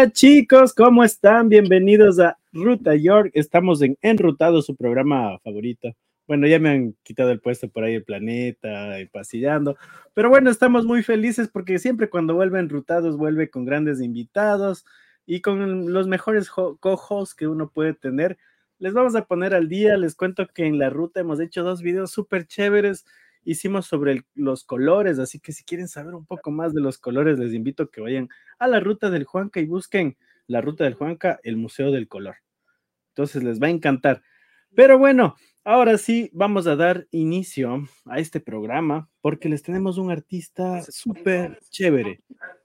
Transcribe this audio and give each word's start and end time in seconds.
Hola 0.00 0.12
chicos, 0.12 0.72
¿cómo 0.72 1.04
están? 1.04 1.50
Bienvenidos 1.50 2.18
a 2.20 2.38
Ruta 2.54 2.94
York. 2.94 3.32
Estamos 3.34 3.82
en 3.82 3.98
Enrutado, 4.00 4.62
su 4.62 4.74
programa 4.74 5.38
favorito. 5.40 5.90
Bueno, 6.26 6.46
ya 6.46 6.58
me 6.58 6.70
han 6.70 6.94
quitado 7.02 7.30
el 7.32 7.40
puesto 7.42 7.68
por 7.68 7.84
ahí 7.84 7.96
el 7.96 8.04
planeta, 8.04 8.96
el 8.98 9.10
pasillando. 9.10 9.76
Pero 10.14 10.30
bueno, 10.30 10.48
estamos 10.48 10.86
muy 10.86 11.02
felices 11.02 11.50
porque 11.52 11.78
siempre 11.78 12.08
cuando 12.08 12.34
vuelve 12.34 12.60
Enrutados 12.60 13.18
vuelve 13.18 13.50
con 13.50 13.66
grandes 13.66 14.00
invitados 14.00 14.86
y 15.26 15.42
con 15.42 15.92
los 15.92 16.08
mejores 16.08 16.48
cojos 16.48 17.34
que 17.34 17.46
uno 17.46 17.68
puede 17.68 17.92
tener. 17.92 18.38
Les 18.78 18.94
vamos 18.94 19.14
a 19.16 19.26
poner 19.26 19.52
al 19.52 19.68
día. 19.68 19.98
Les 19.98 20.14
cuento 20.14 20.46
que 20.46 20.64
en 20.64 20.78
la 20.78 20.88
ruta 20.88 21.20
hemos 21.20 21.40
hecho 21.40 21.62
dos 21.62 21.82
videos 21.82 22.10
súper 22.10 22.46
chéveres 22.46 23.04
hicimos 23.44 23.86
sobre 23.86 24.24
los 24.34 24.64
colores, 24.64 25.18
así 25.18 25.40
que 25.40 25.52
si 25.52 25.64
quieren 25.64 25.88
saber 25.88 26.14
un 26.14 26.26
poco 26.26 26.50
más 26.50 26.74
de 26.74 26.80
los 26.80 26.98
colores, 26.98 27.38
les 27.38 27.54
invito 27.54 27.84
a 27.84 27.90
que 27.90 28.00
vayan 28.00 28.28
a 28.58 28.68
la 28.68 28.80
ruta 28.80 29.10
del 29.10 29.24
Juanca 29.24 29.60
y 29.60 29.66
busquen 29.66 30.16
la 30.46 30.60
ruta 30.60 30.84
del 30.84 30.94
Juanca, 30.94 31.40
el 31.42 31.56
Museo 31.56 31.90
del 31.90 32.08
Color. 32.08 32.36
Entonces 33.08 33.42
les 33.42 33.60
va 33.60 33.68
a 33.68 33.70
encantar. 33.70 34.22
Pero 34.74 34.98
bueno, 34.98 35.36
ahora 35.64 35.98
sí 35.98 36.30
vamos 36.32 36.66
a 36.66 36.76
dar 36.76 37.06
inicio 37.10 37.88
a 38.06 38.18
este 38.18 38.40
programa 38.40 39.08
porque 39.20 39.48
les 39.48 39.62
tenemos 39.62 39.98
un 39.98 40.10
artista 40.10 40.82
súper 40.82 41.58
chévere, 41.70 42.20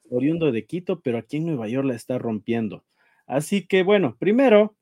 oriundo 0.10 0.52
de 0.52 0.66
Quito, 0.66 1.02
pero 1.02 1.18
aquí 1.18 1.38
en 1.38 1.48
Nueva 1.48 1.68
York 1.68 1.88
la 1.88 1.96
está 1.96 2.18
rompiendo. 2.18 2.86
Así 3.26 3.66
que 3.68 3.84
bueno, 3.84 4.18
primero 4.20 4.76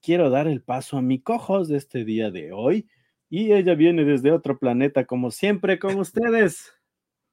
quiero 0.00 0.30
dar 0.30 0.46
el 0.46 0.62
paso 0.62 0.98
a 0.98 1.02
mi 1.02 1.20
cojos 1.20 1.68
de 1.68 1.78
este 1.78 2.04
día 2.04 2.30
de 2.30 2.52
hoy 2.52 2.88
y 3.30 3.52
ella 3.52 3.74
viene 3.74 4.04
desde 4.04 4.32
otro 4.32 4.58
planeta, 4.58 5.04
como 5.04 5.30
siempre, 5.30 5.78
con 5.78 5.96
ustedes. 5.98 6.74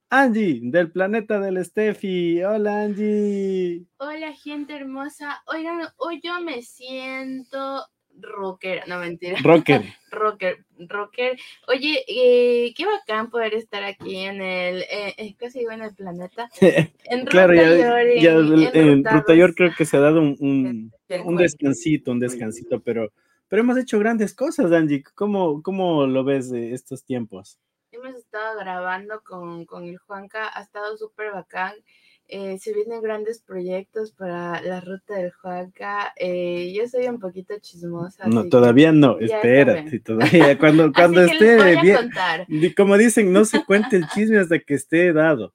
Angie, 0.10 0.60
del 0.62 0.92
planeta 0.92 1.40
del 1.40 1.64
Steffi. 1.66 2.44
Hola, 2.44 2.84
Angie. 2.84 3.86
Hola, 3.98 4.34
gente 4.34 4.76
hermosa. 4.76 5.42
Oigan, 5.48 5.82
hoy 5.98 6.22
yo 6.24 6.40
me 6.42 6.62
siento 6.62 7.84
rocker, 8.20 8.88
no 8.88 9.00
mentira. 9.00 9.38
Rocker. 9.42 9.82
rocker, 10.12 10.66
rocker. 10.88 11.38
Oye, 11.68 12.04
eh, 12.08 12.74
qué 12.76 12.86
bacán 12.86 13.30
poder 13.30 13.56
estar 13.56 13.84
aquí 13.84 14.18
en 14.18 14.42
el, 14.42 14.82
eh, 14.84 15.16
eh 15.18 15.36
casi 15.38 15.60
digo 15.60 15.72
en 15.72 15.82
el 15.82 15.96
planeta. 15.96 16.50
En 17.06 17.26
claro, 17.26 17.54
ya, 17.54 18.34
en, 18.34 19.04
Ruta 19.04 19.36
York 19.36 19.54
creo 19.56 19.72
que 19.76 19.86
se 19.86 19.98
ha 19.98 20.00
dado 20.00 20.22
un, 20.22 20.36
un, 20.40 20.92
un 21.24 21.36
descansito, 21.36 22.12
un 22.12 22.20
descansito, 22.20 22.80
pero 22.80 23.12
pero 23.48 23.62
hemos 23.62 23.78
hecho 23.78 24.00
grandes 24.00 24.34
cosas, 24.34 24.72
Angie. 24.72 25.04
¿Cómo, 25.16 25.62
cómo 25.62 26.06
lo 26.08 26.24
ves 26.24 26.50
de 26.50 26.74
estos 26.74 27.04
tiempos? 27.04 27.60
Hemos 27.92 28.16
estado 28.16 28.60
grabando 28.60 29.22
con, 29.24 29.66
con 29.66 29.86
el 29.86 29.98
Juanca, 29.98 30.50
ha 30.54 30.62
estado 30.62 30.98
súper 30.98 31.32
bacán. 31.32 31.74
Eh, 32.28 32.58
se 32.58 32.74
vienen 32.74 33.02
grandes 33.04 33.40
proyectos 33.40 34.12
para 34.12 34.60
la 34.62 34.82
ruta 34.82 35.14
del 35.14 35.32
Juanca. 35.32 36.12
Eh, 36.16 36.74
yo 36.76 36.88
soy 36.88 37.08
un 37.08 37.20
poquito 37.20 37.54
chismosa. 37.60 38.28
No, 38.28 38.50
todavía 38.50 38.92
no, 38.92 39.20
espérate, 39.20 40.00
todavía. 40.00 40.58
Cuando, 40.58 40.92
cuando 40.94 41.22
esté 41.22 41.80
bien, 41.82 42.74
como 42.76 42.98
dicen, 42.98 43.32
no 43.32 43.46
se 43.46 43.64
cuente 43.64 43.98
el 43.98 44.08
chisme 44.08 44.40
hasta 44.40 44.58
que 44.60 44.74
esté 44.74 45.14
dado 45.14 45.54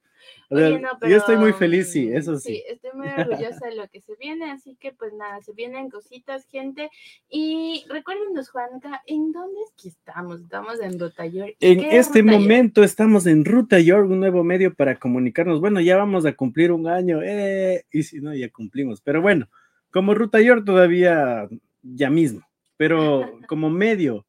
yo 0.51 1.17
estoy 1.17 1.37
muy 1.37 1.53
feliz, 1.53 1.91
sí, 1.91 2.09
eso 2.11 2.37
sí. 2.37 2.55
Sí, 2.55 2.63
estoy 2.67 2.91
muy 2.93 3.07
orgullosa 3.07 3.67
de 3.67 3.75
lo 3.75 3.87
que 3.87 4.01
se 4.01 4.15
viene, 4.17 4.51
así 4.51 4.75
que 4.79 4.91
pues 4.91 5.13
nada, 5.13 5.41
se 5.41 5.53
vienen 5.53 5.89
cositas, 5.89 6.45
gente. 6.47 6.89
Y 7.29 7.85
recuérdenos, 7.89 8.49
Juanca, 8.49 9.01
¿en 9.05 9.31
dónde 9.31 9.61
es 9.61 9.81
que 9.81 9.89
estamos? 9.89 10.41
Estamos 10.41 10.81
en 10.81 10.99
Ruta 10.99 11.25
York. 11.25 11.55
En 11.59 11.79
este 11.85 12.21
momento 12.21 12.83
estamos 12.83 13.25
en 13.27 13.45
Ruta 13.45 13.79
York, 13.79 14.09
un 14.09 14.19
nuevo 14.19 14.43
medio 14.43 14.73
para 14.73 14.97
comunicarnos. 14.97 15.61
Bueno, 15.61 15.79
ya 15.79 15.95
vamos 15.97 16.25
a 16.25 16.33
cumplir 16.33 16.71
un 16.71 16.87
año, 16.87 17.21
eh, 17.23 17.85
y 17.91 18.03
si 18.03 18.19
no, 18.19 18.33
ya 18.35 18.49
cumplimos. 18.49 19.01
Pero 19.01 19.21
bueno, 19.21 19.47
como 19.91 20.13
Ruta 20.13 20.41
York 20.41 20.65
todavía 20.65 21.47
ya 21.81 22.09
mismo, 22.09 22.47
pero 22.77 23.39
como 23.47 23.69
medio 23.69 24.25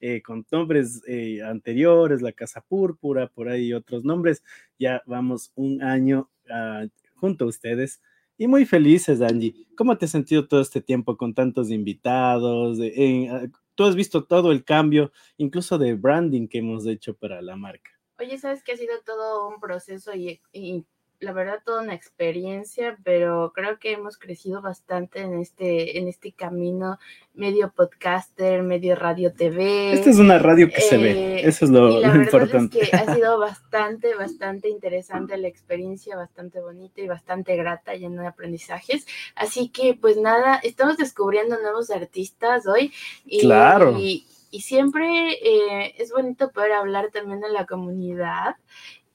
eh, 0.00 0.22
con 0.22 0.46
nombres 0.50 1.02
eh, 1.06 1.42
anteriores, 1.42 2.22
la 2.22 2.32
Casa 2.32 2.60
Púrpura, 2.60 3.28
por 3.28 3.48
ahí 3.48 3.72
otros 3.72 4.04
nombres. 4.04 4.42
Ya 4.78 5.02
vamos 5.06 5.52
un 5.54 5.82
año 5.82 6.30
ah, 6.50 6.86
junto 7.14 7.44
a 7.44 7.48
ustedes 7.48 8.00
y 8.38 8.46
muy 8.46 8.66
felices, 8.66 9.20
Angie. 9.22 9.66
¿Cómo 9.76 9.96
te 9.96 10.04
has 10.04 10.10
sentido 10.10 10.46
todo 10.46 10.60
este 10.60 10.80
tiempo 10.80 11.16
con 11.16 11.34
tantos 11.34 11.70
invitados? 11.70 12.78
Ah, 13.30 13.46
tú 13.74 13.84
has 13.84 13.94
visto 13.94 14.24
todo 14.24 14.52
el 14.52 14.64
cambio, 14.64 15.12
incluso 15.36 15.78
de 15.78 15.94
branding 15.94 16.48
que 16.48 16.58
hemos 16.58 16.86
hecho 16.86 17.16
para 17.16 17.40
la 17.42 17.56
marca. 17.56 17.90
Oye, 18.18 18.38
sabes 18.38 18.62
que 18.62 18.72
ha 18.72 18.76
sido 18.76 18.94
todo 19.04 19.48
un 19.48 19.60
proceso 19.60 20.14
y 20.14 20.40
la 21.20 21.32
verdad 21.32 21.62
toda 21.64 21.82
una 21.82 21.94
experiencia, 21.94 22.98
pero 23.04 23.52
creo 23.54 23.78
que 23.78 23.92
hemos 23.92 24.18
crecido 24.18 24.60
bastante 24.60 25.20
en 25.20 25.38
este, 25.40 25.98
en 25.98 26.08
este 26.08 26.32
camino, 26.32 26.98
medio 27.34 27.72
podcaster, 27.72 28.62
medio 28.62 28.96
radio 28.96 29.32
TV. 29.32 29.92
Esta 29.92 30.10
es 30.10 30.18
una 30.18 30.38
radio 30.38 30.68
que 30.68 30.80
se 30.80 30.98
ve, 30.98 31.10
eh, 31.10 31.48
eso 31.48 31.64
es 31.64 31.70
lo, 31.70 32.00
la 32.00 32.14
importante. 32.14 32.80
Es 32.80 32.90
que 32.90 32.96
ha 32.96 33.14
sido 33.14 33.38
bastante, 33.40 34.14
bastante 34.14 34.68
interesante 34.68 35.36
la 35.36 35.48
experiencia, 35.48 36.16
bastante 36.16 36.60
bonita 36.60 37.00
y 37.00 37.08
bastante 37.08 37.56
grata, 37.56 37.94
llena 37.94 38.22
de 38.22 38.28
aprendizajes. 38.28 39.06
Así 39.34 39.68
que, 39.68 39.94
pues 39.94 40.16
nada, 40.16 40.60
estamos 40.62 40.96
descubriendo 40.96 41.60
nuevos 41.60 41.90
artistas 41.90 42.66
hoy. 42.66 42.92
Y, 43.24 43.40
claro. 43.40 43.96
Y, 43.98 44.26
siempre 44.58 45.32
eh, 45.32 45.94
es 45.98 46.12
bonito 46.12 46.50
poder 46.50 46.72
hablar 46.72 47.10
también 47.12 47.40
de 47.40 47.50
la 47.50 47.66
comunidad 47.66 48.56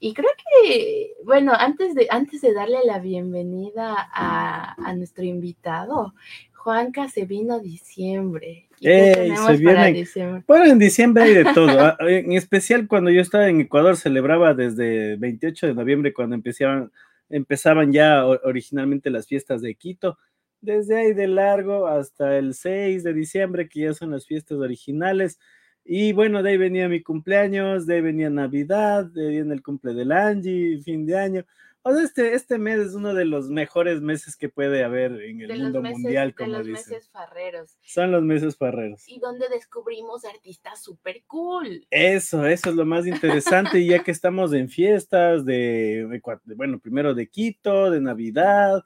y 0.04 0.14
creo 0.14 0.30
que, 0.36 1.14
bueno, 1.24 1.52
antes 1.56 1.94
de, 1.94 2.08
antes 2.10 2.40
de 2.40 2.52
darle 2.52 2.78
la 2.84 2.98
bienvenida 2.98 3.94
a, 4.12 4.92
nuestro 4.96 5.22
invitado, 5.22 6.12
Juanca 6.54 7.08
se 7.08 7.24
vino 7.24 7.54
a 7.54 7.58
diciembre. 7.60 8.68
Ey, 8.80 9.32
se 9.36 9.56
viene, 9.58 9.92
diciembre? 9.92 10.42
Bueno, 10.48 10.72
en 10.72 10.80
diciembre 10.80 11.22
hay 11.22 11.34
de 11.34 11.44
todo. 11.54 11.78
Ah, 11.78 11.96
en 12.00 12.32
especial 12.32 12.88
cuando 12.88 13.12
yo 13.12 13.20
estaba 13.20 13.48
en 13.48 13.60
Ecuador, 13.60 13.96
celebraba 13.96 14.54
desde 14.54 15.14
28 15.18 15.68
de 15.68 15.74
noviembre, 15.74 16.12
cuando 16.12 16.34
empezaban, 16.34 16.90
empezaban 17.30 17.92
ya 17.92 18.26
originalmente 18.26 19.08
las 19.08 19.28
fiestas 19.28 19.62
de 19.62 19.76
Quito. 19.76 20.18
Desde 20.60 20.96
ahí 20.96 21.12
de 21.12 21.28
largo 21.28 21.86
hasta 21.86 22.38
el 22.38 22.54
6 22.54 23.04
de 23.04 23.14
diciembre, 23.14 23.68
que 23.68 23.82
ya 23.82 23.94
son 23.94 24.10
las 24.10 24.26
fiestas 24.26 24.58
originales. 24.58 25.38
Y 25.84 26.12
bueno, 26.12 26.42
de 26.42 26.50
ahí 26.50 26.56
venía 26.56 26.88
mi 26.88 27.02
cumpleaños, 27.02 27.86
de 27.86 27.96
ahí 27.96 28.00
venía 28.00 28.30
Navidad, 28.30 29.04
de 29.04 29.26
ahí 29.26 29.34
viene 29.34 29.54
el 29.54 29.62
cumple 29.62 29.94
del 29.94 30.12
Angie, 30.12 30.80
fin 30.82 31.06
de 31.06 31.18
año. 31.18 31.44
O 31.84 31.92
sea, 31.92 32.04
este, 32.04 32.34
este 32.34 32.58
mes 32.58 32.78
es 32.78 32.94
uno 32.94 33.12
de 33.12 33.24
los 33.24 33.50
mejores 33.50 34.00
meses 34.00 34.36
que 34.36 34.48
puede 34.48 34.84
haber 34.84 35.20
en 35.20 35.40
el 35.40 35.60
mundo 35.60 35.82
mundial, 35.82 36.32
como 36.32 36.52
de 36.52 36.58
los 36.58 36.68
meses 36.68 37.08
farreros. 37.08 37.76
Son 37.82 38.12
los 38.12 38.22
meses 38.22 38.56
farreros. 38.56 39.02
Y 39.08 39.18
donde 39.18 39.48
descubrimos 39.48 40.24
artistas 40.24 40.80
súper 40.80 41.24
cool. 41.26 41.84
Eso, 41.90 42.46
eso 42.46 42.70
es 42.70 42.76
lo 42.76 42.86
más 42.86 43.04
interesante. 43.04 43.84
ya 43.84 44.04
que 44.04 44.12
estamos 44.12 44.52
en 44.52 44.68
fiestas 44.68 45.44
de, 45.44 46.20
bueno, 46.56 46.78
primero 46.78 47.14
de 47.14 47.28
Quito, 47.28 47.90
de 47.90 48.00
Navidad, 48.00 48.84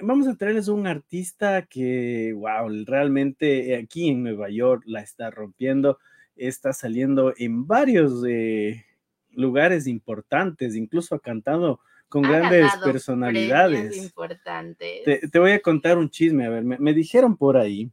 vamos 0.00 0.26
a 0.28 0.34
traerles 0.36 0.68
un 0.68 0.86
artista 0.86 1.62
que, 1.62 2.32
wow, 2.34 2.68
realmente 2.86 3.76
aquí 3.76 4.08
en 4.08 4.22
Nueva 4.22 4.48
York 4.50 4.82
la 4.86 5.00
está 5.00 5.30
rompiendo, 5.30 5.98
está 6.36 6.72
saliendo 6.72 7.34
en 7.36 7.66
varios 7.66 8.22
eh, 8.28 8.84
lugares 9.30 9.86
importantes, 9.86 10.76
incluso 10.76 11.14
ha 11.14 11.20
cantado 11.20 11.80
con 12.08 12.22
grandes 12.22 12.70
personalidades. 12.84 13.96
Importantes. 13.96 15.30
Te, 15.30 15.38
voy 15.38 15.52
a 15.52 15.60
contar 15.60 15.98
un 15.98 16.10
chisme, 16.10 16.46
a 16.46 16.50
ver, 16.50 16.64
me, 16.64 16.94
dijeron 16.94 17.36
por 17.36 17.56
ahí 17.56 17.90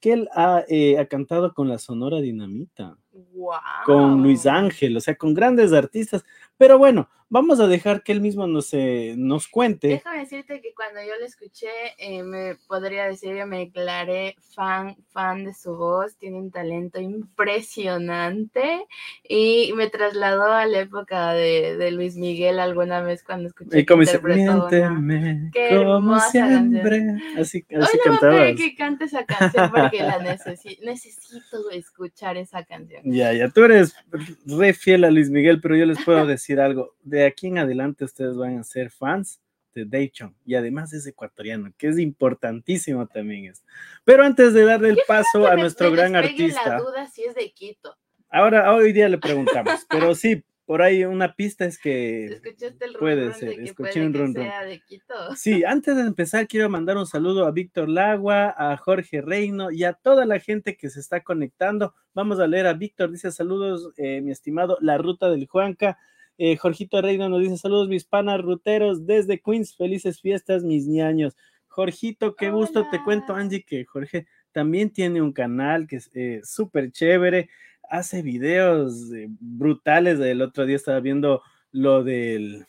que 0.00 0.12
él 0.12 0.28
ha, 0.34 0.64
eh, 0.68 0.98
ha 0.98 1.06
cantado 1.06 1.54
con 1.54 1.68
la 1.68 1.78
Sonora 1.78 2.20
Dinamita. 2.20 2.96
Con 3.84 4.22
Luis 4.22 4.46
Ángel, 4.46 4.96
o 4.96 5.00
sea, 5.00 5.14
con 5.14 5.34
grandes 5.34 5.72
artistas. 5.72 6.24
Pero 6.56 6.78
bueno, 6.78 7.08
vamos 7.34 7.58
a 7.58 7.66
dejar 7.66 8.04
que 8.04 8.12
él 8.12 8.20
mismo 8.20 8.46
nos, 8.46 8.72
eh, 8.74 9.14
nos 9.16 9.48
cuente. 9.48 9.88
Déjame 9.88 10.20
decirte 10.20 10.60
que 10.60 10.72
cuando 10.72 11.00
yo 11.00 11.18
lo 11.18 11.26
escuché, 11.26 11.68
eh, 11.98 12.22
me 12.22 12.54
podría 12.68 13.06
decir, 13.06 13.34
yo 13.34 13.44
me 13.46 13.58
declaré 13.58 14.36
fan, 14.54 14.96
fan 15.08 15.44
de 15.44 15.52
su 15.52 15.74
voz, 15.76 16.16
tiene 16.16 16.38
un 16.38 16.52
talento 16.52 17.00
impresionante 17.00 18.86
y 19.28 19.72
me 19.74 19.90
trasladó 19.90 20.52
a 20.52 20.66
la 20.66 20.80
época 20.80 21.32
de, 21.32 21.90
Luis 21.90 22.16
Miguel 22.16 22.60
alguna 22.60 23.02
vez 23.02 23.24
cuando 23.24 23.48
escuché. 23.48 23.80
Y 23.80 23.84
como 23.84 24.02
dice, 24.02 24.20
miénteme, 24.20 25.50
como 25.70 26.20
siempre. 26.20 27.16
Así, 27.36 27.66
así 27.80 27.98
Hoy 28.22 28.54
que 28.54 28.74
cante 28.76 29.04
esa 29.06 29.24
canción 29.24 29.70
porque 29.70 30.02
la 30.02 30.18
necesito, 30.22 30.84
necesito 30.84 31.70
escuchar 31.70 32.36
esa 32.36 32.64
canción. 32.64 33.02
Ya, 33.06 33.34
ya, 33.34 33.50
tú 33.50 33.64
eres 33.64 33.94
re 34.46 34.72
fiel 34.72 35.04
a 35.04 35.10
Luis 35.10 35.28
Miguel, 35.28 35.60
pero 35.60 35.76
yo 35.76 35.84
les 35.84 36.02
puedo 36.02 36.26
decir 36.26 36.58
algo. 36.58 36.96
De 37.02 37.26
aquí 37.26 37.48
en 37.48 37.58
adelante 37.58 38.04
ustedes 38.04 38.34
van 38.36 38.58
a 38.58 38.64
ser 38.64 38.90
fans 38.90 39.40
de 39.74 39.84
Daychon 39.84 40.34
y 40.46 40.54
además 40.54 40.92
es 40.94 41.06
ecuatoriano, 41.06 41.70
que 41.76 41.88
es 41.88 41.98
importantísimo 41.98 43.06
también 43.06 43.44
esto. 43.46 43.66
Pero 44.04 44.24
antes 44.24 44.54
de 44.54 44.64
darle 44.64 44.90
el 44.90 44.98
paso 45.06 45.46
a 45.46 45.54
nuestro 45.54 45.90
gran 45.92 46.16
artista. 46.16 46.66
La 46.66 46.78
duda 46.78 47.06
si 47.06 47.24
es 47.24 47.34
de 47.34 47.50
Quito. 47.52 47.94
Ahora, 48.30 48.72
hoy 48.72 48.92
día 48.92 49.08
le 49.08 49.18
preguntamos, 49.18 49.84
pero 49.88 50.14
sí, 50.14 50.42
por 50.66 50.82
ahí 50.82 51.04
una 51.04 51.34
pista 51.34 51.64
es 51.64 51.78
que 51.78 52.26
¿Escuchaste 52.26 52.84
el 52.86 52.94
puede 52.94 53.32
ser, 53.34 53.50
de 53.50 53.56
que 53.56 53.64
escuché 53.64 53.92
puede 53.92 54.06
un 54.06 54.12
que 54.12 54.18
ronrón. 54.18 54.44
sea 54.44 54.64
de 54.64 54.80
Quito? 54.80 55.14
Sí, 55.36 55.64
antes 55.64 55.96
de 55.96 56.02
empezar 56.02 56.48
quiero 56.48 56.70
mandar 56.70 56.96
un 56.96 57.06
saludo 57.06 57.46
a 57.46 57.50
Víctor 57.50 57.88
Lagua, 57.88 58.54
a 58.56 58.76
Jorge 58.76 59.20
Reino 59.20 59.70
y 59.70 59.84
a 59.84 59.92
toda 59.92 60.24
la 60.26 60.40
gente 60.40 60.76
que 60.76 60.90
se 60.90 61.00
está 61.00 61.22
conectando. 61.22 61.94
Vamos 62.14 62.40
a 62.40 62.46
leer 62.46 62.66
a 62.66 62.72
Víctor, 62.72 63.10
dice 63.10 63.30
saludos, 63.30 63.90
eh, 63.96 64.20
mi 64.20 64.32
estimado, 64.32 64.78
la 64.80 64.96
ruta 64.98 65.28
del 65.30 65.46
Juanca. 65.46 65.98
Eh, 66.38 66.56
Jorgito 66.56 67.00
Reino 67.00 67.28
nos 67.28 67.40
dice 67.40 67.58
saludos, 67.58 67.88
mis 67.88 68.04
panas 68.04 68.40
ruteros 68.40 69.06
desde 69.06 69.40
Queens, 69.40 69.76
felices 69.76 70.20
fiestas, 70.20 70.64
mis 70.64 70.86
ñaños. 70.86 71.36
Jorgito, 71.68 72.36
qué 72.36 72.50
gusto, 72.50 72.86
te 72.90 73.02
cuento. 73.02 73.34
Angie, 73.34 73.64
que 73.64 73.84
Jorge 73.84 74.26
también 74.52 74.90
tiene 74.90 75.20
un 75.20 75.32
canal 75.32 75.86
que 75.86 75.96
es 75.96 76.10
eh, 76.14 76.40
súper 76.44 76.92
chévere, 76.92 77.50
hace 77.88 78.22
videos 78.22 79.12
eh, 79.12 79.28
brutales. 79.40 80.20
El 80.20 80.42
otro 80.42 80.66
día 80.66 80.76
estaba 80.76 81.00
viendo 81.00 81.42
lo 81.72 82.04
del 82.04 82.66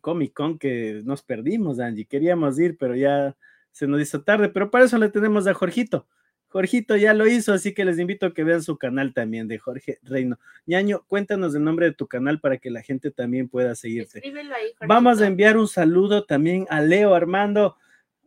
Comic 0.00 0.32
Con 0.32 0.58
que 0.58 1.02
nos 1.04 1.22
perdimos, 1.22 1.80
Angie. 1.80 2.06
Queríamos 2.06 2.58
ir, 2.58 2.76
pero 2.78 2.94
ya 2.94 3.36
se 3.72 3.86
nos 3.86 4.00
hizo 4.00 4.22
tarde, 4.22 4.48
pero 4.48 4.70
para 4.70 4.84
eso 4.84 4.98
le 4.98 5.08
tenemos 5.08 5.46
a 5.46 5.54
Jorgito. 5.54 6.06
Jorgito 6.54 6.94
ya 6.94 7.14
lo 7.14 7.26
hizo, 7.26 7.52
así 7.52 7.74
que 7.74 7.84
les 7.84 7.98
invito 7.98 8.26
a 8.26 8.32
que 8.32 8.44
vean 8.44 8.62
su 8.62 8.78
canal 8.78 9.12
también 9.12 9.48
de 9.48 9.58
Jorge 9.58 9.98
Reino. 10.04 10.38
Ñaño, 10.66 11.04
cuéntanos 11.08 11.52
el 11.56 11.64
nombre 11.64 11.86
de 11.86 11.94
tu 11.94 12.06
canal 12.06 12.38
para 12.38 12.58
que 12.58 12.70
la 12.70 12.80
gente 12.80 13.10
también 13.10 13.48
pueda 13.48 13.74
seguirte. 13.74 14.18
Escríbelo 14.18 14.54
ahí, 14.54 14.72
Vamos 14.86 15.20
a 15.20 15.26
enviar 15.26 15.56
un 15.56 15.66
saludo 15.66 16.24
también 16.24 16.66
a 16.70 16.80
Leo 16.80 17.16
Armando. 17.16 17.76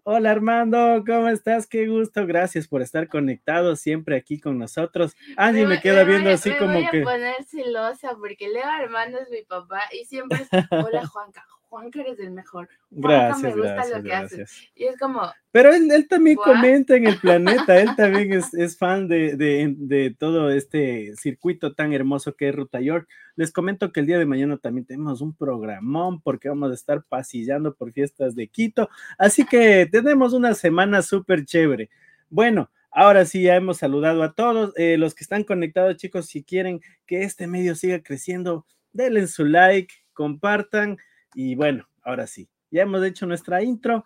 Hola 0.10 0.32
Armando, 0.32 1.04
¿cómo 1.06 1.28
estás? 1.28 1.68
Qué 1.68 1.86
gusto, 1.86 2.26
gracias 2.26 2.66
por 2.70 2.82
estar 2.82 3.10
conectado 3.10 3.76
siempre 3.76 4.16
aquí 4.16 4.40
con 4.40 4.58
nosotros. 4.58 5.18
Angie 5.36 5.64
me 5.64 5.74
voy- 5.76 5.80
queda 5.82 6.04
voy 6.04 6.12
viendo 6.14 6.30
a- 6.30 6.34
así 6.36 6.50
me 6.52 6.58
como 6.58 6.74
voy 6.76 6.88
que... 6.88 7.02
a 7.02 7.04
poner 7.04 7.44
celosa 7.44 8.16
porque 8.18 8.48
Leo 8.48 8.64
Armando 8.66 9.20
es 9.20 9.30
mi 9.30 9.42
papá 9.44 9.82
y 9.92 10.06
siempre 10.06 10.40
es, 10.44 10.48
hola 10.72 11.06
Juanca, 11.08 11.46
Juanca 11.70 12.00
eres 12.02 12.20
el 12.20 12.32
mejor. 12.32 12.68
Juanca, 12.90 13.08
Gracias, 13.28 13.42
me 13.44 13.52
gusta 13.62 13.74
gracias, 13.74 13.98
lo 13.98 14.04
que 14.04 14.14
haces. 14.14 14.38
gracias. 14.38 14.70
Y 14.76 14.84
es 14.86 14.98
como, 14.98 15.22
Pero 15.52 15.74
él, 15.74 15.92
él 15.92 16.08
también 16.08 16.36
Guau. 16.38 16.54
comenta 16.56 16.96
en 16.96 17.08
el 17.08 17.20
planeta, 17.20 17.78
él 17.82 17.90
también 17.98 18.34
es, 18.34 18.54
es 18.54 18.78
fan 18.78 19.08
de, 19.08 19.36
de- 19.36 19.76
de 19.78 20.16
todo 20.18 20.50
este 20.50 21.14
circuito 21.18 21.74
tan 21.74 21.94
hermoso 21.94 22.36
que 22.36 22.50
es 22.50 22.56
Ruta 22.56 22.80
York. 22.80 23.08
Les 23.36 23.52
comento 23.52 23.92
que 23.92 24.00
el 24.00 24.06
día 24.08 24.18
de 24.18 24.26
mañana 24.26 24.58
también 24.58 24.86
tenemos 24.86 25.22
un 25.22 25.36
programón 25.36 26.22
porque 26.22 26.50
vamos 26.50 26.72
a 26.72 26.74
estar 26.76 27.04
pasillando 27.04 27.74
por 27.76 27.92
fiestas 27.92 28.34
de 28.36 28.48
Quito. 28.48 28.90
Así 29.18 29.46
que 29.46 29.88
tenemos 29.92 30.34
una 30.34 30.54
semana 30.54 31.02
súper 31.02 31.44
chévere. 31.46 31.90
Bueno, 32.30 32.70
ahora 32.92 33.26
sí 33.26 33.42
ya 33.44 33.56
hemos 33.56 33.78
saludado 33.78 34.24
a 34.24 34.34
todos. 34.34 34.74
Eh, 34.78 34.98
los 34.98 35.14
que 35.16 35.24
están 35.24 35.44
conectados, 35.44 35.98
chicos, 35.98 36.28
si 36.28 36.44
quieren 36.44 36.82
que 37.06 37.24
este 37.24 37.46
medio 37.48 37.76
siga 37.76 38.00
creciendo, 38.02 38.66
denle 38.94 39.28
su 39.28 39.46
like, 39.46 39.94
compartan 40.14 40.98
y 41.34 41.56
bueno, 41.56 41.88
ahora 42.04 42.28
sí, 42.28 42.50
ya 42.72 42.84
hemos 42.84 43.04
hecho 43.04 43.26
nuestra 43.26 43.64
intro 43.64 44.06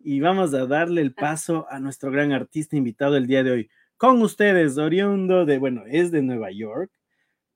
y 0.00 0.20
vamos 0.20 0.52
a 0.54 0.66
darle 0.66 1.00
el 1.00 1.14
paso 1.14 1.66
a 1.70 1.78
nuestro 1.78 2.10
gran 2.10 2.32
artista 2.32 2.76
invitado 2.76 3.16
el 3.16 3.26
día 3.26 3.42
de 3.42 3.50
hoy. 3.52 3.70
Con 3.96 4.20
ustedes, 4.22 4.78
oriundo 4.78 5.44
de, 5.44 5.58
bueno, 5.58 5.84
es 5.86 6.10
de 6.10 6.22
Nueva 6.22 6.50
York, 6.50 6.90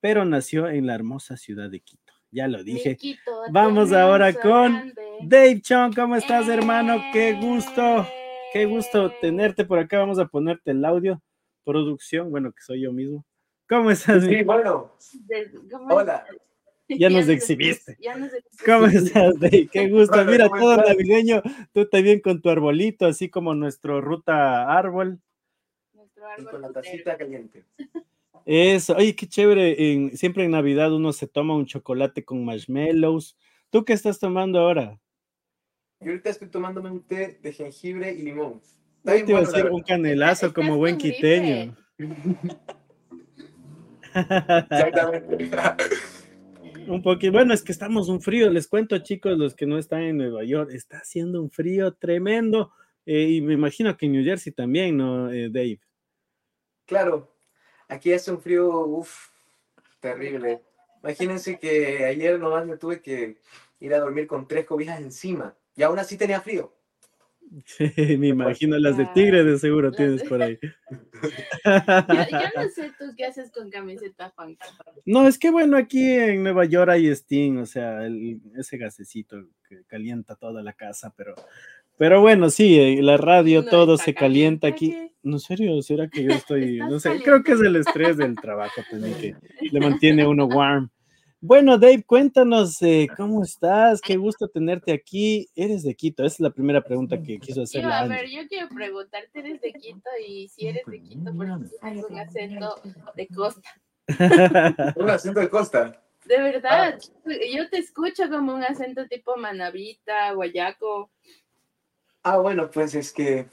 pero 0.01 0.25
nació 0.25 0.69
en 0.69 0.87
la 0.87 0.95
hermosa 0.95 1.37
ciudad 1.37 1.69
de 1.71 1.81
Quito. 1.81 2.13
Ya 2.31 2.47
lo 2.49 2.63
dije. 2.63 2.91
Miquito, 2.91 3.33
Vamos 3.51 3.93
ahora 3.93 4.33
con 4.33 4.73
grande. 4.75 5.03
Dave 5.23 5.61
Chong, 5.61 5.95
¿cómo 5.95 6.15
estás, 6.17 6.49
hermano? 6.49 7.01
Qué 7.13 7.33
gusto, 7.41 8.03
Eh. 8.03 8.07
qué 8.53 8.65
gusto 8.67 9.11
tenerte 9.21 9.65
por 9.65 9.79
acá. 9.79 9.99
Vamos 9.99 10.19
a 10.19 10.27
ponerte 10.27 10.71
el 10.73 10.85
audio, 10.85 11.21
producción, 11.65 12.31
bueno, 12.31 12.53
que 12.53 12.63
soy 12.63 12.83
yo 12.83 12.93
mismo. 12.93 13.25
¿Cómo 13.69 13.91
estás? 13.91 14.23
mi- 14.23 14.37
Sí, 14.37 14.43
bueno, 14.45 14.93
De- 15.27 15.51
¿cómo 15.71 15.95
hola. 15.95 16.25
Ya 17.01 17.11
nos 17.11 17.29
exhibiste. 17.29 17.97
Ya 18.01 18.17
nos 18.17 18.33
expus- 18.33 18.65
¿Cómo 18.65 18.87
estás, 18.87 19.39
Dave? 19.41 19.69
Qué 19.73 19.89
gusto. 19.91 20.25
Mira, 20.25 20.49
¿cómo 20.49 20.61
todo 20.61 20.77
navideño, 20.77 21.43
tú 21.73 21.87
también 21.89 22.21
con 22.21 22.41
tu 22.41 22.49
arbolito, 22.51 23.07
así 23.07 23.29
como 23.29 23.55
nuestro 23.55 24.01
ruta 24.01 24.73
árbol. 24.77 25.21
Nuestro 25.95 26.23
Y 26.25 26.33
árbol 26.33 26.51
con 26.51 26.63
la 26.63 26.73
tacita 26.73 27.17
caliente. 27.17 27.65
Eso, 28.45 28.95
oye, 28.97 29.17
qué 29.17 29.27
chévere. 29.27 29.93
en- 29.93 30.17
siempre 30.17 30.45
en 30.45 30.53
Navidad 30.53 30.93
uno 30.93 31.13
se 31.13 31.27
toma 31.27 31.57
un 31.57 31.67
chocolate 31.67 32.25
con 32.25 32.45
marshmallows. 32.45 33.37
¿Tú 33.71 33.85
qué 33.85 33.93
estás 33.93 34.21
tomando 34.21 34.61
ahora? 34.61 35.01
Yo 36.01 36.11
ahorita 36.11 36.31
estoy 36.31 36.49
tomándome 36.49 36.91
un 36.91 37.03
té 37.03 37.39
de 37.43 37.53
jengibre 37.53 38.13
y 38.13 38.23
limón. 38.23 38.61
Está 38.99 39.11
Yo 39.11 39.15
bien 39.15 39.27
te 39.27 39.33
iba 39.33 39.41
a 39.41 39.43
bueno, 39.43 39.57
decir 39.57 39.71
un 39.73 39.83
canelazo 39.83 40.53
como 40.55 40.77
buen 40.77 40.99
quiteño. 40.99 41.75
Exactamente. 44.15 45.51
Un 46.89 47.03
poquito. 47.03 47.33
Bueno, 47.33 47.55
es 47.55 47.63
que 47.63 47.73
estamos 47.73 48.09
un 48.09 48.21
frío. 48.21 48.51
Les 48.51 48.69
cuento, 48.69 48.99
chicos, 48.99 49.37
los 49.39 49.55
que 49.55 49.67
no 49.67 49.79
están 49.79 50.03
en 50.03 50.17
Nueva 50.19 50.45
York, 50.45 50.71
está 50.73 50.99
haciendo 50.99 51.43
un 51.43 51.51
frío 51.51 51.95
tremendo. 51.95 52.73
eh, 53.05 53.29
y 53.31 53.41
me 53.41 53.55
imagino 53.55 53.97
que 53.97 54.07
en 54.07 54.13
New 54.13 54.25
Jersey 54.25 54.53
también, 54.53 54.97
¿no, 54.97 55.31
eh, 55.31 55.49
Dave? 55.51 55.81
Claro, 56.87 57.37
aquí 57.89 58.13
hace 58.13 58.33
un 58.33 58.41
frío, 58.41 58.69
uff, 58.69 59.29
terrible. 60.01 60.63
Imagínense 61.03 61.59
que 61.59 62.05
ayer 62.05 62.39
nomás 62.39 62.67
me 62.67 62.77
tuve 62.77 63.01
que 63.01 63.39
ir 63.81 63.95
a 63.95 64.01
dormir 64.01 64.27
con 64.27 64.49
tres 64.49 64.67
cobijas 64.67 65.01
encima 65.01 65.57
y 65.77 65.83
aún 65.83 65.99
así 65.99 66.17
tenía 66.17 66.41
frío. 66.41 66.76
me 68.19 68.29
imagino 68.29 68.79
las 68.79 68.97
de 68.97 69.07
tigre, 69.15 69.45
de 69.45 69.59
seguro 69.59 69.89
Las 69.89 69.97
tienes 69.97 70.23
de- 70.23 70.29
por 70.29 70.43
ahí. 70.43 70.59
Yo, 70.91 71.71
yo 72.31 72.49
no 72.55 72.69
sé 72.75 72.93
tú 72.99 73.07
qué 73.17 73.25
haces 73.27 73.51
con 73.51 73.71
camiseta. 73.71 74.33
No, 75.05 75.27
es 75.27 75.39
que 75.39 75.51
bueno, 75.51 75.77
aquí 75.77 76.13
en 76.13 76.43
Nueva 76.43 76.65
York 76.65 76.91
hay 76.91 77.15
Steam, 77.15 77.59
o 77.59 77.67
sea, 77.67 78.05
el- 78.07 78.41
ese 78.57 78.77
gasecito 78.79 79.37
que 79.69 79.83
calienta 79.87 80.37
toda 80.37 80.63
la 80.63 80.73
casa, 80.75 81.13
pero, 81.17 81.35
pero 81.97 82.21
bueno, 82.21 82.51
sí, 82.51 82.79
eh, 82.79 83.03
la 83.03 83.17
radio, 83.17 83.63
No 83.63 83.71
todo 83.71 83.97
se 83.97 84.15
calienta 84.15 84.69
caliente, 84.73 85.07
aquí. 85.07 85.13
No, 85.23 85.39
serio, 85.41 85.83
¿será 85.83 86.09
que 86.09 86.23
yo 86.23 86.31
estoy, 86.31 86.79
no 86.79 87.01
sé, 87.01 87.21
creo 87.23 87.43
que 87.43 87.53
es 87.53 87.61
el 87.61 87.75
estrés 87.77 88.17
del 88.17 88.37
trabajo 88.37 88.81
también 88.89 89.15
que 89.15 89.35
le 89.73 89.81
mantiene 89.81 90.25
uno 90.27 90.47
warm. 90.47 90.89
Bueno, 91.49 91.79
Dave, 91.79 92.03
cuéntanos 92.03 92.83
eh, 92.83 93.07
cómo 93.17 93.45
estás, 93.45 94.01
qué 94.01 94.17
gusto 94.17 94.49
tenerte 94.49 94.93
aquí. 94.93 95.49
Eres 95.55 95.85
de 95.85 95.95
Quito, 95.95 96.25
esa 96.25 96.35
es 96.35 96.41
la 96.41 96.51
primera 96.51 96.83
pregunta 96.83 97.23
que 97.23 97.39
quiso 97.39 97.63
hacer 97.63 97.83
Yo, 97.83 97.89
a 97.89 98.01
Angie. 98.01 98.17
ver, 98.17 98.29
yo 98.29 98.49
quiero 98.49 98.69
preguntarte, 98.69 99.39
¿eres 99.39 99.61
de 99.61 99.73
Quito? 99.75 100.11
Y 100.27 100.49
si 100.49 100.67
eres 100.67 100.85
de 100.85 101.01
Quito, 101.01 101.33
¿por 101.37 101.47
qué 101.47 101.69
tienes 101.81 102.05
un 102.05 102.19
acento 102.19 102.75
de 103.15 103.29
costa? 103.29 103.69
Un 104.97 105.09
acento 105.09 105.39
de 105.39 105.49
costa. 105.49 106.03
De 106.25 106.37
verdad, 106.41 106.99
yo 107.25 107.71
te 107.71 107.79
escucho 107.79 108.29
como 108.29 108.53
un 108.53 108.65
acento 108.65 109.07
tipo 109.07 109.37
manavita, 109.37 110.33
guayaco. 110.33 111.11
Ah, 112.25 112.39
bueno, 112.39 112.69
pues 112.73 112.97
es 112.97 113.13
que 113.13 113.47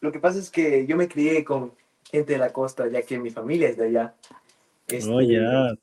lo 0.00 0.10
que 0.10 0.20
pasa 0.20 0.38
es 0.38 0.50
que 0.50 0.86
yo 0.86 0.96
me 0.96 1.08
crié 1.08 1.44
con 1.44 1.74
gente 2.10 2.32
de 2.32 2.38
la 2.38 2.50
costa, 2.50 2.88
ya 2.88 3.02
que 3.02 3.18
mi 3.18 3.28
familia 3.28 3.68
es 3.68 3.76
de 3.76 3.88
allá. 3.88 4.14
Este, 4.88 5.10
Oh, 5.10 5.20
ya. 5.20 5.74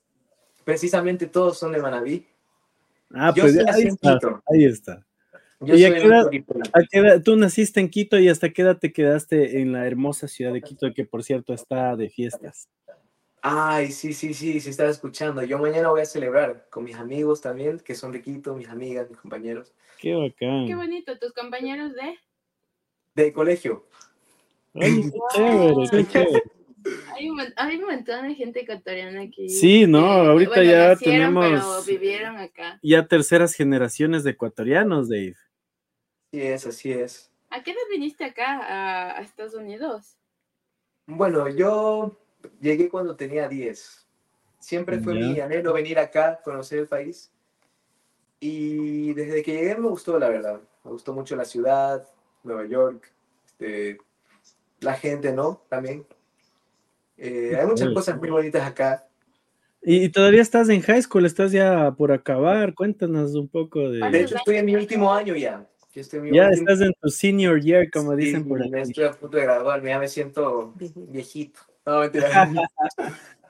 Precisamente 0.64 1.26
todos 1.26 1.58
son 1.58 1.72
de 1.72 1.78
Manabí. 1.80 2.26
Ah, 3.14 3.32
Yo 3.36 3.42
pues 3.42 3.58
ahí 3.58 3.82
está, 3.84 4.14
Quito. 4.14 4.42
ahí 4.46 4.64
está. 4.64 5.06
Yo 5.60 5.74
¿Y 5.76 5.84
a 5.84 5.88
soy 5.90 5.98
qué 6.00 6.06
un 6.06 6.12
edad- 6.12 6.24
poquito- 6.24 6.54
¿A 6.72 6.80
qué 6.90 6.98
edad- 6.98 7.22
tú 7.22 7.36
naciste 7.36 7.80
en 7.80 7.88
Quito 7.90 8.18
y 8.18 8.28
hasta 8.28 8.50
qué 8.50 8.62
edad 8.62 8.78
te 8.78 8.92
quedaste 8.92 9.60
en 9.60 9.72
la 9.72 9.86
hermosa 9.86 10.26
ciudad 10.28 10.52
de 10.52 10.62
Quito, 10.62 10.92
que 10.94 11.04
por 11.04 11.22
cierto 11.22 11.52
está 11.54 11.94
de 11.96 12.08
fiestas? 12.10 12.68
Ay, 13.42 13.90
sí, 13.92 14.12
sí, 14.12 14.34
sí, 14.34 14.60
sí 14.60 14.70
estaba 14.70 14.88
escuchando. 14.90 15.42
Yo 15.42 15.58
mañana 15.58 15.88
voy 15.90 16.00
a 16.00 16.04
celebrar 16.04 16.66
con 16.70 16.84
mis 16.84 16.96
amigos 16.96 17.40
también, 17.40 17.80
que 17.80 17.94
son 17.94 18.12
de 18.12 18.22
Quito, 18.22 18.54
mis 18.54 18.68
amigas, 18.68 19.08
mis 19.10 19.18
compañeros 19.18 19.72
Qué 19.98 20.14
bacán. 20.14 20.66
Qué 20.66 20.74
bonito, 20.74 21.16
tus 21.18 21.32
compañeros 21.32 21.92
de... 21.94 22.16
de 23.14 23.32
colegio. 23.32 23.86
Qué 24.74 25.10
chévere, 25.34 25.74
qué 25.90 26.06
chévere. 26.08 26.42
Hay 27.16 27.30
un, 27.30 27.40
hay 27.56 27.76
un 27.76 27.86
montón 27.90 28.28
de 28.28 28.34
gente 28.34 28.60
ecuatoriana 28.60 29.22
aquí. 29.22 29.48
Sí, 29.48 29.86
no, 29.86 30.00
ahorita 30.06 30.62
ya 30.64 30.88
nacieron, 30.88 31.34
tenemos- 31.34 31.84
Pero 31.84 31.98
vivieron 31.98 32.36
acá. 32.38 32.78
Ya 32.82 33.06
terceras 33.06 33.54
generaciones 33.54 34.24
de 34.24 34.30
ecuatorianos, 34.32 35.08
Dave. 35.08 35.36
Sí 36.32 36.40
es, 36.40 36.66
así 36.66 36.92
es. 36.92 37.30
¿A 37.50 37.62
qué 37.62 37.72
edad 37.72 37.80
viniste 37.90 38.24
acá 38.24 38.58
a, 38.58 39.18
a 39.18 39.22
Estados 39.22 39.54
Unidos? 39.54 40.16
Bueno, 41.06 41.48
yo 41.48 42.16
llegué 42.60 42.88
cuando 42.88 43.14
tenía 43.16 43.48
10. 43.48 44.06
Siempre 44.58 44.98
fue 45.00 45.14
Ya. 45.14 45.20
mi 45.26 45.40
anhelo 45.40 45.72
venir 45.72 45.98
acá, 45.98 46.40
conocer 46.42 46.78
el 46.78 46.86
país. 46.86 47.30
Y 48.40 49.12
desde 49.14 49.42
que 49.42 49.52
llegué 49.52 49.76
me 49.76 49.88
gustó, 49.88 50.18
la 50.18 50.28
verdad. 50.28 50.60
Me 50.84 50.90
gustó 50.90 51.12
mucho 51.12 51.36
la 51.36 51.44
ciudad, 51.44 52.08
Nueva 52.42 52.66
York, 52.66 53.12
este, 53.46 53.98
la 54.80 54.94
gente, 54.94 55.32
¿no? 55.32 55.62
También. 55.68 56.04
Eh, 57.24 57.56
hay 57.56 57.66
muchas 57.66 57.90
cosas 57.90 58.18
muy 58.18 58.30
bonitas 58.30 58.66
acá. 58.66 59.06
Y, 59.80 60.04
y 60.04 60.08
todavía 60.08 60.42
estás 60.42 60.68
en 60.68 60.80
high 60.80 61.02
school, 61.02 61.24
estás 61.24 61.52
ya 61.52 61.92
por 61.92 62.10
acabar. 62.10 62.74
Cuéntanos 62.74 63.36
un 63.36 63.48
poco 63.48 63.78
de. 63.78 63.90
De 63.94 63.98
¿Cuántos 64.00 64.20
hecho, 64.22 64.36
estoy 64.36 64.56
en 64.56 64.66
mi 64.66 64.74
último 64.74 65.12
año 65.12 65.36
ya. 65.36 65.64
Yo 65.94 66.00
estoy 66.00 66.18
en 66.18 66.24
mi 66.24 66.36
Ya 66.36 66.48
último- 66.48 66.68
estás 66.68 66.86
en 66.86 66.92
tu 67.00 67.08
senior 67.10 67.60
year, 67.60 67.88
como 67.92 68.16
dicen 68.16 68.42
Sí, 68.42 68.48
por 68.48 68.58
ya 68.68 68.78
aquí. 68.80 68.90
Estoy 68.90 69.04
a 69.04 69.12
punto 69.12 69.36
de 69.36 69.42
graduarme, 69.44 69.90
ya 69.90 69.98
me 70.00 70.08
siento 70.08 70.74
viejito. 70.96 71.60
No, 71.86 72.00
mentira. 72.00 72.28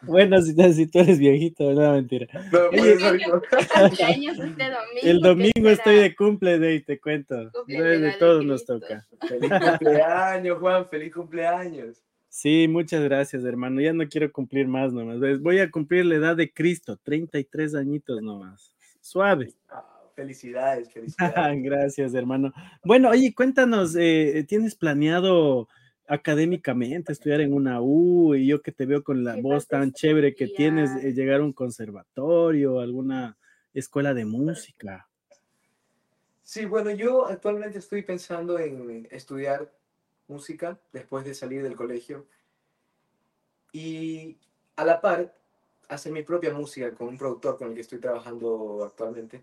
Bueno, 0.05 0.43
si, 0.43 0.53
si, 0.73 0.89
tú 0.89 0.99
eres 0.99 1.21
viejito, 1.21 1.73
no, 1.75 1.93
mentira. 1.93 2.27
No, 2.51 2.71
pues, 2.71 3.01
el 5.03 5.21
domingo 5.21 5.69
estoy 5.69 5.95
de 5.95 6.17
cumple, 6.17 6.59
Dave, 6.59 6.81
te 6.81 6.99
cuento. 7.01 7.53
De 7.69 8.13
todos 8.19 8.45
nos 8.45 8.67
toca. 8.67 9.07
Feliz 9.29 9.49
cumpleaños, 9.49 10.59
Juan, 10.59 10.89
feliz 10.89 11.15
cumpleaños. 11.15 12.03
Sí, 12.33 12.67
muchas 12.67 13.05
gracias, 13.05 13.45
hermano. 13.45 13.83
Ya 13.83 13.93
no 13.93 14.09
quiero 14.09 14.33
cumplir 14.33 14.67
más 14.67 14.91
nomás. 14.91 15.21
Voy 15.43 15.59
a 15.59 15.71
cumplir 15.71 16.07
la 16.07 16.15
edad 16.15 16.35
de 16.35 16.51
Cristo, 16.51 16.97
33 17.03 17.75
añitos 17.75 18.23
nomás. 18.23 18.75
Suave. 19.03 19.53
Ah, 19.69 19.85
felicidades, 20.17 20.91
felicidades. 20.95 21.63
gracias, 21.63 22.15
hermano. 22.15 22.51
Bueno, 22.83 23.11
oye, 23.11 23.35
cuéntanos, 23.35 23.95
eh, 23.99 24.47
¿tienes 24.49 24.75
planeado 24.75 25.69
académicamente 26.09 27.13
estudiar 27.13 27.43
en 27.43 27.53
una 27.53 27.83
U 27.83 28.35
y 28.35 28.47
yo 28.47 28.63
que 28.63 28.73
te 28.73 28.87
veo 28.87 29.05
con 29.05 29.25
la 29.25 29.37
voz 29.37 29.69
tan 29.69 29.93
chévere 29.93 30.35
que 30.35 30.49
tienes, 30.49 30.91
eh, 31.05 31.13
llegar 31.13 31.41
a 31.41 31.45
un 31.45 31.53
conservatorio, 31.53 32.81
alguna 32.81 33.37
escuela 33.75 34.15
de 34.15 34.25
música. 34.25 35.07
Sí, 36.43 36.65
bueno, 36.65 36.93
yo 36.93 37.27
actualmente 37.27 37.79
estoy 37.79 38.01
pensando 38.01 38.59
en 38.59 39.07
estudiar 39.11 39.71
música 40.29 40.79
después 40.93 41.25
de 41.25 41.35
salir 41.35 41.63
del 41.63 41.77
colegio 41.77 42.27
y 43.73 44.39
a 44.77 44.85
la 44.85 45.01
par 45.01 45.35
hacer 45.89 46.13
mi 46.13 46.23
propia 46.23 46.53
música 46.53 46.93
con 46.93 47.09
un 47.09 47.19
productor 47.19 47.59
con 47.59 47.69
el 47.69 47.75
que 47.75 47.81
estoy 47.81 47.99
trabajando 47.99 48.85
actualmente. 48.85 49.43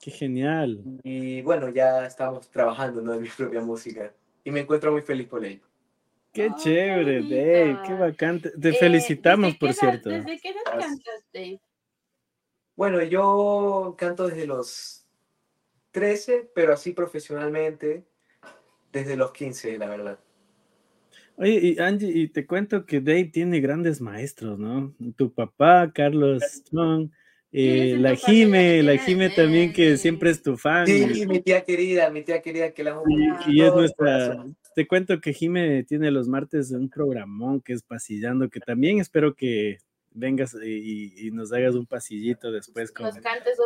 Qué 0.00 0.10
genial. 0.10 0.82
Y 1.02 1.42
bueno, 1.42 1.68
ya 1.68 2.06
estamos 2.06 2.48
trabajando 2.50 3.14
en 3.14 3.22
mi 3.22 3.28
propia 3.28 3.60
música 3.60 4.12
y 4.44 4.50
me 4.50 4.60
encuentro 4.60 4.92
muy 4.92 5.02
feliz 5.02 5.28
por 5.28 5.44
ello. 5.44 5.62
Qué 6.32 6.50
chévere, 6.56 7.22
Dave, 7.22 7.78
qué 7.86 7.94
bacán. 7.94 8.40
Te 8.40 8.68
eh, 8.70 8.72
felicitamos, 8.72 9.54
por 9.56 9.74
cierto. 9.74 10.08
¿Desde 10.08 10.38
qué 10.38 10.48
edad 10.48 10.62
cantas, 10.64 11.26
Dave? 11.32 11.60
Bueno, 12.74 13.02
yo 13.02 13.94
canto 13.98 14.26
desde 14.28 14.46
los 14.46 15.06
13, 15.90 16.50
pero 16.54 16.72
así 16.72 16.92
profesionalmente 16.92 18.06
desde 18.92 19.16
los 19.16 19.32
15, 19.32 19.78
la 19.78 19.88
verdad. 19.88 20.18
Oye, 21.36 21.58
y 21.62 21.78
Angie, 21.78 22.10
y 22.10 22.28
te 22.28 22.46
cuento 22.46 22.84
que 22.84 23.00
Dave 23.00 23.24
tiene 23.24 23.60
grandes 23.60 24.00
maestros, 24.00 24.58
¿no? 24.58 24.94
Tu 25.16 25.32
papá, 25.32 25.90
Carlos 25.92 26.42
Strong, 26.42 27.10
eh, 27.50 27.96
la 27.98 28.14
Jime, 28.16 28.82
la 28.82 28.96
Jime 28.98 29.30
también 29.30 29.72
que 29.72 29.96
siempre 29.96 30.30
es 30.30 30.42
tu 30.42 30.56
fan. 30.56 30.86
Sí, 30.86 31.26
mi 31.26 31.40
tía 31.40 31.64
querida, 31.64 32.10
mi 32.10 32.22
tía 32.22 32.40
querida 32.42 32.72
que 32.72 32.84
la 32.84 32.92
amo. 32.92 33.02
Y, 33.08 33.56
y 33.56 33.62
es 33.62 33.74
nuestra, 33.74 34.44
te 34.74 34.86
cuento 34.86 35.20
que 35.20 35.32
Jime 35.32 35.84
tiene 35.84 36.10
los 36.10 36.28
martes 36.28 36.70
un 36.70 36.88
programón 36.88 37.60
que 37.60 37.72
es 37.72 37.82
Pasillando, 37.82 38.48
que 38.48 38.60
también 38.60 39.00
espero 39.00 39.34
que 39.34 39.78
vengas 40.14 40.54
y, 40.54 41.30
nos 41.32 41.52
hagas 41.52 41.74
un 41.74 41.86
pasillito 41.86 42.50
después 42.50 42.92
con, 42.92 43.10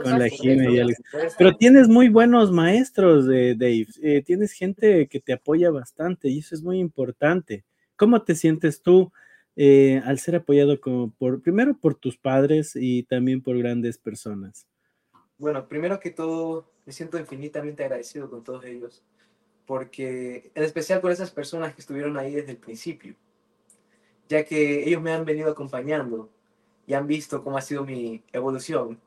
con 0.02 0.18
la 0.18 0.28
Jime 0.28 0.72
y 0.72 0.80
Alex. 0.80 1.02
Pero 1.38 1.56
tienes 1.56 1.88
muy 1.88 2.08
buenos 2.08 2.52
maestros, 2.52 3.26
de 3.26 3.54
Dave. 3.54 3.86
Eh, 4.02 4.22
tienes 4.22 4.52
gente 4.52 5.08
que 5.08 5.20
te 5.20 5.32
apoya 5.32 5.70
bastante 5.70 6.28
y 6.28 6.38
eso 6.38 6.54
es 6.54 6.62
muy 6.62 6.78
importante. 6.78 7.64
¿Cómo 7.96 8.22
te 8.22 8.34
sientes 8.34 8.82
tú 8.82 9.12
eh, 9.56 10.02
al 10.04 10.18
ser 10.18 10.36
apoyado 10.36 10.80
como 10.80 11.10
por, 11.10 11.42
primero 11.42 11.76
por 11.78 11.94
tus 11.94 12.16
padres 12.16 12.72
y 12.74 13.02
también 13.04 13.42
por 13.42 13.58
grandes 13.58 13.98
personas? 13.98 14.66
Bueno, 15.38 15.68
primero 15.68 16.00
que 16.00 16.10
todo, 16.10 16.70
me 16.84 16.92
siento 16.92 17.18
infinitamente 17.18 17.84
agradecido 17.84 18.30
con 18.30 18.44
todos 18.44 18.64
ellos 18.64 19.02
porque 19.66 20.52
en 20.54 20.62
especial 20.62 21.00
con 21.00 21.10
esas 21.10 21.30
personas 21.30 21.74
que 21.74 21.80
estuvieron 21.80 22.16
ahí 22.16 22.34
desde 22.34 22.52
el 22.52 22.56
principio, 22.56 23.14
ya 24.28 24.44
que 24.44 24.88
ellos 24.88 25.02
me 25.02 25.12
han 25.12 25.24
venido 25.24 25.50
acompañando 25.50 26.30
y 26.86 26.94
han 26.94 27.06
visto 27.06 27.42
cómo 27.42 27.58
ha 27.58 27.62
sido 27.62 27.84
mi 27.84 28.22
evolución. 28.32 28.98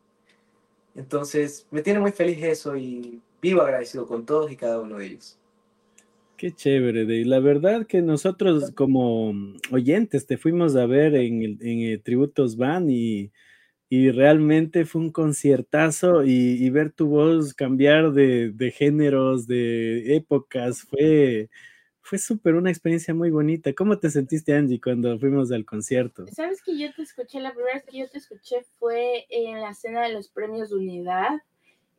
Entonces, 0.95 1.67
me 1.71 1.81
tiene 1.81 1.99
muy 1.99 2.11
feliz 2.11 2.43
eso 2.43 2.75
y 2.75 3.21
vivo 3.41 3.61
agradecido 3.61 4.05
con 4.07 4.25
todos 4.25 4.51
y 4.51 4.55
cada 4.55 4.81
uno 4.81 4.97
de 4.97 5.05
ellos. 5.07 5.37
Qué 6.35 6.51
chévere, 6.51 7.03
Dave. 7.03 7.25
La 7.25 7.39
verdad 7.39 7.85
que 7.85 8.01
nosotros 8.01 8.71
como 8.71 9.33
oyentes 9.71 10.25
te 10.25 10.37
fuimos 10.37 10.75
a 10.75 10.85
ver 10.85 11.15
en, 11.15 11.41
el, 11.43 11.57
en 11.61 12.01
Tributos 12.01 12.55
Van 12.55 12.89
y 12.89 13.31
y 13.89 14.11
realmente 14.11 14.85
fue 14.85 15.01
un 15.01 15.11
conciertazo 15.11 16.23
y, 16.23 16.69
ver 16.69 16.91
tu 16.91 17.07
voz 17.07 17.55
cambiar 17.55 18.13
de, 18.13 18.73
géneros, 18.77 19.47
de 19.47 20.15
épocas, 20.15 20.83
fue, 20.83 21.49
fue 22.01 22.17
súper 22.17 22.55
una 22.55 22.69
experiencia 22.69 23.13
muy 23.13 23.29
bonita. 23.29 23.73
¿Cómo 23.73 23.99
te 23.99 24.09
sentiste, 24.09 24.53
Angie, 24.53 24.81
cuando 24.81 25.17
fuimos 25.19 25.51
al 25.51 25.65
concierto? 25.65 26.25
Sabes 26.27 26.61
que 26.61 26.77
yo 26.77 26.93
te 26.93 27.03
escuché, 27.03 27.39
la 27.39 27.53
primera 27.53 27.75
vez 27.75 27.83
que 27.83 27.99
yo 27.99 28.09
te 28.09 28.17
escuché 28.17 28.65
fue 28.79 29.25
en 29.29 29.61
la 29.61 29.73
cena 29.73 30.03
de 30.03 30.13
los 30.13 30.29
premios 30.29 30.69
de 30.69 30.77
unidad 30.77 31.41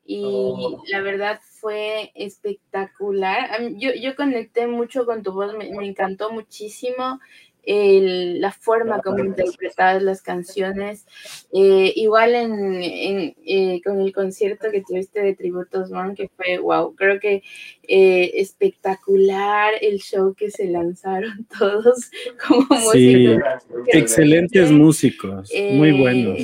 y 0.04 0.22
oh. 0.24 0.82
la 0.88 1.00
verdad 1.02 1.40
fue 1.42 2.10
espectacular. 2.14 3.60
Yo, 3.76 3.90
yo 3.94 4.16
conecté 4.16 4.66
mucho 4.66 5.04
con 5.04 5.22
tu 5.22 5.32
voz, 5.32 5.56
me, 5.56 5.70
me 5.70 5.86
encantó 5.86 6.32
muchísimo 6.32 7.20
el, 7.70 8.40
la 8.40 8.50
forma 8.50 9.00
como 9.00 9.20
interpretabas 9.20 10.02
las 10.02 10.22
canciones. 10.22 11.06
Eh, 11.52 11.92
igual 11.94 12.34
en, 12.34 12.82
en 12.82 13.36
eh, 13.46 13.80
con 13.84 14.00
el 14.00 14.12
concierto 14.12 14.72
que 14.72 14.82
tuviste 14.82 15.22
de 15.22 15.36
Tributos 15.36 15.92
One, 15.92 16.16
que 16.16 16.28
fue 16.36 16.58
wow, 16.58 16.96
creo 16.96 17.20
que 17.20 17.44
eh, 17.86 18.32
espectacular 18.34 19.74
el 19.80 20.00
show 20.00 20.34
que 20.34 20.50
se 20.50 20.66
lanzaron 20.66 21.46
todos 21.58 22.10
como 22.44 22.66
músicos. 22.68 23.42
excelentes 23.86 24.72
músicos, 24.72 25.52
muy 25.72 25.92
buenos. 25.92 26.38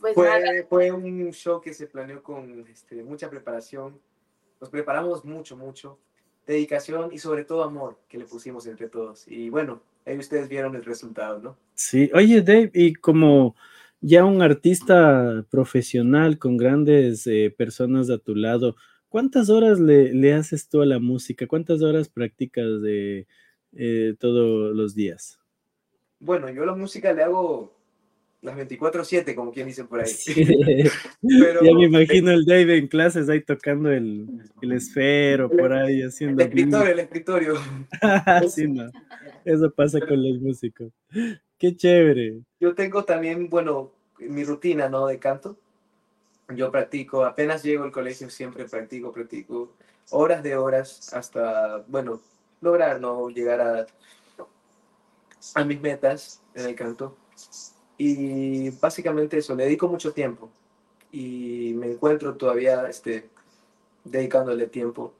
Pues 0.00 0.14
fue, 0.14 0.66
fue, 0.68 0.92
un 0.92 1.32
show 1.32 1.60
que 1.62 1.72
se 1.72 1.86
planeó 1.86 2.22
con 2.22 2.66
este, 2.70 3.02
mucha 3.02 3.30
preparación. 3.30 3.98
Nos 4.60 4.68
preparamos 4.68 5.24
mucho, 5.24 5.56
mucho. 5.56 5.98
Dedicación 6.46 7.10
y 7.12 7.18
sobre 7.18 7.44
todo 7.44 7.62
amor 7.64 7.98
que 8.08 8.18
le 8.18 8.24
pusimos 8.24 8.66
entre 8.66 8.88
todos. 8.88 9.26
Y 9.26 9.50
bueno, 9.50 9.82
ahí 10.08 10.18
ustedes 10.18 10.48
vieron 10.48 10.74
el 10.74 10.84
resultado, 10.84 11.38
¿no? 11.38 11.56
Sí, 11.74 12.10
oye 12.14 12.42
Dave, 12.42 12.70
y 12.74 12.94
como 12.94 13.54
ya 14.00 14.24
un 14.24 14.42
artista 14.42 15.44
profesional 15.50 16.38
con 16.38 16.56
grandes 16.56 17.26
eh, 17.26 17.54
personas 17.56 18.10
a 18.10 18.18
tu 18.18 18.34
lado, 18.34 18.76
¿cuántas 19.08 19.50
horas 19.50 19.78
le, 19.78 20.34
haces 20.34 20.68
tú 20.68 20.82
a 20.82 20.86
la 20.86 20.98
música? 20.98 21.46
¿Cuántas 21.46 21.82
horas 21.82 22.08
practicas 22.08 22.80
de 22.82 23.26
eh, 23.72 24.14
todos 24.18 24.74
los 24.74 24.94
días? 24.94 25.38
Bueno, 26.20 26.48
yo 26.50 26.64
la 26.64 26.74
música 26.74 27.12
le 27.12 27.22
hago 27.22 27.77
las 28.40 28.56
24-7, 28.56 29.34
como 29.34 29.52
quien 29.52 29.66
dice 29.66 29.84
por 29.84 30.00
ahí. 30.00 30.12
ya 31.22 31.74
me 31.74 31.84
imagino 31.84 32.30
el 32.30 32.44
Dave 32.44 32.78
en 32.78 32.88
clases 32.88 33.28
ahí 33.28 33.42
tocando 33.42 33.90
el, 33.90 34.28
el 34.62 34.72
esfero, 34.72 35.50
por 35.50 35.72
ahí 35.72 36.02
haciendo. 36.02 36.42
El 36.42 36.48
escritorio, 36.48 36.92
el 36.92 36.98
escritorio. 37.00 37.54
sí, 38.48 38.68
no. 38.68 38.90
Eso 39.44 39.70
pasa 39.70 40.00
con 40.00 40.22
los 40.22 40.40
músicos. 40.40 40.92
Qué 41.58 41.74
chévere. 41.74 42.40
Yo 42.60 42.74
tengo 42.74 43.04
también, 43.04 43.48
bueno, 43.48 43.92
mi 44.18 44.44
rutina, 44.44 44.88
¿no? 44.88 45.06
De 45.06 45.18
canto. 45.18 45.58
Yo 46.54 46.70
practico, 46.70 47.24
apenas 47.24 47.62
llego 47.62 47.84
al 47.84 47.92
colegio, 47.92 48.30
siempre 48.30 48.64
practico, 48.64 49.12
practico 49.12 49.74
horas 50.10 50.42
de 50.42 50.56
horas 50.56 51.12
hasta, 51.12 51.84
bueno, 51.88 52.20
lograr, 52.60 53.00
¿no? 53.00 53.28
Llegar 53.28 53.60
a, 53.60 53.86
a 55.54 55.64
mis 55.64 55.80
metas 55.80 56.42
en 56.54 56.66
el 56.66 56.74
canto. 56.74 57.16
Y 57.98 58.70
básicamente 58.70 59.38
eso, 59.38 59.54
le 59.54 59.64
dedico 59.64 59.88
mucho 59.88 60.12
tiempo 60.12 60.48
y 61.10 61.72
me 61.74 61.90
encuentro 61.92 62.36
todavía 62.36 62.88
este, 62.88 63.28
dedicándole 64.04 64.68
tiempo 64.68 65.12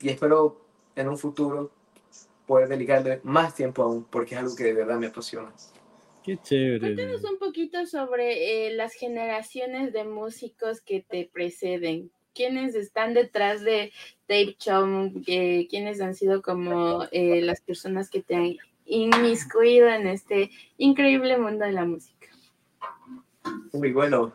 y 0.00 0.08
espero 0.08 0.60
en 0.96 1.08
un 1.08 1.18
futuro 1.18 1.70
poder 2.46 2.68
dedicarle 2.68 3.20
más 3.22 3.54
tiempo 3.54 3.82
aún, 3.82 4.04
porque 4.04 4.34
es 4.34 4.40
algo 4.40 4.56
que 4.56 4.64
de 4.64 4.74
verdad 4.74 4.98
me 4.98 5.06
apasiona. 5.06 5.52
Qué 6.24 6.38
chévere. 6.42 6.80
Cuéntanos 6.80 7.24
un 7.24 7.38
poquito 7.38 7.86
sobre 7.86 8.66
eh, 8.66 8.74
las 8.74 8.94
generaciones 8.94 9.92
de 9.92 10.04
músicos 10.04 10.80
que 10.80 11.04
te 11.06 11.28
preceden. 11.32 12.10
¿Quiénes 12.34 12.74
están 12.74 13.14
detrás 13.14 13.62
de 13.62 13.92
Dave 14.28 14.56
Chong? 14.58 15.22
Eh, 15.26 15.66
¿Quiénes 15.68 16.00
han 16.00 16.14
sido 16.14 16.42
como 16.42 17.04
eh, 17.12 17.42
las 17.42 17.60
personas 17.60 18.10
que 18.10 18.22
te 18.22 18.34
han 18.34 18.56
inmiscuido 18.86 19.88
en 19.88 20.06
este 20.06 20.50
increíble 20.78 21.38
mundo 21.38 21.64
de 21.64 21.72
la 21.72 21.84
música? 21.84 22.13
Muy 23.72 23.92
bueno. 23.92 24.32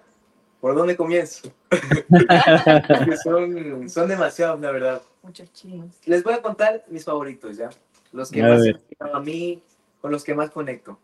¿Por 0.62 0.76
dónde 0.76 0.98
comienzo? 0.98 1.54
son, 3.24 3.90
son 3.90 4.08
demasiados, 4.10 4.60
la 4.60 4.72
verdad. 4.72 5.02
Muchos 5.24 5.52
chinos. 5.54 5.96
Les 6.06 6.22
voy 6.24 6.34
a 6.34 6.42
contar 6.42 6.84
mis 6.90 7.06
favoritos, 7.06 7.56
¿ya? 7.58 7.70
los 8.12 8.32
que 8.32 8.42
más 8.42 8.62
a 9.00 9.20
mí, 9.20 9.62
con 10.02 10.12
los 10.12 10.24
que 10.24 10.34
más 10.34 10.50
conecto. 10.50 11.00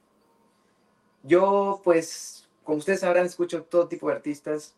Yo, 1.24 1.82
pues, 1.84 2.48
como 2.64 2.78
ustedes 2.78 3.02
sabrán, 3.02 3.26
escucho 3.26 3.64
todo 3.64 3.88
tipo 3.88 4.08
de 4.08 4.16
artistas, 4.16 4.76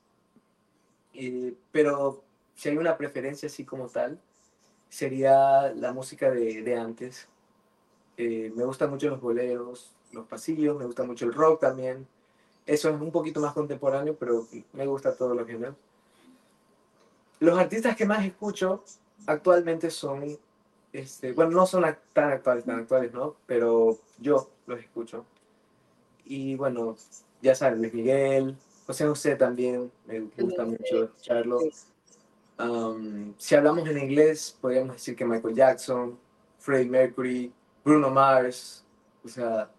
eh, 1.14 1.54
pero 1.72 2.24
si 2.56 2.70
hay 2.70 2.78
una 2.78 2.98
preferencia 2.98 3.48
así 3.48 3.66
como 3.66 3.88
tal, 3.88 4.20
sería 4.90 5.74
la 5.74 5.92
música 5.92 6.32
de, 6.32 6.62
de 6.62 6.76
antes. 6.76 7.28
Eh, 8.18 8.52
me 8.56 8.64
gustan 8.64 8.90
mucho 8.90 9.10
los 9.10 9.22
boleros, 9.22 9.92
los 10.12 10.26
pasillos, 10.26 10.78
me 10.78 10.86
gusta 10.86 11.04
mucho 11.04 11.26
el 11.26 11.34
rock 11.34 11.62
también, 11.62 12.08
Eso 12.68 12.90
es 12.90 13.02
un 13.02 13.12
poquito 13.12 13.40
más 13.40 13.54
contemporáneo, 13.54 14.16
pero 14.20 14.46
me 14.74 14.86
gusta 14.86 15.16
todo 15.16 15.34
lo 15.34 15.48
géneros. 15.48 15.76
Los 17.40 17.58
artistas 17.58 17.96
que 17.96 18.06
más 18.06 18.26
escucho 18.26 18.84
actualmente 19.26 19.90
son, 19.90 20.38
este, 20.92 21.32
bueno, 21.32 21.52
no 21.52 21.66
son 21.66 21.86
tan 22.12 22.32
actuales, 22.34 22.66
tan 22.66 22.80
actuales, 22.82 23.14
¿no? 23.14 23.36
Pero 23.46 23.98
yo 24.20 24.50
los 24.66 24.80
escucho. 24.82 25.26
Y 26.26 26.56
bueno, 26.56 26.98
ya 27.42 27.56
saben, 27.56 27.80
Luis 27.80 27.94
Miguel, 27.94 28.58
José 28.86 29.08
José 29.08 29.36
también, 29.38 29.90
me 30.06 30.20
gusta 30.38 30.66
mucho 30.66 31.06
escucharlo. 31.06 31.60
Um, 32.60 33.34
si 33.38 33.56
hablamos 33.56 33.88
en 33.88 33.98
inglés, 33.98 34.58
podríamos 34.60 34.96
decir 34.96 35.16
que 35.16 35.24
Michael 35.24 35.56
Jackson, 35.56 36.20
Freddie 36.58 36.90
Mercury, 36.90 37.54
Bruno 37.86 38.10
Mars, 38.10 38.84
o 39.24 39.30
sea, 39.30 39.70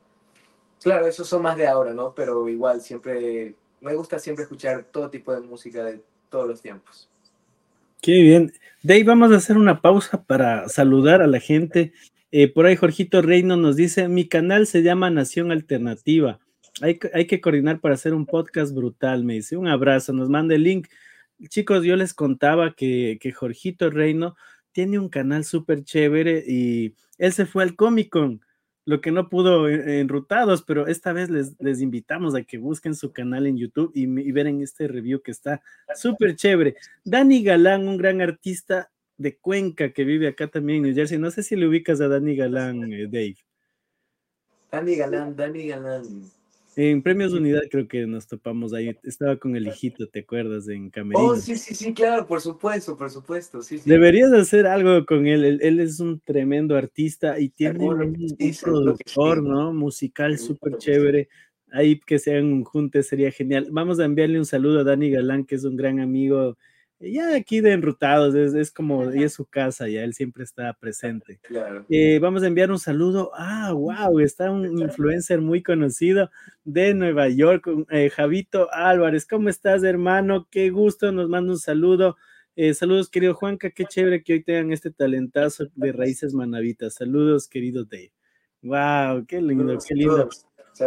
claro, 0.82 1.06
esos 1.06 1.28
son 1.28 1.42
más 1.42 1.56
de 1.56 1.66
ahora, 1.66 1.92
¿no? 1.92 2.14
Pero 2.14 2.48
igual, 2.48 2.80
siempre, 2.80 3.54
me 3.80 3.94
gusta 3.94 4.18
siempre 4.18 4.44
escuchar 4.44 4.84
todo 4.90 5.10
tipo 5.10 5.32
de 5.32 5.40
música 5.40 5.84
de 5.84 6.00
todos 6.28 6.48
los 6.48 6.60
tiempos. 6.60 7.08
Qué 8.00 8.12
bien. 8.22 8.52
Dave, 8.82 9.04
vamos 9.04 9.32
a 9.32 9.36
hacer 9.36 9.56
una 9.56 9.80
pausa 9.80 10.22
para 10.22 10.68
saludar 10.68 11.20
a 11.20 11.26
la 11.26 11.40
gente. 11.40 11.92
Eh, 12.30 12.52
por 12.52 12.66
ahí 12.66 12.76
Jorgito 12.76 13.22
Reino 13.22 13.56
nos 13.56 13.76
dice, 13.76 14.08
mi 14.08 14.28
canal 14.28 14.66
se 14.66 14.82
llama 14.82 15.10
Nación 15.10 15.50
Alternativa. 15.50 16.38
Hay, 16.80 16.98
hay, 17.12 17.26
que 17.26 17.40
coordinar 17.40 17.80
para 17.80 17.94
hacer 17.94 18.14
un 18.14 18.26
podcast 18.26 18.72
brutal, 18.72 19.24
me 19.24 19.34
dice. 19.34 19.56
Un 19.56 19.66
abrazo, 19.66 20.12
nos 20.12 20.28
manda 20.28 20.54
el 20.54 20.62
link. 20.62 20.86
Chicos, 21.48 21.84
yo 21.84 21.96
les 21.96 22.14
contaba 22.14 22.74
que, 22.74 23.18
que 23.20 23.32
Jorgito 23.32 23.90
Reino 23.90 24.36
tiene 24.72 24.98
un 24.98 25.08
canal 25.08 25.44
súper 25.44 25.82
chévere 25.82 26.44
y 26.46 26.94
él 27.18 27.32
se 27.32 27.46
fue 27.46 27.64
al 27.64 27.74
Comic 27.74 28.10
Con 28.10 28.42
lo 28.88 29.02
que 29.02 29.12
no 29.12 29.28
pudo 29.28 29.68
enrutados, 29.68 30.62
pero 30.62 30.86
esta 30.86 31.12
vez 31.12 31.28
les, 31.28 31.60
les, 31.60 31.82
invitamos 31.82 32.34
a 32.34 32.42
que 32.42 32.56
busquen 32.56 32.94
su 32.94 33.12
canal 33.12 33.46
en 33.46 33.58
YouTube 33.58 33.92
y, 33.94 34.04
y 34.04 34.32
ver 34.32 34.46
en 34.46 34.62
este 34.62 34.88
review 34.88 35.20
que 35.20 35.30
está 35.30 35.60
súper 35.94 36.36
chévere. 36.36 36.74
Dani 37.04 37.42
Galán, 37.42 37.86
un 37.86 37.98
gran 37.98 38.22
artista 38.22 38.90
de 39.18 39.36
Cuenca 39.36 39.92
que 39.92 40.04
vive 40.04 40.26
acá 40.26 40.48
también 40.48 40.78
en 40.78 40.82
New 40.84 40.94
Jersey. 40.94 41.18
No 41.18 41.30
sé 41.30 41.42
si 41.42 41.54
le 41.54 41.68
ubicas 41.68 42.00
a 42.00 42.08
Dani 42.08 42.34
Galán, 42.34 42.90
eh, 42.90 43.06
Dave. 43.06 43.36
Dani 44.72 44.96
Galán, 44.96 45.36
Dani 45.36 45.66
Galán. 45.66 46.37
En 46.80 47.02
Premios 47.02 47.32
Unidad 47.32 47.62
creo 47.68 47.88
que 47.88 48.06
nos 48.06 48.28
topamos 48.28 48.72
ahí. 48.72 48.96
Estaba 49.02 49.36
con 49.36 49.56
el 49.56 49.66
hijito, 49.66 50.06
¿te 50.06 50.20
acuerdas? 50.20 50.68
En 50.68 50.90
Camerino. 50.90 51.30
Oh, 51.30 51.34
sí, 51.34 51.56
sí, 51.56 51.74
sí, 51.74 51.92
claro, 51.92 52.24
por 52.24 52.40
supuesto, 52.40 52.96
por 52.96 53.10
supuesto. 53.10 53.62
Sí, 53.62 53.78
sí. 53.78 53.90
Deberías 53.90 54.32
hacer 54.32 54.64
algo 54.64 55.04
con 55.04 55.26
él. 55.26 55.42
él. 55.44 55.58
él. 55.60 55.80
es 55.80 55.98
un 55.98 56.20
tremendo 56.20 56.76
artista 56.76 57.40
y 57.40 57.48
tiene 57.48 57.84
un, 57.84 58.00
un 58.00 58.54
productor, 58.62 59.42
¿no? 59.42 59.72
Musical 59.72 60.38
súper 60.38 60.76
chévere. 60.78 61.28
Ahí 61.72 61.98
que 61.98 62.20
sean 62.20 62.44
un 62.44 62.62
junte 62.62 63.02
sería 63.02 63.32
genial. 63.32 63.66
Vamos 63.72 63.98
a 63.98 64.04
enviarle 64.04 64.38
un 64.38 64.46
saludo 64.46 64.78
a 64.78 64.84
Dani 64.84 65.10
Galán, 65.10 65.46
que 65.46 65.56
es 65.56 65.64
un 65.64 65.76
gran 65.76 65.98
amigo 65.98 66.56
ya 67.00 67.36
aquí 67.36 67.60
de 67.60 67.72
enrutados, 67.72 68.34
es, 68.34 68.54
es 68.54 68.72
como, 68.72 69.12
y 69.12 69.22
es 69.22 69.32
su 69.34 69.46
casa, 69.46 69.88
ya 69.88 70.02
él 70.02 70.14
siempre 70.14 70.44
está 70.44 70.72
presente. 70.74 71.38
Claro. 71.42 71.86
Eh, 71.88 72.18
vamos 72.18 72.42
a 72.42 72.48
enviar 72.48 72.70
un 72.70 72.78
saludo. 72.78 73.30
Ah, 73.34 73.72
wow, 73.72 74.18
está 74.20 74.50
un 74.50 74.78
influencer 74.78 75.40
muy 75.40 75.62
conocido 75.62 76.30
de 76.64 76.94
Nueva 76.94 77.28
York, 77.28 77.68
eh, 77.90 78.10
Javito 78.10 78.72
Álvarez. 78.72 79.26
¿Cómo 79.26 79.48
estás, 79.48 79.82
hermano? 79.84 80.48
Qué 80.50 80.70
gusto, 80.70 81.12
nos 81.12 81.28
manda 81.28 81.52
un 81.52 81.58
saludo. 81.58 82.16
Eh, 82.56 82.74
saludos, 82.74 83.08
querido 83.08 83.34
Juanca, 83.34 83.70
qué 83.70 83.84
chévere 83.84 84.24
que 84.24 84.32
hoy 84.32 84.42
tengan 84.42 84.72
este 84.72 84.90
talentazo 84.90 85.68
de 85.76 85.92
raíces 85.92 86.34
manavitas. 86.34 86.94
Saludos, 86.94 87.46
querido 87.46 87.84
Dave. 87.84 88.12
Wow, 88.62 89.24
qué 89.26 89.40
lindo, 89.40 89.78
qué 89.86 89.94
lindo. 89.94 90.28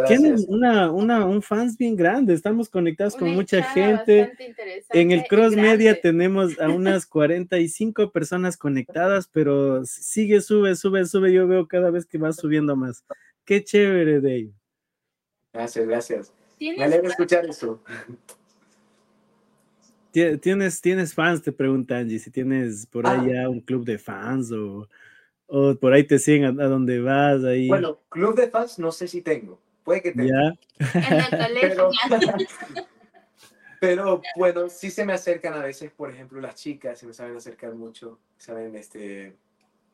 Tienen 0.06 0.36
una, 0.48 0.90
una, 0.90 1.26
un 1.26 1.42
fans 1.42 1.76
bien 1.76 1.96
grande, 1.96 2.34
estamos 2.34 2.68
conectados 2.68 3.16
con 3.16 3.30
mucha 3.30 3.62
gente. 3.62 4.32
En 4.90 5.10
el 5.10 5.24
Cross 5.24 5.54
Media 5.56 6.00
tenemos 6.00 6.58
a 6.58 6.68
unas 6.68 7.06
45 7.06 8.10
personas 8.10 8.56
conectadas, 8.56 9.28
pero 9.30 9.84
sigue, 9.84 10.40
sube, 10.40 10.74
sube, 10.76 11.04
sube. 11.06 11.32
Yo 11.32 11.46
veo 11.46 11.66
cada 11.66 11.90
vez 11.90 12.06
que 12.06 12.18
va 12.18 12.32
subiendo 12.32 12.76
más. 12.76 13.04
Qué 13.44 13.62
chévere, 13.62 14.20
Dave. 14.20 14.50
Gracias, 15.52 15.86
gracias. 15.86 16.32
Me 16.60 16.84
alegra 16.84 17.08
escuchar 17.08 17.44
eso. 17.46 17.82
¿Tienes, 20.12 20.80
¿Tienes 20.80 21.14
fans? 21.14 21.42
Te 21.42 21.52
pregunta 21.52 21.98
Angie, 21.98 22.18
si 22.18 22.30
tienes 22.30 22.86
por 22.86 23.06
ahí 23.06 23.32
ya 23.32 23.48
un 23.48 23.60
club 23.60 23.84
de 23.84 23.98
fans 23.98 24.52
o, 24.52 24.86
o 25.46 25.74
por 25.74 25.94
ahí 25.94 26.04
te 26.04 26.18
siguen 26.18 26.60
a, 26.60 26.64
a 26.64 26.68
donde 26.68 27.00
vas. 27.00 27.42
Ahí. 27.44 27.68
Bueno, 27.68 27.98
club 28.10 28.36
de 28.36 28.48
fans 28.48 28.78
no 28.78 28.92
sé 28.92 29.08
si 29.08 29.22
tengo. 29.22 29.61
Puede 29.84 30.02
que 30.02 30.12
tenga. 30.12 30.54
Pero, 31.60 31.90
pero, 33.80 34.22
bueno, 34.36 34.68
sí 34.68 34.90
se 34.90 35.04
me 35.04 35.12
acercan 35.12 35.54
a 35.54 35.62
veces, 35.62 35.90
por 35.90 36.10
ejemplo, 36.10 36.40
las 36.40 36.54
chicas 36.54 36.98
se 36.98 37.06
me 37.06 37.12
saben 37.12 37.36
acercar 37.36 37.74
mucho, 37.74 38.18
saben 38.36 38.76
este, 38.76 39.34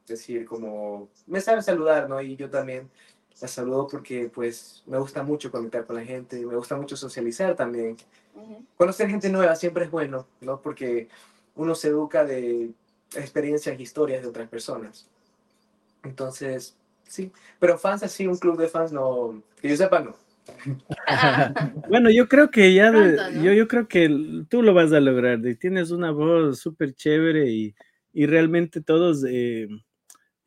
decir 0.07 0.45
como, 0.45 1.09
me 1.27 1.41
saben 1.41 1.63
saludar, 1.63 2.09
¿no? 2.09 2.21
Y 2.21 2.37
yo 2.37 2.51
también 2.51 2.91
las 3.41 3.51
saludo 3.51 3.87
porque 3.87 4.29
pues 4.29 4.83
me 4.87 4.99
gusta 4.99 5.23
mucho 5.23 5.51
conectar 5.51 5.87
con 5.87 5.97
la 5.97 6.05
gente, 6.05 6.45
me 6.45 6.57
gusta 6.57 6.77
mucho 6.77 6.97
socializar 6.97 7.55
también. 7.55 7.97
Uh 8.35 8.41
-huh. 8.41 8.67
Conocer 8.77 9.09
gente 9.09 9.31
nueva 9.31 9.57
siempre 9.57 9.85
es 9.85 9.91
bueno, 9.91 10.27
¿no? 10.41 10.61
Porque 10.61 11.09
uno 11.55 11.75
se 11.75 11.89
educa 11.89 12.25
de 12.25 12.71
experiencias, 13.17 13.81
historias 13.81 14.23
de 14.23 14.29
otras 14.29 14.49
personas. 14.49 15.09
Entonces, 16.03 16.77
sí. 17.09 17.33
Pero 17.59 17.79
fans 17.79 18.03
así, 18.03 18.27
un 18.27 18.37
club 18.37 18.59
de 18.59 18.69
fans, 18.69 18.93
no, 18.93 19.43
que 19.61 19.69
yo 19.69 19.77
sepa, 19.77 20.01
no. 20.01 20.17
bueno, 21.89 22.11
yo 22.11 22.29
creo 22.29 22.51
que 22.51 22.73
ya, 22.73 22.91
de, 22.91 23.15
Pronto, 23.15 23.31
¿no? 23.33 23.43
yo, 23.45 23.53
yo 23.53 23.69
creo 23.69 23.89
que 23.89 24.45
tú 24.49 24.63
lo 24.63 24.75
vas 24.75 24.93
a 24.93 25.01
lograr. 25.01 25.41
Tienes 25.59 25.91
una 25.91 26.11
voz 26.11 26.61
súper 26.61 26.95
chévere 26.95 27.51
y, 27.51 27.75
y, 28.13 28.27
realmente 28.27 28.81
todos 28.81 29.25
eh, 29.29 29.69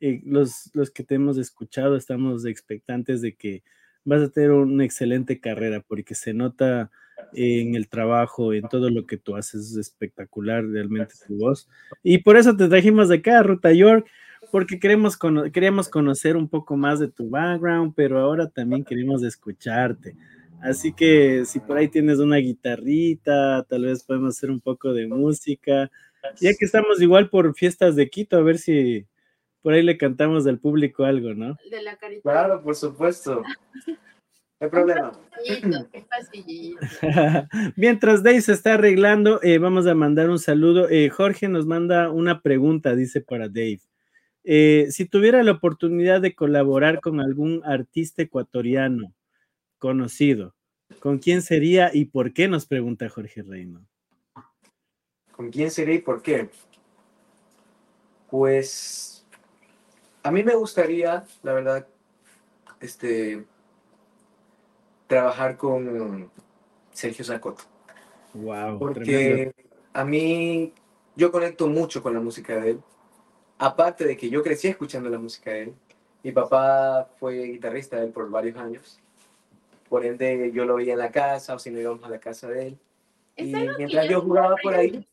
eh, 0.00 0.20
los, 0.24 0.70
los 0.74 0.90
que 0.90 1.04
te 1.04 1.14
hemos 1.14 1.38
escuchado 1.38 1.96
estamos 1.96 2.44
expectantes 2.46 3.22
de 3.22 3.36
que 3.36 3.62
vas 4.04 4.22
a 4.22 4.30
tener 4.30 4.50
una 4.50 4.84
excelente 4.84 5.40
carrera 5.40 5.80
porque 5.86 6.14
se 6.14 6.34
nota 6.34 6.90
en 7.34 7.74
el 7.74 7.88
trabajo, 7.88 8.52
en 8.52 8.68
todo 8.68 8.90
lo 8.90 9.06
que 9.06 9.16
tú 9.16 9.36
haces, 9.36 9.70
es 9.70 9.76
espectacular 9.76 10.64
realmente 10.64 11.14
tu 11.26 11.36
voz. 11.36 11.68
Y 12.02 12.18
por 12.18 12.36
eso 12.36 12.56
te 12.56 12.68
trajimos 12.68 13.08
de 13.08 13.16
acá, 13.16 13.42
Ruta 13.42 13.72
York, 13.72 14.06
porque 14.50 14.78
queremos, 14.78 15.16
cono 15.16 15.50
queremos 15.50 15.88
conocer 15.88 16.36
un 16.36 16.48
poco 16.48 16.76
más 16.76 16.98
de 16.98 17.08
tu 17.08 17.30
background, 17.30 17.94
pero 17.94 18.18
ahora 18.18 18.48
también 18.48 18.84
queremos 18.84 19.22
escucharte. 19.22 20.16
Así 20.62 20.92
que 20.92 21.44
si 21.44 21.60
por 21.60 21.76
ahí 21.76 21.88
tienes 21.88 22.18
una 22.18 22.36
guitarrita, 22.36 23.64
tal 23.68 23.84
vez 23.84 24.04
podemos 24.04 24.36
hacer 24.36 24.50
un 24.50 24.60
poco 24.60 24.92
de 24.92 25.08
música. 25.08 25.90
Ya 26.40 26.54
que 26.54 26.64
estamos 26.64 27.02
igual 27.02 27.30
por 27.30 27.54
fiestas 27.54 27.96
de 27.96 28.08
Quito, 28.08 28.36
a 28.36 28.42
ver 28.42 28.58
si 28.58 29.06
por 29.60 29.72
ahí 29.72 29.82
le 29.82 29.98
cantamos 29.98 30.46
al 30.46 30.58
público 30.58 31.04
algo, 31.04 31.34
¿no? 31.34 31.56
De 31.68 31.82
la 31.82 31.96
carita. 31.96 32.22
Claro, 32.22 32.62
por 32.62 32.76
supuesto. 32.76 33.42
No 33.86 33.96
hay 34.60 34.70
problema. 34.70 35.12
Mientras 37.76 38.22
Dave 38.22 38.40
se 38.40 38.52
está 38.52 38.74
arreglando, 38.74 39.40
eh, 39.42 39.58
vamos 39.58 39.88
a 39.88 39.94
mandar 39.94 40.30
un 40.30 40.38
saludo. 40.38 40.88
Eh, 40.88 41.08
Jorge 41.08 41.48
nos 41.48 41.66
manda 41.66 42.10
una 42.10 42.40
pregunta, 42.40 42.94
dice 42.94 43.20
para 43.20 43.48
Dave. 43.48 43.80
Eh, 44.44 44.88
si 44.90 45.06
tuviera 45.06 45.42
la 45.42 45.52
oportunidad 45.52 46.20
de 46.20 46.34
colaborar 46.34 47.00
con 47.00 47.20
algún 47.20 47.62
artista 47.64 48.22
ecuatoriano 48.22 49.14
conocido, 49.78 50.54
¿con 50.98 51.18
quién 51.18 51.42
sería 51.42 51.90
y 51.92 52.06
por 52.06 52.32
qué? 52.32 52.48
Nos 52.48 52.66
pregunta 52.66 53.08
Jorge 53.08 53.42
Reino. 53.42 53.86
¿Con 55.30 55.50
quién 55.50 55.70
sería 55.70 55.94
y 55.94 56.00
por 56.00 56.22
qué? 56.22 56.50
Pues 58.30 59.24
a 60.22 60.30
mí 60.30 60.42
me 60.42 60.54
gustaría, 60.54 61.24
la 61.42 61.52
verdad, 61.52 61.86
este, 62.80 63.44
trabajar 65.06 65.56
con 65.56 66.30
Sergio 66.92 67.24
Zacoto. 67.24 67.62
Wow. 68.34 68.78
Porque 68.78 69.04
tremendo. 69.04 69.52
a 69.92 70.04
mí, 70.04 70.72
yo 71.14 71.30
conecto 71.30 71.68
mucho 71.68 72.02
con 72.02 72.14
la 72.14 72.20
música 72.20 72.56
de 72.60 72.70
él 72.72 72.80
aparte 73.62 74.04
de 74.04 74.16
que 74.16 74.28
yo 74.28 74.42
crecí 74.42 74.68
escuchando 74.68 75.08
la 75.08 75.18
música 75.18 75.52
de 75.52 75.62
él, 75.62 75.74
mi 76.22 76.32
papá 76.32 77.08
fue 77.18 77.44
guitarrista 77.44 77.96
de 77.96 78.06
él 78.06 78.12
por 78.12 78.28
varios 78.28 78.56
años. 78.56 78.98
Por 79.88 80.04
ende, 80.04 80.50
yo 80.52 80.64
lo 80.64 80.76
veía 80.76 80.94
en 80.94 80.98
la 80.98 81.10
casa 81.10 81.54
o 81.54 81.58
si 81.58 81.70
no 81.70 81.78
íbamos 81.78 82.04
a 82.04 82.08
la 82.08 82.18
casa 82.18 82.48
de 82.48 82.68
él. 82.68 82.78
Es 83.36 83.48
y 83.48 83.52
mientras 83.78 84.06
yo, 84.06 84.12
yo 84.12 84.20
jugaba 84.22 84.56
por 84.62 84.74
ahí. 84.74 85.06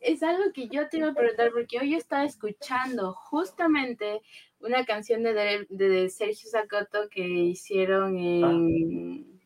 Es 0.00 0.22
algo 0.22 0.52
que 0.54 0.68
yo 0.68 0.88
te 0.88 0.98
iba 0.98 1.08
a 1.08 1.14
preguntar 1.14 1.50
porque 1.52 1.80
hoy 1.80 1.94
estaba 1.94 2.24
escuchando 2.24 3.12
justamente 3.12 4.22
una 4.60 4.84
canción 4.84 5.24
de, 5.24 5.32
de, 5.34 5.66
de 5.68 6.10
Sergio 6.10 6.48
Zacoto 6.48 7.08
que 7.10 7.22
hicieron 7.22 8.16
en. 8.16 9.24
Ah. 9.34 9.37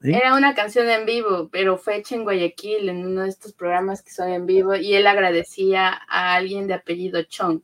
¿Sí? 0.00 0.14
Era 0.14 0.36
una 0.36 0.54
canción 0.54 0.88
en 0.88 1.06
vivo, 1.06 1.48
pero 1.50 1.76
fue 1.76 1.96
hecha 1.96 2.14
en 2.14 2.22
Guayaquil, 2.22 2.88
en 2.88 3.04
uno 3.04 3.22
de 3.22 3.28
estos 3.28 3.52
programas 3.52 4.02
que 4.02 4.10
son 4.10 4.28
en 4.30 4.46
vivo, 4.46 4.76
y 4.76 4.94
él 4.94 5.06
agradecía 5.06 6.00
a 6.08 6.34
alguien 6.34 6.66
de 6.68 6.74
apellido 6.74 7.22
Chong. 7.22 7.60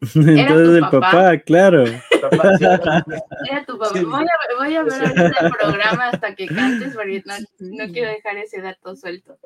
Entonces 0.14 0.46
tu 0.46 0.74
el 0.74 0.80
papá? 0.80 1.00
papá, 1.00 1.38
claro. 1.38 1.84
Era 1.84 3.64
tu 3.66 3.78
papá. 3.78 3.98
Sí. 3.98 4.04
Voy, 4.04 4.24
a, 4.24 4.58
voy 4.58 4.74
a 4.74 4.82
ver 4.82 5.02
el 5.02 5.52
programa 5.52 6.08
hasta 6.08 6.34
que 6.34 6.46
cantes 6.46 6.94
porque 6.94 7.22
no, 7.24 7.34
no 7.86 7.92
quiero 7.92 8.10
dejar 8.10 8.36
ese 8.38 8.60
dato 8.60 8.94
suelto. 8.96 9.38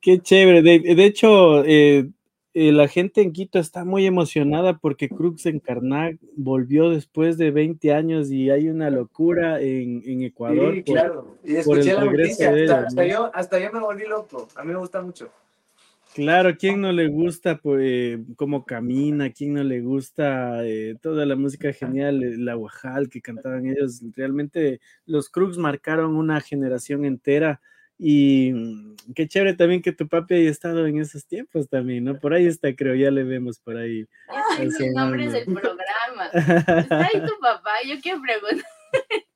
Qué 0.00 0.20
chévere. 0.20 0.62
De, 0.62 0.94
de 0.94 1.04
hecho, 1.04 1.64
eh, 1.64 2.08
eh, 2.58 2.72
la 2.72 2.88
gente 2.88 3.20
en 3.20 3.34
Quito 3.34 3.58
está 3.58 3.84
muy 3.84 4.06
emocionada 4.06 4.78
porque 4.78 5.10
Crux 5.10 5.44
en 5.44 5.60
Karnak 5.60 6.16
volvió 6.36 6.88
después 6.88 7.36
de 7.36 7.50
20 7.50 7.92
años 7.92 8.30
y 8.30 8.48
hay 8.48 8.70
una 8.70 8.88
locura 8.88 9.60
en, 9.60 10.02
en 10.06 10.22
Ecuador. 10.22 10.72
Sí, 10.74 10.80
por- 10.80 10.94
claro. 10.94 11.36
Y 11.44 11.56
escuché 11.56 11.92
la 11.92 12.06
noticia, 12.06 12.48
hasta, 12.48 12.86
hasta 12.86 13.02
¿no? 13.02 13.08
yo, 13.08 13.30
hasta 13.34 13.60
yo 13.60 13.70
me 13.72 13.80
volví 13.80 14.06
loco. 14.06 14.48
A 14.56 14.64
mí 14.64 14.72
me 14.72 14.78
gusta 14.78 15.02
mucho. 15.02 15.28
Claro, 16.14 16.56
¿quién 16.58 16.80
no 16.80 16.92
le 16.92 17.08
gusta 17.08 17.58
pues, 17.58 18.20
cómo 18.36 18.64
camina? 18.64 19.30
¿Quién 19.30 19.52
no 19.52 19.62
le 19.62 19.82
gusta 19.82 20.66
eh, 20.66 20.96
toda 21.02 21.26
la 21.26 21.36
música 21.36 21.74
genial, 21.74 22.22
eh, 22.22 22.38
la 22.38 22.54
Guajal 22.54 23.10
que 23.10 23.20
cantaban 23.20 23.66
ellos? 23.66 24.00
Realmente 24.16 24.80
los 25.04 25.28
Crux 25.28 25.58
marcaron 25.58 26.16
una 26.16 26.40
generación 26.40 27.04
entera 27.04 27.60
y 27.98 28.52
mm, 28.52 28.96
qué 29.14 29.26
chévere 29.28 29.54
también 29.54 29.82
que 29.82 29.92
tu 29.92 30.08
papi 30.08 30.34
haya 30.34 30.50
estado 30.50 30.86
en 30.86 31.00
esos 31.00 31.26
tiempos 31.26 31.68
también, 31.68 32.04
¿no? 32.04 32.18
Por 32.18 32.34
ahí 32.34 32.46
está, 32.46 32.74
creo, 32.74 32.94
ya 32.94 33.10
le 33.10 33.24
vemos 33.24 33.58
por 33.60 33.76
ahí. 33.76 34.06
Esos 34.58 34.74
son 34.74 34.86
los 34.86 34.94
nombres 34.94 35.32
del 35.32 35.44
programa. 35.44 36.26
Está 36.32 37.06
ahí 37.06 37.20
tu 37.26 37.38
papá. 37.40 37.70
Yo 37.86 38.00
quiero 38.00 38.20
preguntar. 38.20 38.70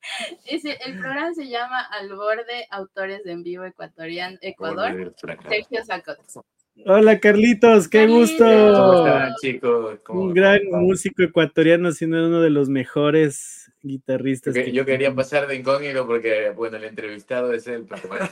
Ese, 0.45 0.77
el 0.85 0.97
programa 0.97 1.33
se 1.33 1.47
llama 1.47 1.81
Al 1.81 2.13
borde, 2.15 2.67
autores 2.71 3.23
de 3.23 3.31
en 3.31 3.43
vivo 3.43 3.63
ecuatoriano, 3.63 4.37
Ecuador, 4.41 5.13
Sergio 5.47 5.85
Zacotes. 5.85 6.39
Hola 6.85 7.19
Carlitos, 7.19 7.87
qué 7.87 7.99
Carlitos. 7.99 8.29
gusto. 8.29 8.43
¿Cómo 8.45 9.05
están, 9.05 9.33
chicos? 9.41 9.99
¿Cómo- 10.03 10.21
Un 10.23 10.33
gran 10.33 10.59
cómo- 10.69 10.83
músico 10.83 11.21
ecuatoriano, 11.23 11.91
siendo 11.91 12.25
uno 12.25 12.41
de 12.41 12.49
los 12.49 12.69
mejores 12.69 13.71
guitarristas. 13.83 14.53
Que 14.53 14.65
que 14.65 14.71
yo 14.71 14.85
quería 14.85 15.13
pasar 15.13 15.47
de 15.47 15.55
incógnito 15.55 16.07
porque, 16.07 16.51
bueno, 16.55 16.77
el 16.77 16.85
entrevistado 16.85 17.53
es 17.53 17.67
él, 17.67 17.85
pero 17.87 18.01
bueno. 18.07 18.25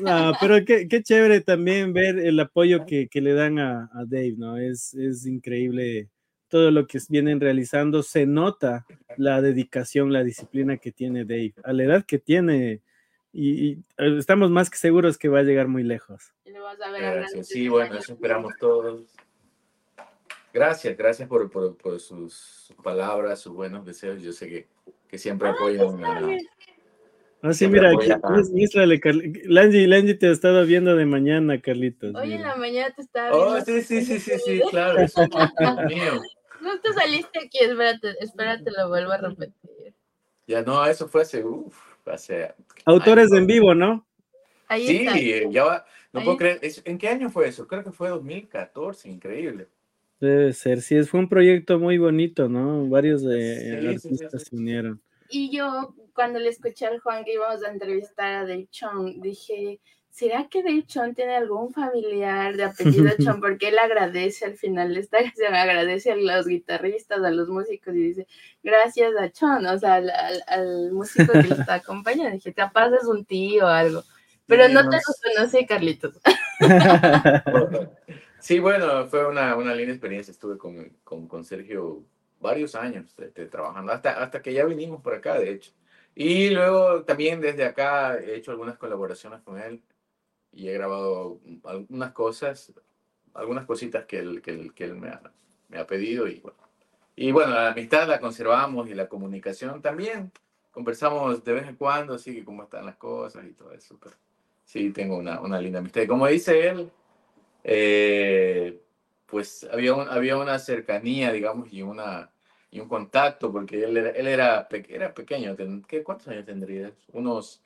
No, 0.00 0.32
pero 0.40 0.64
qué, 0.64 0.88
qué 0.88 1.02
chévere 1.02 1.40
también 1.40 1.92
ver 1.94 2.18
el 2.18 2.38
apoyo 2.40 2.86
que, 2.86 3.08
que 3.08 3.20
le 3.20 3.34
dan 3.34 3.58
a, 3.58 3.90
a 3.92 4.04
Dave, 4.06 4.34
¿no? 4.38 4.56
Es, 4.58 4.94
es 4.94 5.26
increíble 5.26 6.08
todo 6.48 6.70
lo 6.70 6.86
que 6.86 6.98
vienen 7.08 7.40
realizando. 7.40 8.02
Se 8.02 8.26
nota 8.26 8.86
la 9.16 9.42
dedicación, 9.42 10.12
la 10.12 10.22
disciplina 10.24 10.76
que 10.76 10.92
tiene 10.92 11.24
Dave, 11.24 11.54
a 11.64 11.72
la 11.72 11.84
edad 11.84 12.04
que 12.06 12.18
tiene, 12.18 12.80
y, 13.32 13.66
y, 13.66 13.72
eh, 13.98 14.16
estamos 14.18 14.50
más 14.50 14.68
que 14.70 14.76
seguros 14.78 15.18
que 15.18 15.28
va 15.28 15.40
a 15.40 15.42
llegar 15.42 15.68
muy 15.68 15.82
lejos. 15.82 16.32
Y 16.44 16.50
lo 16.50 16.62
vas 16.62 16.80
a 16.80 16.90
ver 16.90 17.04
hablando 17.04 17.20
Gracias. 17.20 17.48
Sí, 17.48 17.68
bueno, 17.68 17.96
eso 17.96 18.12
esperamos 18.12 18.52
todos. 18.58 19.02
Gracias, 20.52 20.96
gracias 20.96 21.28
por, 21.28 21.50
por, 21.50 21.76
por 21.76 21.98
sus, 21.98 22.34
sus 22.34 22.76
palabras, 22.76 23.40
sus 23.40 23.54
buenos 23.54 23.86
deseos. 23.86 24.20
Yo 24.22 24.32
sé 24.32 24.48
que, 24.48 24.68
que 25.08 25.16
siempre 25.18 25.48
apoyan 25.48 26.04
a... 26.04 26.36
Así, 27.40 27.58
Siempre 27.60 27.80
mira, 27.80 27.90
aquí, 27.90 28.10
a- 28.12 28.20
Carli- 29.00 29.42
Langy, 29.46 29.86
Langy 29.88 30.14
te 30.14 30.28
ha 30.28 30.30
estado 30.30 30.64
viendo 30.64 30.94
de 30.94 31.06
mañana, 31.06 31.60
Carlitos. 31.60 32.14
Hoy 32.14 32.34
en 32.34 32.42
la 32.42 32.54
mañana 32.54 32.94
te 32.94 33.02
estaba 33.02 33.30
Oh, 33.32 33.54
viendo. 33.54 33.64
sí, 33.64 33.82
sí, 33.82 34.04
sí, 34.04 34.20
sí, 34.20 34.38
sí, 34.38 34.60
claro. 34.70 35.00
es 35.00 35.16
un 35.16 35.28
Dios 35.28 35.76
mío. 35.88 36.22
No 36.60 36.80
te 36.80 36.92
saliste 36.92 37.40
aquí, 37.40 37.58
espérate, 37.60 38.14
espérate, 38.20 38.70
lo 38.70 38.88
vuelvo 38.88 39.10
a 39.10 39.16
repetir. 39.16 39.94
Ya 40.46 40.62
no, 40.62 40.84
eso 40.86 41.08
fue 41.08 41.22
hace, 41.22 41.42
uf, 41.44 41.91
hace... 42.06 42.54
Autores 42.84 43.26
años. 43.26 43.38
en 43.38 43.46
vivo, 43.46 43.74
¿no? 43.74 44.06
Ahí 44.68 44.86
Sí, 44.86 44.96
está. 45.06 45.50
ya 45.50 45.64
va. 45.64 45.86
No 46.12 46.20
Ahí 46.20 46.26
puedo 46.26 46.36
creer. 46.38 46.60
¿En 46.84 46.98
qué 46.98 47.08
año 47.08 47.30
fue 47.30 47.48
eso? 47.48 47.66
Creo 47.66 47.84
que 47.84 47.92
fue 47.92 48.08
2014, 48.10 49.08
increíble. 49.08 49.68
Debe 50.20 50.52
ser, 50.52 50.82
sí, 50.82 51.02
fue 51.02 51.20
un 51.20 51.28
proyecto 51.28 51.78
muy 51.78 51.98
bonito, 51.98 52.48
¿no? 52.48 52.86
Varios 52.88 53.22
Sí, 53.22 53.28
sí, 53.28 53.70
sí, 53.80 53.86
artistas 53.88 54.42
sí. 54.42 54.50
se 54.50 54.56
unieron. 54.56 55.02
Y 55.30 55.50
yo, 55.56 55.94
cuando 56.14 56.38
le 56.38 56.48
escuché 56.50 56.86
al 56.86 57.00
Juan 57.00 57.24
que 57.24 57.32
íbamos 57.34 57.64
a 57.64 57.70
entrevistar 57.72 58.34
a 58.34 58.40
Dave 58.46 58.68
Chong, 58.70 59.20
dije, 59.20 59.80
¿será 60.12 60.46
que 60.48 60.62
Dave 60.62 60.84
Chong 60.86 61.14
tiene 61.16 61.34
algún 61.34 61.72
familiar 61.72 62.56
de 62.56 62.64
apellido 62.64 63.10
Chong? 63.18 63.40
Porque 63.40 63.68
él 63.70 63.78
agradece 63.78 64.44
al 64.44 64.54
final 64.56 64.94
de 64.94 65.00
esta 65.00 65.18
canción, 65.18 65.54
agradece 65.54 66.12
a 66.12 66.16
los 66.16 66.46
guitarristas, 66.46 67.22
a 67.24 67.30
los 67.30 67.48
músicos 67.48 67.94
y 67.96 68.02
dice, 68.02 68.26
gracias 68.62 69.12
a 69.18 69.30
Chong, 69.30 69.66
o 69.66 69.78
sea, 69.78 69.94
al, 69.94 70.10
al- 70.10 70.44
al 70.46 70.92
músico 70.92 71.32
que 71.32 71.42
lo 71.48 71.54
está 71.56 71.74
acompañando. 71.74 72.32
Dije, 72.34 72.54
capaz 72.54 72.90
es 72.94 73.04
un 73.06 73.24
tío 73.24 73.64
o 73.64 73.68
algo. 73.68 74.02
Pero 74.46 74.66
Sí, 74.66 74.72
no 74.74 74.88
te 74.88 74.96
lo 74.96 75.34
conocí, 75.36 75.66
Carlitos. 75.66 76.20
Sí, 78.38 78.58
bueno, 78.58 79.06
fue 79.06 79.24
una, 79.26 79.54
una 79.56 79.72
linda 79.74 79.92
experiencia. 79.92 80.32
Estuve 80.32 80.58
con, 80.58 80.90
con, 81.04 81.28
con 81.28 81.44
Sergio 81.44 82.02
varios 82.40 82.74
años 82.74 83.14
este, 83.18 83.46
trabajando, 83.46 83.92
hasta, 83.92 84.20
hasta 84.20 84.42
que 84.42 84.52
ya 84.52 84.64
vinimos 84.64 85.00
por 85.00 85.14
acá, 85.14 85.38
de 85.38 85.52
hecho. 85.52 85.70
Y 86.14 86.50
luego 86.50 87.04
también 87.04 87.40
desde 87.40 87.64
acá 87.64 88.18
he 88.18 88.34
hecho 88.34 88.50
algunas 88.50 88.76
colaboraciones 88.78 89.40
con 89.42 89.60
él 89.60 89.80
y 90.52 90.68
he 90.68 90.72
grabado 90.74 91.40
algunas 91.64 92.12
cosas, 92.12 92.72
algunas 93.34 93.66
cositas 93.66 94.04
que 94.06 94.18
él, 94.18 94.42
que 94.42 94.50
él, 94.52 94.74
que 94.74 94.84
él 94.84 94.96
me, 94.96 95.08
ha, 95.08 95.22
me 95.68 95.78
ha 95.78 95.86
pedido. 95.86 96.28
Y 96.28 96.40
bueno. 96.40 96.58
y 97.16 97.32
bueno, 97.32 97.52
la 97.54 97.70
amistad 97.72 98.08
la 98.08 98.20
conservamos 98.20 98.88
y 98.88 98.94
la 98.94 99.08
comunicación 99.08 99.80
también. 99.82 100.32
Conversamos 100.72 101.44
de 101.44 101.52
vez 101.52 101.68
en 101.68 101.76
cuando, 101.76 102.14
así 102.14 102.34
que 102.34 102.44
cómo 102.44 102.62
están 102.64 102.86
las 102.86 102.96
cosas 102.96 103.44
y 103.46 103.52
todo 103.52 103.72
eso. 103.72 103.98
Pero 104.02 104.16
sí, 104.64 104.90
tengo 104.90 105.16
una, 105.18 105.40
una 105.40 105.60
linda 105.60 105.80
amistad. 105.80 106.06
Como 106.06 106.26
dice 106.26 106.68
él, 106.68 106.90
eh, 107.64 108.80
pues 109.26 109.66
había, 109.72 109.94
un- 109.94 110.08
había 110.08 110.36
una 110.36 110.58
cercanía, 110.58 111.32
digamos, 111.32 111.72
y, 111.72 111.82
una, 111.82 112.30
y 112.70 112.80
un 112.80 112.88
contacto, 112.88 113.52
porque 113.52 113.84
él 113.84 113.96
era, 113.96 114.10
él 114.10 114.26
era, 114.28 114.68
pe- 114.68 114.86
era 114.88 115.14
pequeño, 115.14 115.56
¿qué, 115.88 116.02
¿cuántos 116.02 116.28
años 116.28 116.44
tendría? 116.44 116.92
Unos 117.12 117.62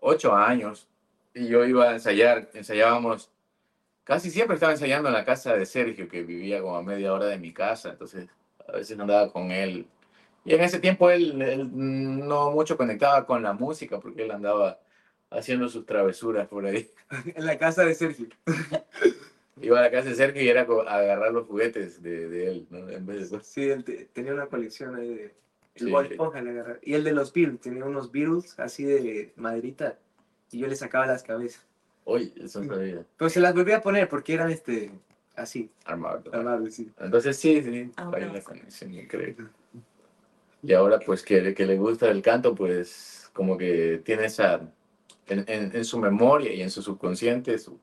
ocho 0.00 0.34
años, 0.34 0.88
y 1.34 1.48
yo 1.48 1.64
iba 1.64 1.90
a 1.90 1.94
ensayar, 1.94 2.50
ensayábamos, 2.54 3.30
casi 4.04 4.30
siempre 4.30 4.54
estaba 4.54 4.72
ensayando 4.72 5.08
en 5.08 5.14
la 5.14 5.24
casa 5.24 5.56
de 5.56 5.66
Sergio, 5.66 6.08
que 6.08 6.22
vivía 6.22 6.60
como 6.60 6.76
a 6.76 6.82
media 6.82 7.12
hora 7.12 7.26
de 7.26 7.38
mi 7.38 7.52
casa, 7.52 7.90
entonces 7.90 8.28
a 8.68 8.72
veces 8.72 8.98
andaba 8.98 9.32
con 9.32 9.50
él. 9.50 9.86
Y 10.44 10.54
en 10.54 10.60
ese 10.62 10.80
tiempo 10.80 11.10
él, 11.10 11.40
él 11.42 11.70
no 11.72 12.50
mucho 12.50 12.76
conectaba 12.76 13.26
con 13.26 13.42
la 13.42 13.52
música, 13.52 14.00
porque 14.00 14.24
él 14.24 14.30
andaba 14.32 14.80
haciendo 15.30 15.68
sus 15.68 15.86
travesuras 15.86 16.48
por 16.48 16.66
ahí. 16.66 16.90
En 17.34 17.46
la 17.46 17.58
casa 17.58 17.84
de 17.84 17.94
Sergio. 17.94 18.26
Iba 19.60 19.78
a 19.78 19.82
la 19.82 19.90
casa 19.90 20.08
de 20.08 20.14
Sergio 20.14 20.42
y 20.42 20.48
era 20.48 20.62
a 20.62 20.94
agarrar 20.96 21.32
los 21.32 21.46
juguetes 21.46 22.02
de, 22.02 22.28
de 22.28 22.48
él, 22.50 22.66
¿no? 22.70 22.88
En 22.88 23.06
vez 23.06 23.30
de... 23.30 23.40
Sí, 23.42 23.70
él 23.70 23.84
te- 23.84 24.06
tenía 24.06 24.32
una 24.32 24.46
colección 24.46 24.96
ahí 24.96 25.08
de. 25.14 25.34
El 25.74 25.86
Sí. 25.86 25.90
Bob 25.90 26.04
Esponja. 26.04 26.42
Y 26.82 26.94
el 26.94 27.04
de 27.04 27.12
los 27.12 27.32
Beatles, 27.32 27.60
tenía 27.60 27.84
unos 27.84 28.10
Beatles 28.12 28.58
así 28.58 28.84
de 28.84 29.32
maderita. 29.36 29.98
Y 30.52 30.58
yo 30.58 30.66
le 30.68 30.76
sacaba 30.76 31.06
las 31.06 31.22
cabezas. 31.22 31.64
Oye, 32.04 32.32
eso 32.36 32.62
sabía. 32.62 33.04
Pero 33.16 33.30
se 33.30 33.40
las 33.40 33.54
volví 33.54 33.72
a 33.72 33.80
poner 33.80 34.08
porque 34.08 34.34
eran 34.34 34.50
este. 34.50 34.90
Así, 35.34 35.70
Armado. 35.86 36.22
armables, 36.30 36.74
sí. 36.74 36.90
Entonces 37.00 37.38
sí, 37.38 37.62
sí, 37.62 37.90
Ah, 37.96 38.02
hay 38.04 38.10
bueno. 38.10 38.30
una 38.32 38.40
conexión 38.42 38.92
increíble. 38.92 39.46
Y 40.62 40.74
ahora 40.74 40.98
pues 41.00 41.22
que, 41.22 41.54
que 41.54 41.64
le 41.64 41.78
gusta 41.78 42.10
el 42.10 42.20
canto, 42.20 42.54
pues 42.54 43.30
como 43.32 43.56
que 43.56 44.02
tiene 44.04 44.26
esa, 44.26 44.60
en, 45.26 45.44
en- 45.48 45.74
en 45.74 45.84
su 45.86 45.98
memoria 45.98 46.52
y 46.52 46.60
en 46.60 46.70
su 46.70 46.82
subconsciente, 46.82 47.58
su- 47.58 47.80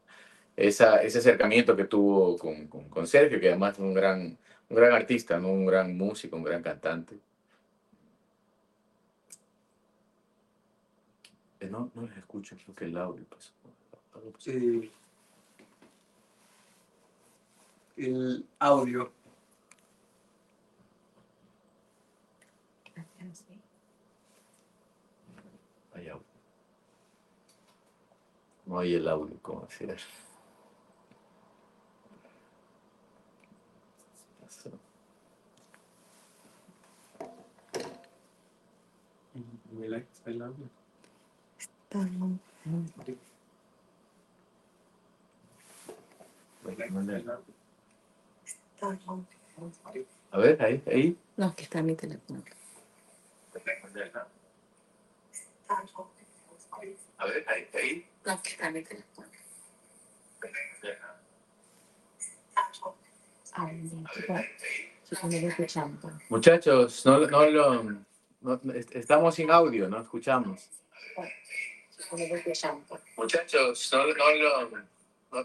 esa, 0.56 1.02
ese 1.02 1.18
acercamiento 1.20 1.76
que 1.76 1.86
tuvo 1.86 2.38
con, 2.38 2.68
con, 2.68 2.88
con 2.88 3.08
Sergio, 3.08 3.40
que 3.40 3.48
además 3.50 3.74
es 3.74 3.80
un 3.80 3.94
gran, 3.96 4.38
un 4.70 4.76
gran 4.78 4.92
artista, 4.94 5.40
¿no? 5.40 5.48
un 5.52 5.66
gran 5.66 5.98
músico, 5.98 6.36
un 6.38 6.44
gran 6.44 6.62
cantante. 6.62 7.16
Eh, 11.60 11.70
No, 11.70 11.92
no 11.94 12.02
les 12.04 12.18
escucho, 12.18 12.56
creo 12.56 12.76
que 12.76 12.86
el 12.86 12.98
audio 12.98 13.26
pasó. 13.26 13.52
Pasó. 14.34 14.50
Eh, 14.52 14.92
el 17.98 18.46
audio. 18.60 19.12
Hay 25.94 26.08
audio. 26.08 26.26
No 28.66 28.80
hay 28.80 28.96
el 28.96 29.08
audio, 29.08 29.38
como 29.42 29.62
decía. 29.66 29.96
El 39.82 39.94
el 40.26 40.42
audio. 40.42 40.79
A 50.32 50.38
ver, 50.38 50.62
ahí, 50.62 50.84
ahí. 50.88 51.18
No, 51.38 51.56
que 51.56 51.64
está 51.64 51.80
en 51.80 51.86
mi 51.88 51.96
teléfono. 51.96 52.44
A 57.18 57.26
ver, 57.26 57.46
ahí, 57.50 57.68
ahí. 57.74 58.08
No, 58.26 58.42
que 58.44 58.50
está 58.50 58.68
en 58.68 58.74
mi 58.74 58.84
teléfono. 58.84 59.28
Muchachos, 66.30 67.06
no, 67.06 67.20
no 67.28 67.46
lo. 67.50 67.84
no- 68.42 68.62
estamos 68.92 69.36
sin 69.36 69.52
audio, 69.52 69.90
no 69.90 70.00
escuchamos. 70.02 70.70
Muchachos, 73.18 73.90
no, 73.94 74.06
no 74.08 74.70
no- 74.72 75.42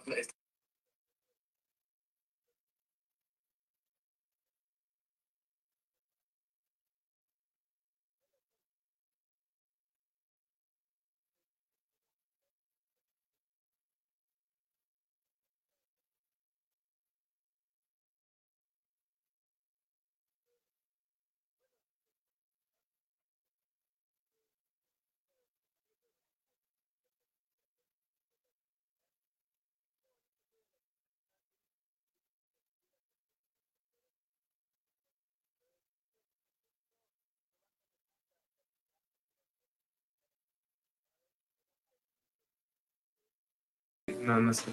No, 44.25 44.41
no 44.41 44.53
sé. 44.55 44.73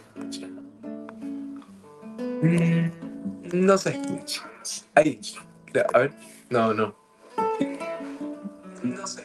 Mm, 2.42 2.90
No 3.54 3.78
sé. 3.78 4.00
Ahí. 4.96 5.20
A 5.94 6.00
ver. 6.00 6.14
No, 6.50 6.74
no. 6.74 6.96
No 8.84 9.08
sé. 9.08 9.24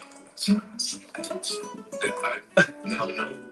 A 2.24 2.28
ver. 2.30 2.74
No, 2.84 3.06
no. 3.06 3.46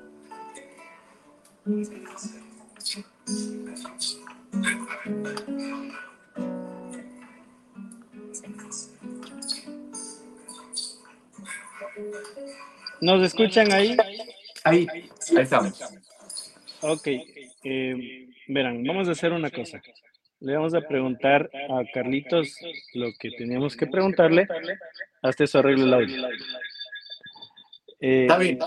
¿Nos 13.00 13.22
escuchan 13.22 13.72
ahí? 13.72 13.96
Ahí. 14.64 14.86
Ahí 14.90 15.42
estamos. 15.42 15.78
Ok. 16.86 17.08
eh, 17.64 18.28
verán, 18.48 18.84
vamos 18.84 19.08
a 19.08 19.12
hacer 19.12 19.32
una 19.32 19.50
cosa. 19.50 19.80
Le 20.40 20.54
vamos 20.54 20.74
a 20.74 20.82
preguntar 20.82 21.50
a 21.70 21.82
Carlitos 21.92 22.58
lo 22.92 23.12
que 23.18 23.30
teníamos 23.30 23.74
que 23.76 23.86
preguntarle 23.86 24.46
hasta 25.22 25.44
eso 25.44 25.60
arregle 25.60 25.84
el 25.84 25.94
audio. 25.94 26.28
Eh, 28.00 28.22
Está 28.22 28.38
bien. 28.38 28.58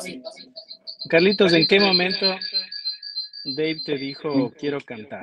Carlitos, 1.09 1.53
¿en 1.53 1.67
qué 1.67 1.79
momento 1.79 2.25
Dave 3.45 3.77
te 3.85 3.97
dijo 3.97 4.51
quiero 4.59 4.79
cantar? 4.81 5.21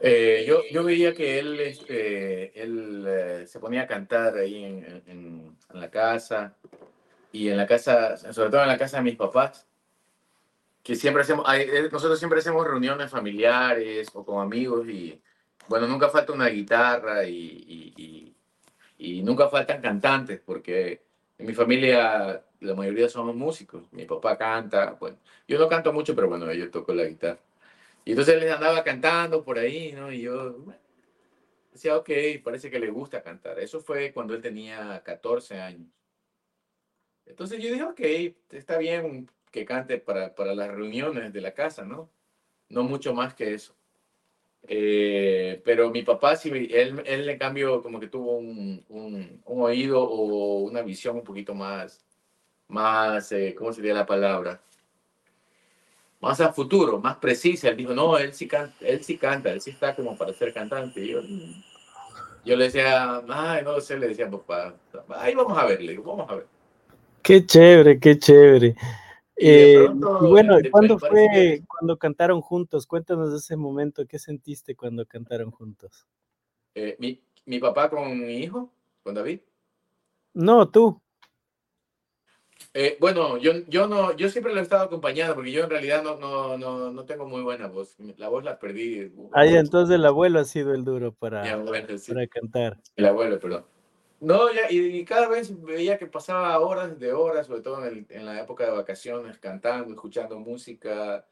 Eh, 0.00 0.44
yo, 0.46 0.62
yo 0.70 0.84
veía 0.84 1.12
que 1.14 1.38
él, 1.38 1.58
este, 1.60 2.60
él 2.62 3.04
eh, 3.08 3.44
se 3.46 3.58
ponía 3.58 3.82
a 3.82 3.86
cantar 3.86 4.36
ahí 4.36 4.62
en, 4.64 4.84
en- 5.06 5.56
en 5.72 5.80
la 5.80 5.90
casa 5.90 6.54
y 7.32 7.48
en 7.48 7.56
la 7.56 7.66
casa, 7.66 8.16
sobre 8.32 8.50
todo 8.50 8.62
en 8.62 8.68
la 8.68 8.78
casa 8.78 8.98
de 8.98 9.02
mis 9.02 9.16
papás, 9.16 9.66
que 10.82 10.96
siempre 10.96 11.22
hacemos, 11.22 11.46
eh, 11.54 11.88
nosotros 11.92 12.18
siempre 12.18 12.38
hacemos 12.40 12.66
reuniones 12.66 13.10
familiares 13.10 14.08
o 14.14 14.24
con 14.24 14.40
amigos 14.42 14.88
y 14.88 15.20
bueno, 15.68 15.86
nunca 15.86 16.08
falta 16.08 16.32
una 16.32 16.48
guitarra 16.48 17.24
y, 17.24 17.34
y- 17.36 17.94
y- 17.96 18.34
y 18.98 19.22
nunca 19.22 19.48
faltan 19.48 19.80
cantantes 19.82 20.40
porque 20.44 21.02
en 21.38 21.46
mi 21.46 21.54
familia 21.54 22.44
la 22.60 22.74
mayoría 22.74 23.08
somos 23.08 23.36
músicos. 23.36 23.84
Mi 23.92 24.04
papá 24.06 24.36
canta, 24.38 24.92
bueno, 24.98 25.18
yo 25.46 25.58
no 25.58 25.68
canto 25.68 25.92
mucho, 25.92 26.14
pero 26.14 26.28
bueno, 26.28 26.52
yo 26.52 26.70
toco 26.70 26.92
la 26.94 27.04
guitarra. 27.04 27.38
Y 28.04 28.12
entonces 28.12 28.40
les 28.40 28.50
andaba 28.52 28.82
cantando 28.84 29.44
por 29.44 29.58
ahí, 29.58 29.92
¿no? 29.92 30.10
Y 30.12 30.22
yo 30.22 30.54
bueno, 30.54 30.80
decía, 31.72 31.96
ok, 31.96 32.10
parece 32.42 32.70
que 32.70 32.80
le 32.80 32.90
gusta 32.90 33.22
cantar. 33.22 33.58
Eso 33.60 33.80
fue 33.80 34.12
cuando 34.12 34.34
él 34.34 34.42
tenía 34.42 35.02
14 35.04 35.60
años. 35.60 35.88
Entonces 37.26 37.62
yo 37.62 37.70
dije, 37.70 37.84
ok, 37.84 38.00
está 38.54 38.78
bien 38.78 39.30
que 39.58 39.64
cante 39.64 39.98
para, 39.98 40.34
para 40.34 40.54
las 40.54 40.68
reuniones 40.70 41.32
de 41.32 41.40
la 41.40 41.52
casa, 41.52 41.84
¿no? 41.84 42.10
No 42.68 42.82
mucho 42.84 43.14
más 43.14 43.34
que 43.34 43.54
eso. 43.54 43.74
Eh, 44.66 45.62
pero 45.64 45.90
mi 45.90 46.02
papá, 46.02 46.36
sí, 46.36 46.50
él, 46.50 47.02
él 47.06 47.28
en 47.28 47.38
cambio 47.38 47.82
como 47.82 48.00
que 48.00 48.08
tuvo 48.08 48.36
un, 48.36 48.84
un, 48.88 49.40
un 49.44 49.62
oído 49.62 50.02
o 50.02 50.60
una 50.60 50.82
visión 50.82 51.16
un 51.16 51.24
poquito 51.24 51.54
más, 51.54 52.04
más 52.68 53.32
eh, 53.32 53.54
¿cómo 53.56 53.72
sería 53.72 53.94
la 53.94 54.06
palabra? 54.06 54.60
más 56.20 56.40
a 56.40 56.52
futuro, 56.52 56.98
más 56.98 57.16
precisa. 57.16 57.68
Él 57.68 57.76
dijo, 57.76 57.94
no, 57.94 58.18
él 58.18 58.34
sí, 58.34 58.48
canta, 58.48 58.74
él 58.80 59.02
sí 59.02 59.16
canta, 59.16 59.50
él 59.50 59.60
sí 59.60 59.70
está 59.70 59.94
como 59.94 60.16
para 60.16 60.32
ser 60.32 60.52
cantante. 60.52 61.00
Y 61.00 61.08
yo, 61.08 61.20
yo 62.44 62.56
le 62.56 62.64
decía, 62.64 63.22
ay, 63.28 63.62
no 63.64 63.80
sé, 63.80 63.98
le 63.98 64.08
decía 64.08 64.30
papá, 64.30 64.74
ahí 65.16 65.34
vamos 65.34 65.56
a 65.56 65.66
ver, 65.66 65.80
le 65.82 65.92
digo, 65.92 66.04
vamos 66.04 66.30
a 66.30 66.36
ver. 66.36 66.46
Qué 67.22 67.44
chévere, 67.44 67.98
qué 67.98 68.18
chévere. 68.18 68.74
Eh, 69.40 69.84
pronto, 69.84 70.26
y 70.26 70.28
bueno, 70.30 70.58
¿cuándo 70.70 70.98
fue 70.98 71.28
que- 71.32 71.62
cuando 71.66 71.96
cantaron 71.96 72.40
juntos? 72.40 72.86
Cuéntanos 72.86 73.30
de 73.30 73.38
ese 73.38 73.56
momento, 73.56 74.06
¿qué 74.06 74.18
sentiste 74.18 74.74
cuando 74.74 75.06
cantaron 75.06 75.50
juntos? 75.50 76.06
Eh, 76.74 76.96
mi, 76.98 77.22
mi 77.46 77.58
papá 77.58 77.88
con 77.88 78.18
mi 78.18 78.38
hijo, 78.38 78.72
con 79.02 79.14
David. 79.14 79.40
No, 80.34 80.68
tú. 80.68 81.00
Eh, 82.74 82.96
bueno, 83.00 83.38
yo, 83.38 83.52
yo, 83.68 83.86
no, 83.86 84.14
yo 84.16 84.28
siempre 84.28 84.52
lo 84.52 84.60
he 84.60 84.62
estado 84.62 84.84
acompañando 84.84 85.34
porque 85.34 85.52
yo 85.52 85.64
en 85.64 85.70
realidad 85.70 86.02
no, 86.02 86.16
no, 86.16 86.58
no, 86.58 86.90
no 86.92 87.04
tengo 87.04 87.26
muy 87.26 87.42
buena 87.42 87.68
voz. 87.68 87.96
La 88.16 88.28
voz 88.28 88.44
la 88.44 88.58
perdí. 88.58 89.12
Ah, 89.32 89.46
entonces 89.46 89.94
el 89.96 90.04
abuelo 90.04 90.40
ha 90.40 90.44
sido 90.44 90.74
el 90.74 90.84
duro 90.84 91.12
para, 91.12 91.42
Mi 91.42 91.48
abuelo, 91.48 91.96
sí. 91.96 92.12
para 92.12 92.26
cantar. 92.26 92.78
El 92.96 93.06
abuelo, 93.06 93.38
perdón. 93.38 93.64
No, 94.20 94.52
ya, 94.52 94.70
y, 94.70 95.04
cada 95.04 95.28
vez 95.28 95.60
veía 95.62 95.96
que 95.96 96.06
pasaba 96.06 96.58
horas 96.58 96.98
de 96.98 97.12
horas, 97.12 97.46
sobre 97.46 97.60
todo 97.62 97.86
en, 97.86 97.96
el- 97.98 98.06
en 98.10 98.26
la 98.26 98.40
época 98.40 98.64
de 98.64 98.72
vacaciones, 98.72 99.38
cantando, 99.38 99.94
escuchando 99.94 100.38
música, 100.40 101.24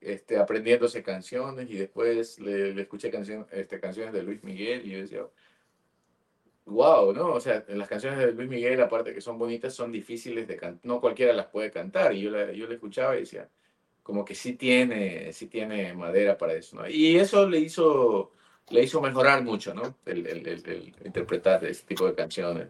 este, 0.00 0.38
aprendiéndose 0.38 1.02
canciones, 1.02 1.70
y 1.70 1.76
después 1.76 2.38
le, 2.40 2.80
escuché 2.80 3.12
este, 3.52 3.80
canciones 3.80 4.12
de 4.12 4.22
Luis 4.24 4.42
Miguel, 4.44 4.86
y 4.86 4.90
yo 4.92 4.98
decía, 4.98 5.26
wow, 6.66 7.12
¿no? 7.12 7.32
O 7.34 7.40
sea, 7.40 7.64
las 7.68 7.88
canciones 7.88 8.18
de 8.18 8.32
Luis 8.32 8.48
Miguel, 8.48 8.80
aparte 8.80 9.14
que 9.14 9.20
son 9.20 9.38
bonitas, 9.38 9.74
son 9.74 9.92
difíciles 9.92 10.48
de 10.48 10.56
cantar, 10.56 10.80
no 10.84 11.00
cualquiera 11.00 11.32
las 11.32 11.46
puede 11.46 11.70
cantar, 11.70 12.12
y 12.14 12.22
yo 12.22 12.30
la, 12.30 12.52
yo 12.52 12.66
la 12.66 12.74
escuchaba 12.74 13.16
y 13.16 13.20
decía, 13.20 13.48
como 14.02 14.24
que 14.24 14.34
sí 14.34 14.54
tiene, 14.54 15.32
sí 15.32 15.46
tiene 15.48 15.94
madera 15.94 16.36
para 16.38 16.54
eso, 16.54 16.76
¿no? 16.76 16.88
Y 16.88 17.16
eso 17.16 17.48
le 17.48 17.60
hizo 17.60 18.32
le 18.70 18.82
hizo 18.82 19.00
mejorar 19.00 19.42
mucho, 19.42 19.72
¿no? 19.74 19.96
El, 20.04 20.26
el- 20.26 20.46
el- 20.46 20.68
el 20.68 20.94
interpretar 21.04 21.64
este 21.64 21.86
tipo 21.86 22.06
de 22.06 22.14
canciones. 22.14 22.68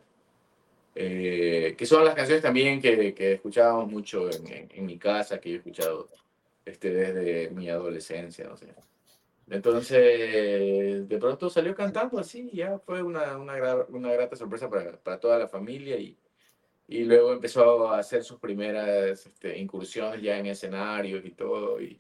Eh, 0.95 1.75
que 1.77 1.85
son 1.85 2.05
las 2.05 2.15
canciones 2.15 2.43
también 2.43 2.81
que, 2.81 3.13
que 3.15 3.33
escuchábamos 3.35 3.91
mucho 3.91 4.31
en, 4.31 4.47
en- 4.47 4.69
en 4.73 4.87
mi 4.87 4.99
casa, 4.99 5.39
que 5.41 5.51
yo 5.51 5.55
he 5.57 5.59
escuchado 5.59 6.09
este, 6.65 6.91
desde 6.91 7.51
mi 7.51 7.69
adolescencia, 7.69 8.47
no 8.49 8.57
sé. 8.57 8.69
Entonces, 9.49 11.09
de 11.09 11.19
pronto 11.19 11.49
salió 11.51 11.75
cantando 11.75 12.19
así, 12.19 12.49
y 12.53 12.57
ya 12.57 12.79
fue 12.79 13.03
una, 13.03 13.37
una, 13.37 13.55
una 13.91 14.13
grata 14.13 14.37
sorpresa 14.37 14.69
para, 14.69 14.93
para 14.99 15.21
toda 15.21 15.39
la 15.39 15.47
familia 15.49 15.97
y, 15.99 16.17
y 16.89 17.05
luego 17.05 17.33
empezó 17.33 17.89
a 17.91 17.99
hacer 17.99 18.25
sus 18.25 18.39
primeras 18.41 19.27
este, 19.27 19.57
incursiones 19.59 20.21
ya 20.23 20.39
en 20.39 20.47
escenarios 20.47 21.25
y 21.25 21.31
todo. 21.31 21.81
Y, 21.81 21.97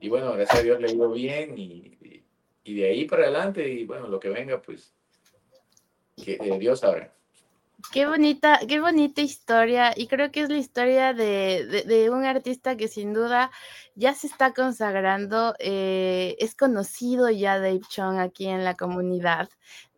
y 0.00 0.08
bueno, 0.08 0.32
gracias 0.34 0.58
a 0.60 0.62
Dios 0.62 0.80
le 0.80 0.92
ido 0.92 1.10
bien 1.10 1.56
y, 1.56 1.96
y- 2.64 2.74
de 2.74 2.88
ahí 2.88 3.04
para 3.06 3.24
adelante, 3.24 3.68
y 3.68 3.84
bueno, 3.84 4.08
lo 4.08 4.18
que 4.18 4.30
venga, 4.30 4.60
pues, 4.60 4.92
que 6.22 6.34
eh, 6.40 6.58
Dios 6.58 6.80
sabrá. 6.80 7.12
Qué 7.92 8.06
bonita, 8.06 8.60
qué 8.66 8.80
bonita 8.80 9.20
historia. 9.20 9.92
Y 9.94 10.06
creo 10.06 10.30
que 10.32 10.40
es 10.40 10.48
la 10.48 10.56
historia 10.56 11.12
de, 11.12 11.66
de- 11.66 11.82
de 11.82 12.08
un 12.10 12.24
artista 12.24 12.76
que 12.76 12.88
sin 12.88 13.12
duda 13.12 13.50
ya 13.94 14.14
se 14.14 14.26
está 14.26 14.54
consagrando. 14.54 15.54
eh, 15.58 16.34
es 16.38 16.54
conocido 16.54 17.28
ya 17.28 17.58
Dave 17.58 17.82
Chong 17.88 18.18
aquí 18.18 18.46
en 18.46 18.64
la 18.64 18.74
comunidad. 18.74 19.50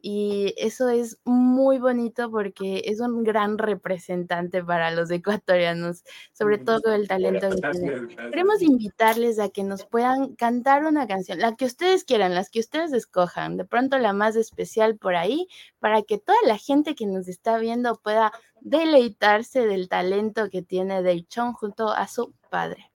Y 0.08 0.54
eso 0.56 0.88
es 0.88 1.18
muy 1.24 1.80
bonito 1.80 2.30
porque 2.30 2.82
es 2.84 3.00
un 3.00 3.24
gran 3.24 3.58
representante 3.58 4.62
para 4.62 4.92
los 4.92 5.10
ecuatorianos, 5.10 6.04
sobre 6.32 6.58
todo 6.58 6.94
el 6.94 7.08
talento 7.08 7.50
que 7.50 7.60
tiene. 7.72 8.14
Queremos 8.14 8.62
invitarles 8.62 9.40
a 9.40 9.48
que 9.48 9.64
nos 9.64 9.84
puedan 9.84 10.36
cantar 10.36 10.84
una 10.84 11.08
canción, 11.08 11.40
la 11.40 11.56
que 11.56 11.64
ustedes 11.64 12.04
quieran, 12.04 12.36
las 12.36 12.50
que 12.50 12.60
ustedes 12.60 12.92
escojan, 12.92 13.56
de 13.56 13.64
pronto 13.64 13.98
la 13.98 14.12
más 14.12 14.36
especial 14.36 14.96
por 14.96 15.16
ahí, 15.16 15.48
para 15.80 16.02
que 16.02 16.18
toda 16.18 16.38
la 16.46 16.56
gente 16.56 16.94
que 16.94 17.06
nos 17.06 17.26
está 17.26 17.58
viendo 17.58 17.96
pueda 17.96 18.30
deleitarse 18.60 19.66
del 19.66 19.88
talento 19.88 20.50
que 20.50 20.62
tiene 20.62 21.02
Dave 21.02 21.26
Chong 21.28 21.54
junto 21.54 21.88
a 21.88 22.06
su 22.06 22.32
padre. 22.48 22.92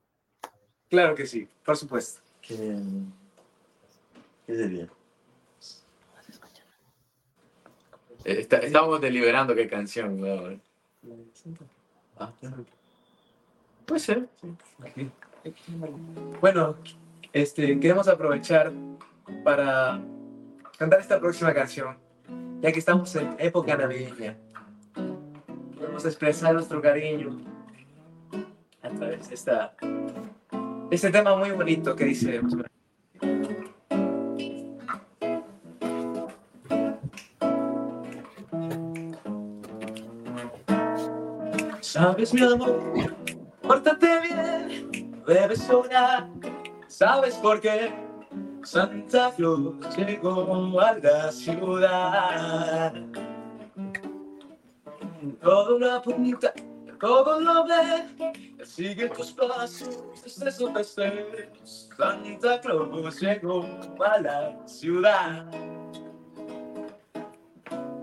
Claro 0.87 1.13
que 1.15 1.25
sí, 1.25 1.45
por 1.65 1.75
supuesto. 1.75 2.21
¿Qué, 2.41 2.73
qué 4.47 4.55
sería? 4.55 4.87
Eh, 8.10 8.10
está- 8.23 8.57
estamos 8.57 8.99
deliberando 9.01 9.55
qué 9.55 9.67
canción. 9.67 10.59
Ah, 12.19 12.31
puede 13.85 13.99
ser. 13.99 14.27
Bueno, 16.39 16.75
este, 17.33 17.79
queremos 17.79 18.07
aprovechar 18.07 18.71
para 19.43 19.99
cantar 20.77 20.99
esta 20.99 21.19
próxima 21.19 21.53
canción, 21.53 21.97
ya 22.61 22.71
que 22.71 22.79
estamos 22.79 23.15
en 23.15 23.35
época 23.39 23.75
navideña. 23.75 24.37
Podemos 25.75 26.05
expresar 26.05 26.53
nuestro 26.53 26.81
cariño 26.81 27.39
a 28.83 28.89
través 28.89 29.29
de 29.29 29.35
esta, 29.35 29.75
este 30.91 31.09
tema 31.09 31.35
muy 31.35 31.51
bonito 31.51 31.95
que 31.95 32.05
dice. 32.05 32.41
Sabes, 42.01 42.33
mi 42.33 42.41
amor, 42.41 42.81
pórtate 43.61 44.21
bien, 44.21 45.23
debes 45.27 45.67
llorar. 45.69 46.27
¿Sabes 46.87 47.35
por 47.35 47.61
qué? 47.61 47.93
Santa 48.63 49.31
Claus 49.37 49.75
llegó 49.95 50.81
a 50.81 50.93
la 50.97 51.31
ciudad. 51.31 52.91
Todo 55.43 55.77
lo 55.77 55.91
apunta, 55.91 56.51
todo 56.99 57.39
lo 57.39 57.65
ve, 57.65 58.65
sigue 58.65 59.07
tus 59.09 59.33
pasos 59.33 59.99
su 60.25 60.69
deseos. 60.73 61.87
Santa 61.95 62.61
Claus 62.61 63.21
llegó 63.21 63.63
a 64.03 64.17
la 64.19 64.67
ciudad. 64.67 65.45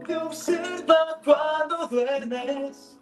Te 0.06 0.16
observa 0.16 1.20
cuando 1.24 1.88
duermes, 1.88 2.97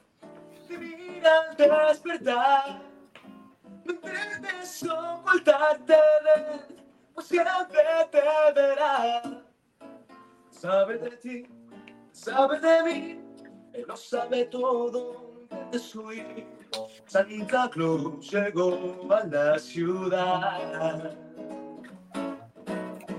mira 0.69 1.51
al 1.51 1.57
despertar. 1.57 2.83
No 3.85 3.93
intentes 3.93 4.83
ocultarte 4.83 5.93
de 5.93 6.77
pues 7.15 7.29
siempre 7.29 7.81
te 8.11 8.21
verá. 8.55 9.23
Sabe 10.51 10.99
de 10.99 11.11
ti, 11.17 11.47
sabe 12.13 12.61
de 12.61 12.83
mí, 12.83 13.21
él 13.73 13.85
lo 13.87 13.97
sabe 13.97 14.45
todo 14.47 15.47
de 15.71 15.79
su 15.79 16.13
hijo. 16.13 16.89
Santa 17.07 17.71
Claus 17.71 18.31
llegó 18.31 19.07
a 19.11 19.25
la 19.25 19.59
ciudad. 19.59 21.17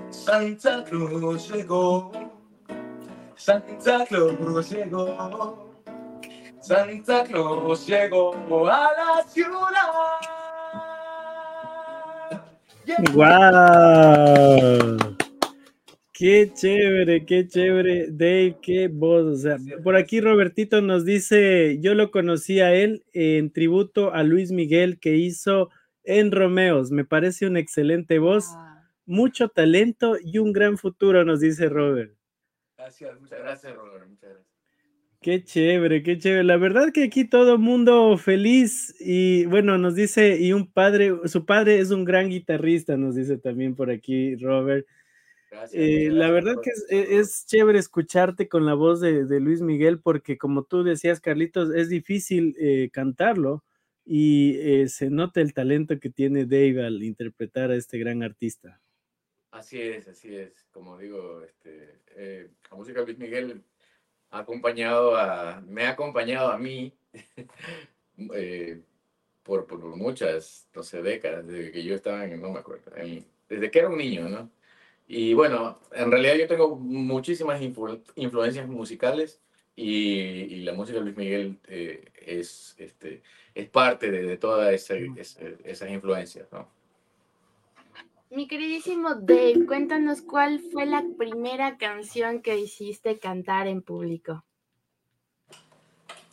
Santa 0.10 0.84
Claus 0.84 1.50
llegó. 1.50 2.12
Santa 3.36 4.06
Claus 4.06 4.70
llegó. 4.72 5.67
Santa 6.68 7.24
Claus 7.24 7.88
llegó 7.88 8.36
a 8.70 8.92
la 8.92 9.24
ciudad. 9.30 10.20
Yeah. 12.84 12.98
¡Guau! 13.14 14.98
Qué 16.12 16.52
chévere, 16.54 17.26
qué 17.26 17.48
chévere, 17.48 18.08
Dave, 18.12 18.58
qué 18.62 18.90
voz. 18.90 19.24
O 19.24 19.36
sea, 19.38 19.58
por 19.82 19.96
aquí 19.96 20.20
Robertito 20.20 20.82
nos 20.82 21.06
dice, 21.06 21.80
yo 21.80 21.94
lo 21.94 22.12
conocí 22.12 22.60
a 22.60 22.74
él 22.74 23.06
en 23.14 23.50
tributo 23.54 24.14
a 24.14 24.24
Luis 24.24 24.52
Miguel 24.52 25.00
que 25.00 25.16
hizo 25.16 25.70
en 26.04 26.34
Romeos. 26.34 26.92
Me 26.92 27.06
parece 27.06 27.48
una 27.48 27.62
excelente 27.62 28.20
voz, 28.20 28.58
mucho 29.06 29.48
talento 29.48 30.18
y 30.22 30.40
un 30.40 30.52
gran 30.52 30.78
futuro, 30.78 31.24
nos 31.24 31.40
dice 31.40 31.70
Robert. 31.70 32.14
Gracias, 32.78 33.18
Muchas 33.22 33.40
gracias, 33.40 33.74
Robert. 33.74 34.06
Muchas 34.10 34.32
gracias. 34.32 34.47
Qué 35.22 35.44
chévere, 35.44 36.04
qué 36.04 36.18
chévere. 36.20 36.44
La 36.44 36.58
verdad 36.58 36.92
que 36.94 37.04
aquí 37.04 37.26
todo 37.26 37.58
mundo 37.58 38.18
feliz 38.18 38.96
y 39.00 39.46
bueno, 39.46 39.78
nos 39.78 39.96
dice, 39.96 40.38
y 40.40 40.54
un 40.54 40.72
padre, 40.72 41.12
su 41.26 41.46
padre 41.46 41.80
es 41.80 41.90
un 41.92 42.06
gran 42.06 42.30
guitarrista, 42.30 42.98
nos 42.98 43.16
dice 43.16 43.38
también 43.38 43.76
por 43.76 43.90
aquí 43.90 44.36
Robert. 44.36 44.86
Gracias, 45.50 45.82
Eh, 45.84 46.10
la 46.12 46.30
verdad 46.32 46.56
que 46.62 46.70
es, 46.70 46.86
e- 46.90 47.18
es 47.20 47.46
chévere 47.48 47.80
escucharte 47.80 48.48
con 48.48 48.66
la 48.66 48.74
voz 48.76 49.02
de, 49.02 49.26
de 49.26 49.40
Luis 49.40 49.62
Miguel 49.62 50.00
porque 50.02 50.38
como 50.38 50.64
tú 50.64 50.84
decías, 50.84 51.20
Carlitos, 51.20 51.74
es 51.74 51.90
difícil 51.90 52.56
eh, 52.60 52.90
cantarlo 52.94 53.64
y 54.06 54.56
eh, 54.60 54.88
se 54.88 55.10
nota 55.10 55.42
el 55.42 55.54
talento 55.54 56.00
que 56.00 56.10
tiene 56.10 56.46
Dave 56.46 56.86
al 56.86 57.04
interpretar 57.04 57.72
a 57.72 57.76
este 57.76 57.98
gran 57.98 58.24
artista. 58.24 58.82
Así 59.52 59.82
es, 59.82 60.08
así 60.08 60.36
es. 60.36 60.66
Como 60.72 60.98
digo, 60.98 61.42
este, 61.44 62.02
la 62.70 62.78
música 62.78 63.00
de 63.00 63.08
Luis 63.08 63.18
Miguel 63.18 63.64
ha 64.32 64.40
acompañado 64.40 65.16
a, 65.18 65.62
me 65.68 65.86
ha 65.86 65.92
acompañado 65.92 66.50
a 66.52 66.58
mí 66.58 66.94
eh, 68.34 68.82
por, 69.44 69.66
por 69.66 69.80
muchas, 69.96 70.68
no 70.76 70.84
sé, 70.84 71.02
décadas, 71.02 71.48
desde 71.48 71.72
que 71.72 71.84
yo 71.84 71.96
estaba 71.96 72.26
en, 72.26 72.42
no 72.42 72.52
me 72.52 72.60
acuerdo, 72.60 72.96
en- 72.98 73.26
desde 73.50 73.72
que 73.72 73.80
era 73.80 73.90
un 73.90 73.98
niño, 73.98 74.28
¿no? 74.28 74.50
Y 75.08 75.34
bueno, 75.34 75.80
en 75.94 76.12
realidad 76.12 76.36
yo 76.36 76.48
tengo 76.48 76.76
muchísimas 76.76 77.62
influ- 77.62 78.02
influencias 78.16 78.68
musicales 78.68 79.40
y, 79.76 80.20
y 80.20 80.64
la 80.64 80.74
música 80.74 80.98
de 81.00 81.06
Luis 81.06 81.16
Miguel 81.18 81.58
eh, 81.68 82.04
es, 82.26 82.76
este, 82.78 83.22
es 83.56 83.70
parte 83.70 84.12
de, 84.12 84.24
de 84.24 84.38
todas 84.38 84.74
esa- 84.74 84.96
esa- 84.98 85.40
esas 85.64 85.90
influencias, 85.90 86.48
¿no? 86.52 86.68
Mi 88.30 88.46
queridísimo 88.48 89.16
Dave, 89.16 89.66
cuéntanos 89.66 90.22
cuál 90.22 90.60
fue 90.60 90.86
la 90.86 91.04
primera 91.18 91.78
canción 91.78 92.42
que 92.42 92.58
hiciste 92.58 93.20
cantar 93.20 93.68
en 93.68 93.82
público. 93.82 94.44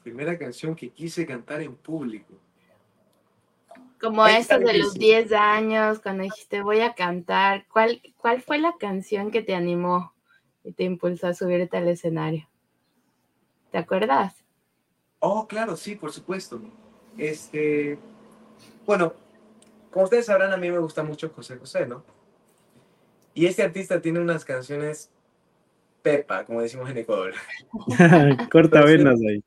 Primera 0.02 0.37
canción 0.37 0.74
que 0.74 0.90
quise 0.90 1.24
cantar 1.24 1.62
en 1.62 1.76
público. 1.76 2.35
Como 4.00 4.26
está 4.26 4.59
de 4.59 4.76
los 4.76 4.94
difícil. 4.94 5.28
10 5.28 5.33
años, 5.33 6.00
cuando 6.00 6.24
dijiste 6.24 6.62
voy 6.62 6.80
a 6.80 6.94
cantar, 6.94 7.66
¿cuál, 7.68 8.02
¿cuál 8.16 8.42
fue 8.42 8.59
la 8.59 8.74
canción 8.78 9.30
que 9.30 9.42
te 9.42 9.54
animó 9.54 10.12
y 10.64 10.72
te 10.72 10.83
impulsó 10.83 11.28
a 11.28 11.35
subirte 11.35 11.76
al 11.76 11.88
escenario? 11.88 12.48
¿Te 13.70 13.78
acuerdas? 13.78 14.44
Oh, 15.20 15.46
claro, 15.46 15.76
sí, 15.76 15.94
por 15.94 16.12
supuesto. 16.12 16.61
Este, 17.16 17.98
bueno, 18.85 19.14
como 19.94 20.07
ustedes 20.07 20.26
sabrán, 20.26 20.52
a 20.52 20.57
mí 20.57 20.72
me 20.72 20.80
gusta 20.80 21.04
mucho 21.04 21.28
José 21.28 21.57
José, 21.57 21.87
¿no? 21.87 22.04
Y 23.33 23.46
este 23.46 23.62
artista 23.62 24.02
tiene 24.02 24.18
unas 24.18 24.44
canciones 24.44 25.09
Pepa, 26.02 26.44
como 26.44 26.62
decimos 26.62 26.90
en 26.90 26.98
Ecuador. 26.98 27.33
Corta 28.50 28.85
venas 28.85 29.20
ahí. 29.20 29.44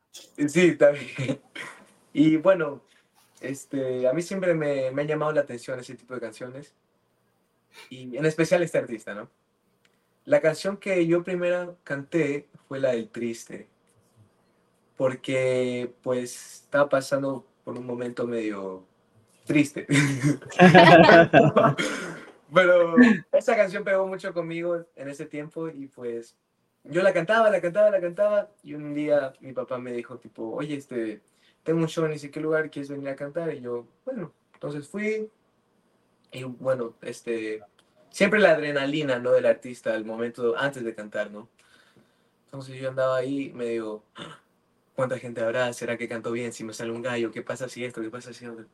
Sí, 0.48 0.78
también. 0.78 1.42
Y 2.14 2.38
bueno, 2.38 2.82
este, 3.42 4.08
a 4.08 4.14
mí 4.14 4.22
siempre 4.22 4.54
me, 4.54 4.90
me 4.92 5.02
ha 5.02 5.06
llamado 5.06 5.34
la 5.34 5.42
atención 5.42 5.82
ese 5.82 5.96
tipo 5.96 6.14
de 6.14 6.22
canciones. 6.22 6.74
Y 7.90 8.16
en 8.16 8.26
especial 8.26 8.64
este 8.64 8.78
artista, 8.78 9.14
¿no? 9.14 9.30
La 10.24 10.40
canción 10.40 10.78
que 10.78 11.06
yo 11.06 11.26
primero 11.26 11.78
canté 11.84 12.48
fue 12.70 12.80
la 12.80 12.92
del 12.92 13.10
Triste. 13.10 13.68
Porque 14.96 15.94
pues 16.04 16.62
estaba 16.64 16.88
pasando 16.88 17.46
por 17.66 17.78
un 17.78 17.86
momento 17.86 18.26
medio 18.26 18.87
triste. 19.48 19.88
Pero 22.54 22.96
esa 23.32 23.56
canción 23.56 23.84
pegó 23.84 24.06
mucho 24.08 24.34
conmigo 24.34 24.86
en 24.96 25.10
ese 25.10 25.26
tiempo 25.26 25.68
y 25.70 25.88
pues 25.88 26.38
yo 26.84 27.02
la 27.02 27.14
cantaba, 27.14 27.50
la 27.50 27.60
cantaba, 27.60 27.90
la 27.92 28.00
cantaba 28.00 28.50
y 28.64 28.74
un 28.74 28.94
día 28.94 29.34
mi 29.42 29.54
papá 29.54 29.78
me 29.78 29.92
dijo 29.92 30.18
tipo, 30.18 30.52
oye, 30.54 30.76
este, 30.76 31.22
tengo 31.64 31.80
un 31.80 31.88
show 31.88 32.06
en 32.06 32.14
ese 32.14 32.32
qué 32.32 32.40
lugar, 32.40 32.70
¿quieres 32.70 32.90
venir 32.90 33.10
a 33.10 33.16
cantar? 33.16 33.54
Y 33.54 33.62
yo, 33.62 33.86
bueno, 34.06 34.32
entonces 34.54 34.88
fui 34.88 35.30
y 36.32 36.44
bueno, 36.44 36.96
este, 37.02 37.62
siempre 38.10 38.40
la 38.40 38.52
adrenalina, 38.52 39.20
¿no? 39.20 39.32
Del 39.32 39.46
artista 39.46 39.94
al 39.94 40.06
momento 40.06 40.58
antes 40.58 40.84
de 40.84 40.96
cantar, 40.96 41.32
¿no? 41.32 41.50
Entonces 42.46 42.80
yo 42.80 42.90
andaba 42.90 43.18
ahí 43.18 43.52
medio, 43.54 44.04
¿cuánta 44.96 45.20
gente 45.20 45.42
habrá? 45.42 45.74
¿Será 45.74 45.98
que 45.98 46.08
canto 46.08 46.32
bien? 46.32 46.54
Si 46.54 46.64
me 46.64 46.74
sale 46.74 46.92
un 46.92 47.02
gallo, 47.02 47.32
¿qué 47.32 47.42
pasa 47.42 47.68
si 47.68 47.84
esto? 47.84 48.02
¿Qué 48.02 48.10
pasa 48.10 48.32
si 48.34 48.48
otro? 48.48 48.66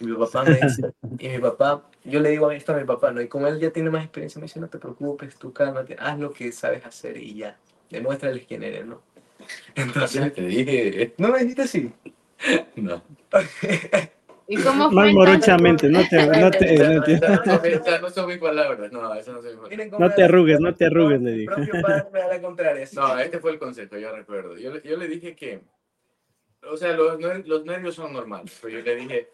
Y 0.00 0.06
mi 0.06 0.16
papá 0.16 0.44
me 0.44 0.60
dice, 0.60 0.84
y 1.18 1.28
mi 1.28 1.38
papá, 1.38 1.84
yo 2.04 2.20
le 2.20 2.30
digo 2.30 2.50
esto 2.50 2.72
a 2.72 2.76
mi 2.76 2.84
papá, 2.84 3.12
¿no? 3.12 3.20
Y 3.20 3.28
como 3.28 3.46
él 3.46 3.58
ya 3.60 3.70
tiene 3.70 3.90
más 3.90 4.02
experiencia, 4.04 4.40
me 4.40 4.46
dice, 4.46 4.60
no 4.60 4.68
te 4.68 4.78
preocupes, 4.78 5.36
tú 5.36 5.52
cálmate, 5.52 5.96
haz 5.98 6.18
lo 6.18 6.32
que 6.32 6.52
sabes 6.52 6.84
hacer 6.84 7.16
y 7.16 7.34
ya, 7.36 7.58
demuéstrales 7.90 8.44
quién 8.46 8.62
eres, 8.62 8.86
¿no? 8.86 9.02
Entonces, 9.74 10.32
Te 10.32 10.42
dije, 10.42 11.14
¿no 11.18 11.28
me 11.28 11.40
dijiste 11.40 11.62
así? 11.62 11.92
no. 12.76 13.02
¿Y 14.46 14.56
cómo 14.58 14.90
fue? 14.90 15.04
Más 15.04 15.14
morochamente, 15.14 15.88
no 15.88 16.02
te, 16.06 16.26
no 16.26 16.50
te, 16.50 16.78
no 16.78 16.94
no, 16.94 17.02
te- 17.02 17.20
no 17.20 17.44
son- 17.44 17.66
esas 17.66 18.02
no 18.02 18.10
son 18.10 18.26
mis 18.28 18.38
palabras, 18.38 18.92
no, 18.92 19.14
esas 19.14 19.34
no 19.34 19.42
son 19.42 19.50
mis 19.50 19.70
palabras. 19.70 20.00
No 20.00 20.10
te 20.10 20.22
arrugues, 20.24 20.60
no 20.60 20.74
te 20.74 20.84
arrugues, 20.84 21.20
le 21.20 22.82
así 22.82 22.96
No, 22.96 23.18
este 23.18 23.38
fue 23.38 23.52
el 23.52 23.58
consejo, 23.58 23.96
yo 23.96 24.14
recuerdo. 24.14 24.56
Yo, 24.58 24.74
le- 24.74 24.82
yo 24.82 24.96
le 24.96 25.08
dije 25.08 25.34
que, 25.34 25.62
o 26.70 26.76
sea, 26.76 26.92
los, 26.92 27.18
los 27.46 27.64
nervios 27.64 27.94
son 27.94 28.12
normales, 28.12 28.58
pero 28.60 28.78
yo 28.78 28.84
le 28.84 28.96
dije, 28.96 29.28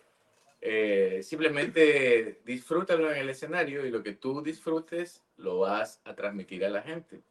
eh, 0.60 1.20
simplemente 1.22 2.40
disfrútalo 2.44 3.10
en 3.10 3.18
el 3.18 3.30
escenario 3.30 3.86
y 3.86 3.90
lo 3.90 4.02
que 4.02 4.12
tú 4.12 4.42
disfrutes 4.42 5.22
lo 5.36 5.60
vas 5.60 6.00
a 6.04 6.14
transmitir 6.14 6.64
a 6.64 6.70
la 6.70 6.82
gente. 6.82 7.22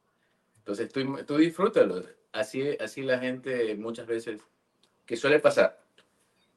Entonces 0.57 0.91
tú, 0.91 1.17
tú 1.25 1.37
disfrútalo. 1.37 2.03
así, 2.31 2.77
así 2.79 3.03
la 3.03 3.19
gente 3.19 3.75
muchas 3.75 4.07
veces, 4.07 4.41
que 5.05 5.15
suele 5.15 5.39
pasar, 5.39 5.79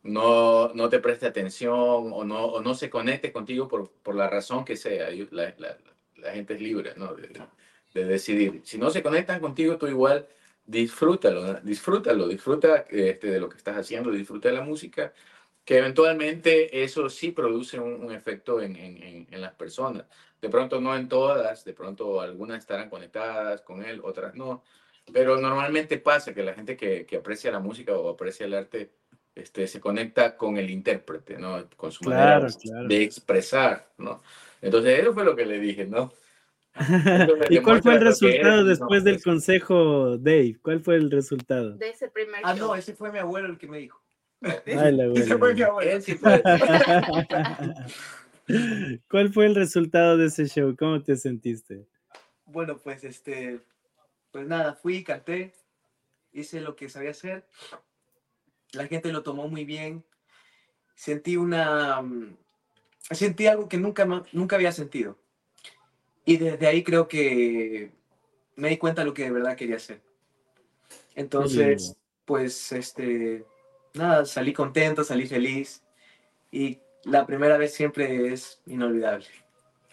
no, 0.03 0.73
no 0.75 0.89
te 0.89 0.99
preste 0.99 1.27
atención 1.27 1.75
o 2.13 2.25
no, 2.25 2.47
o 2.47 2.63
no 2.63 2.75
se 2.75 2.91
conecte 2.91 3.33
contigo 3.33 3.69
por, 3.69 3.91
por 4.03 4.15
la 4.15 4.29
razón 4.29 4.65
que 4.65 4.77
sea. 4.77 5.09
La, 5.31 6.33
gente 6.33 6.55
es 6.55 6.61
libre 6.61 6.95
¿no? 6.97 7.15
de, 7.15 7.29
de 7.95 8.05
decidir. 8.05 8.63
Si 8.65 8.79
no 8.79 8.91
se 8.91 9.03
conectan 9.03 9.41
contigo, 9.41 9.77
tú 9.77 9.87
igual 9.87 10.27
disfrútalo, 10.65 11.55
disfrútalo, 11.61 12.29
disfruta 12.29 12.87
este, 12.89 13.31
de 13.31 13.41
lo 13.41 13.49
que 13.49 13.57
estás 13.57 13.77
haciendo, 13.77 14.11
disfruta 14.11 14.49
de 14.49 14.55
la 14.55 14.63
música, 14.63 15.13
que 15.65 15.79
eventualmente 15.79 16.83
eso 16.83 17.09
sí 17.09 17.31
produce 17.33 17.79
un, 17.81 18.05
un 18.05 18.13
efecto 18.13 18.61
en, 18.61 18.77
en- 18.77 19.03
en- 19.03 19.27
en 19.31 19.41
las 19.41 19.55
personas. 19.55 20.05
De 20.41 20.49
pronto 20.49 20.81
no 20.81 20.97
en 20.97 21.09
todas, 21.09 21.65
de 21.65 21.73
pronto 21.73 22.21
algunas 22.21 22.59
estarán 22.59 22.91
conectadas 22.91 23.61
con 23.63 23.83
él, 23.85 24.01
otras 24.05 24.35
no. 24.35 24.63
Pero 25.13 25.37
normalmente 25.37 25.99
pasa 25.99 26.35
que 26.35 26.43
la 26.43 26.55
gente 26.55 26.77
que, 26.77 27.07
que 27.07 27.17
aprecia 27.17 27.51
la 27.53 27.61
música 27.61 27.93
o 27.97 28.09
aprecia 28.11 28.47
el 28.47 28.55
arte 28.55 28.93
este, 29.35 29.67
se 29.67 29.81
conecta 29.81 30.37
con 30.37 30.59
el 30.59 30.69
intérprete, 30.71 31.39
¿no? 31.39 31.69
Con 31.77 31.91
su 31.93 32.05
Claro, 32.05 32.47
manera 32.47 32.59
claro. 32.61 32.89
de 32.89 33.03
expresar, 33.03 33.93
¿no? 33.99 34.23
Entonces, 34.61 34.99
eso 35.01 35.13
fue 35.15 35.25
lo 35.25 35.35
que 35.35 35.47
le 35.47 35.59
dije, 35.59 35.87
¿no? 35.87 36.13
¿Y 37.51 37.59
cuál 37.61 37.83
fue 37.83 37.95
el 37.95 38.01
resultado 38.01 38.59
eres, 38.59 38.67
después 38.69 39.05
¿no? 39.05 39.11
del 39.11 39.23
consejo, 39.23 40.17
Dave? 40.19 40.57
¿Cuál 40.63 40.81
fue 40.81 40.97
el 40.97 41.11
resultado? 41.11 41.73
De 41.73 41.91
ese 41.91 42.09
primer 42.09 42.41
Ah, 42.45 42.55
show. 42.55 42.69
no, 42.69 42.75
ese 42.75 42.95
fue 42.95 43.13
mi 43.13 43.19
abuelo 43.19 43.49
el 43.49 43.59
que 43.59 43.67
me 43.67 43.79
dijo. 43.79 44.01
¿Cuál 49.09 49.33
fue 49.33 49.47
el 49.47 49.55
resultado 49.55 50.17
de 50.17 50.27
ese 50.27 50.47
show? 50.47 50.75
¿Cómo 50.77 51.03
te 51.03 51.17
sentiste? 51.17 51.87
Bueno, 52.47 52.77
pues 52.79 53.05
este, 53.05 53.61
pues 54.31 54.47
nada, 54.47 54.75
fui, 54.75 55.05
canté, 55.05 55.55
hice 56.33 56.61
lo 56.61 56.77
que 56.77 56.89
sabía 56.89 57.11
hacer. 57.11 57.47
La 58.73 58.87
gente 58.87 59.13
lo 59.13 59.23
tomó 59.23 59.49
muy 59.49 59.65
bien. 59.65 60.05
Sentí 60.95 61.37
una, 61.37 62.03
mm, 62.03 62.37
sentí 63.11 63.47
algo 63.47 63.69
que 63.69 63.79
nunca, 63.79 64.07
nunca 64.33 64.57
había 64.57 64.73
sentido. 64.73 65.19
Y 66.25 66.37
desde 66.37 66.67
ahí 66.67 66.83
creo 66.83 67.09
que 67.09 67.93
me 68.57 68.69
di 68.69 68.77
cuenta 68.77 69.03
de 69.03 69.07
lo 69.07 69.15
que 69.15 69.25
de 69.25 69.33
verdad 69.33 69.57
quería 69.57 69.77
hacer. 69.77 70.01
Entonces, 71.15 71.97
pues, 72.25 72.73
este, 72.73 73.45
nada, 73.95 74.25
salí 74.25 74.53
contento, 74.53 75.05
salí 75.05 75.27
feliz. 75.27 75.83
Y 76.51 76.79
la 77.05 77.27
primera 77.27 77.57
vez 77.57 77.75
siempre 77.75 78.33
es 78.33 78.61
inolvidable. 78.67 79.27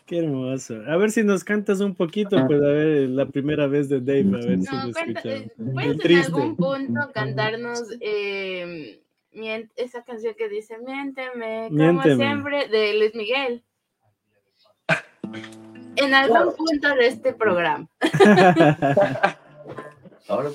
Qué 0.06 0.20
hermoso. 0.20 0.76
A 0.88 0.98
ver 0.98 1.12
si 1.12 1.24
nos 1.24 1.44
cantas 1.44 1.80
un 1.82 1.94
poquito, 1.94 2.36
pues 2.48 2.60
a 2.62 2.68
ver, 2.68 3.10
la 3.10 3.28
primera 3.28 3.68
vez 3.68 3.90
de 3.90 4.00
Dave, 4.00 4.26
a 4.44 4.46
ver 4.48 4.60
si 4.60 4.66
No, 4.76 4.86
lo 4.88 4.92
cuenta- 4.94 5.20
escuchamos. 5.20 5.42
eh, 5.42 5.52
¿puedes 5.74 6.06
en 6.06 6.18
algún 6.18 6.56
punto 6.56 7.00
cantarnos 7.14 7.84
eh, 8.02 9.02
esa 9.76 10.04
canción 10.04 10.34
que 10.36 10.50
dice 10.50 10.78
Miénteme, 10.80 11.68
como 11.70 11.76
Miénteme. 11.94 12.16
siempre, 12.16 12.68
de 12.68 12.94
Luis 12.98 13.14
Miguel? 13.14 13.64
En 15.96 16.14
algún 16.16 16.56
punto 16.56 16.96
de 16.96 17.08
este 17.08 17.34
programa. 17.34 17.88
Ahora 20.28 20.50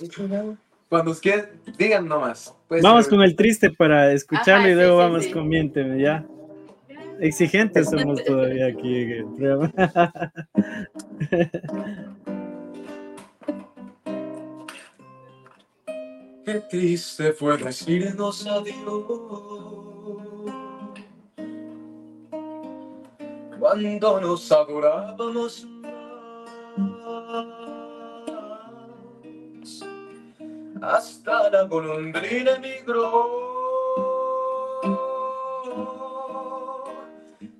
Cuando 0.94 1.10
ustedes 1.10 1.48
digan 1.76 2.06
nomás. 2.06 2.54
Puede 2.68 2.80
Vamos 2.80 3.08
con 3.08 3.20
el 3.20 3.34
triste 3.34 3.68
para 3.68 4.12
escucharlo 4.12 4.66
Ajá, 4.66 4.70
y 4.70 4.74
luego 4.74 4.92
sí, 4.92 4.98
vamos 5.02 5.24
sí. 5.24 5.32
con 5.32 5.48
Miénteme, 5.48 6.00
¿ya? 6.00 6.24
Exigentes 7.18 7.90
somos 7.90 8.22
todavía 8.22 8.68
aquí 8.68 9.02
en 9.02 9.10
el 9.10 9.24
programa. 9.34 9.72
Qué 16.44 16.54
triste 16.70 17.32
fue 17.32 17.58
decirnos 17.58 18.46
adiós. 18.46 18.76
Cuando 23.58 24.20
nos 24.20 24.52
adorábamos 24.52 25.66
más. 26.76 27.63
Hasta 30.82 31.50
la 31.50 31.62
golondrina 31.64 32.52
emigró. 32.52 33.42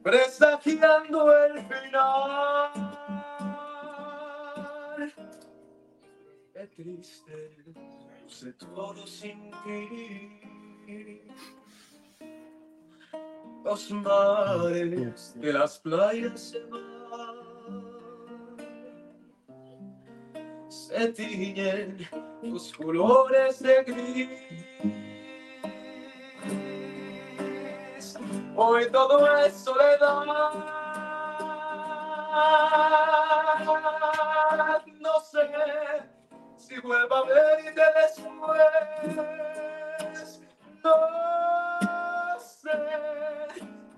Presagiando 0.03 1.33
el 1.45 1.67
final. 1.67 2.71
Qué 6.53 6.67
triste 6.77 7.55
sé 8.35 8.53
todo 8.55 9.07
sin 9.07 9.51
ti. 9.63 10.41
Los 13.65 13.91
mares 13.91 15.35
de 15.37 15.53
las 15.53 15.79
playas 15.79 16.41
se 16.41 16.61
van, 16.65 17.44
se 20.75 21.09
tiñen 21.13 22.09
tus 22.41 22.73
colores 22.73 23.61
de 23.61 23.85
gris. 23.85 24.29
Hoy 28.57 28.91
todo 28.91 29.37
es 29.39 29.55
soledad. 29.55 30.25
No 35.01 35.21
sé 35.21 35.49
si 36.57 36.81
vuelva 36.81 37.19
a 37.19 37.25
verte 37.25 37.83
después. 38.03 38.61
No 40.83 40.97
sé 42.41 42.71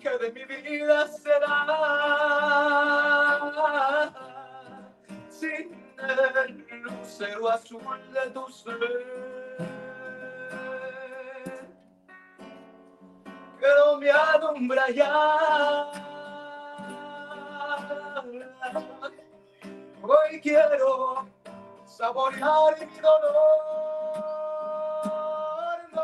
qué 0.01 0.11
de 0.18 0.33
mi 0.33 0.45
vida 0.45 1.09
será 1.09 2.16
el 5.99 6.82
lucero 6.82 7.49
azul 7.49 7.80
de 8.12 8.30
tu 8.30 8.47
ser. 8.49 8.78
Que 13.59 13.66
no 13.78 13.97
me 13.99 14.11
alumbra 14.11 14.90
ya. 14.90 15.92
Hoy 20.03 20.40
quiero 20.40 21.26
saborear 21.86 22.86
mi 22.86 22.99
dolor. 23.01 23.76
No 25.92 26.03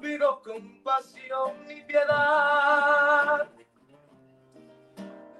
vino 0.00 0.40
compasión 0.42 1.66
ni 1.66 1.82
piedad. 1.82 3.46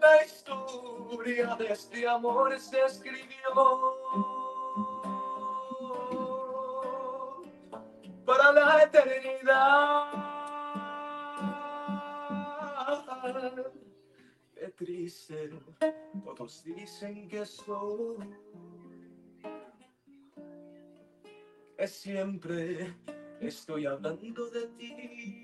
La 0.04 0.22
historia 0.22 1.56
de 1.56 1.72
este 1.72 2.06
amor 2.06 2.60
se 2.60 2.78
escribió 2.84 3.96
para 8.26 8.52
la 8.52 8.82
eternidad. 8.82 10.10
Qué 14.54 14.68
triste, 14.76 15.50
todos 16.22 16.64
dicen 16.64 17.26
que 17.26 17.46
soy, 17.46 18.28
que 21.78 21.88
siempre 21.88 22.94
estoy 23.40 23.86
hablando 23.86 24.50
de 24.50 24.66
ti. 24.76 25.43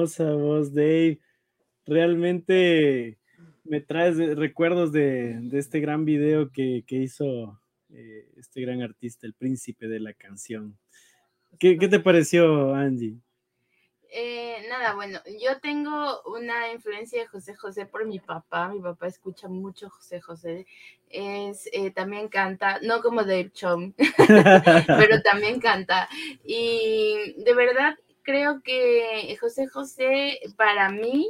Hermosa 0.00 0.32
voz, 0.32 0.72
Dave! 0.72 1.20
Realmente 1.84 3.18
me 3.64 3.80
traes 3.82 4.16
recuerdos 4.16 4.92
de, 4.92 5.38
este 5.52 5.80
gran 5.80 6.06
video 6.06 6.50
que, 6.50 6.84
hizo 6.88 7.60
eh, 7.90 8.26
este 8.38 8.62
gran 8.62 8.80
artista, 8.80 9.26
el 9.26 9.34
príncipe 9.34 9.88
de 9.88 10.00
la 10.00 10.14
canción. 10.14 10.78
¿Qué, 11.58 11.76
qué 11.76 11.88
te 11.88 12.00
pareció, 12.00 12.74
Angie? 12.74 13.18
Eh, 14.12 14.64
nada, 14.70 14.94
bueno, 14.94 15.20
yo 15.38 15.60
tengo 15.60 16.22
una 16.22 16.72
influencia 16.72 17.20
de 17.20 17.28
José 17.28 17.54
José 17.54 17.84
por 17.84 18.06
mi 18.06 18.20
papá. 18.20 18.68
Mi 18.68 18.80
papá 18.80 19.06
escucha 19.06 19.48
mucho 19.48 19.90
José 19.90 20.20
José. 20.20 20.66
Es, 21.10 21.68
eh, 21.72 21.90
también 21.90 22.28
canta, 22.28 22.78
no 22.82 23.02
como 23.02 23.22
Dave 23.22 23.50
Chom, 23.52 23.92
pero 24.96 25.22
también 25.22 25.60
canta. 25.60 26.08
Y 26.42 27.34
de 27.36 27.54
verdad 27.54 27.96
creo 28.30 28.62
que 28.62 29.36
José 29.40 29.66
José 29.66 30.38
para 30.56 30.88
mí 30.88 31.28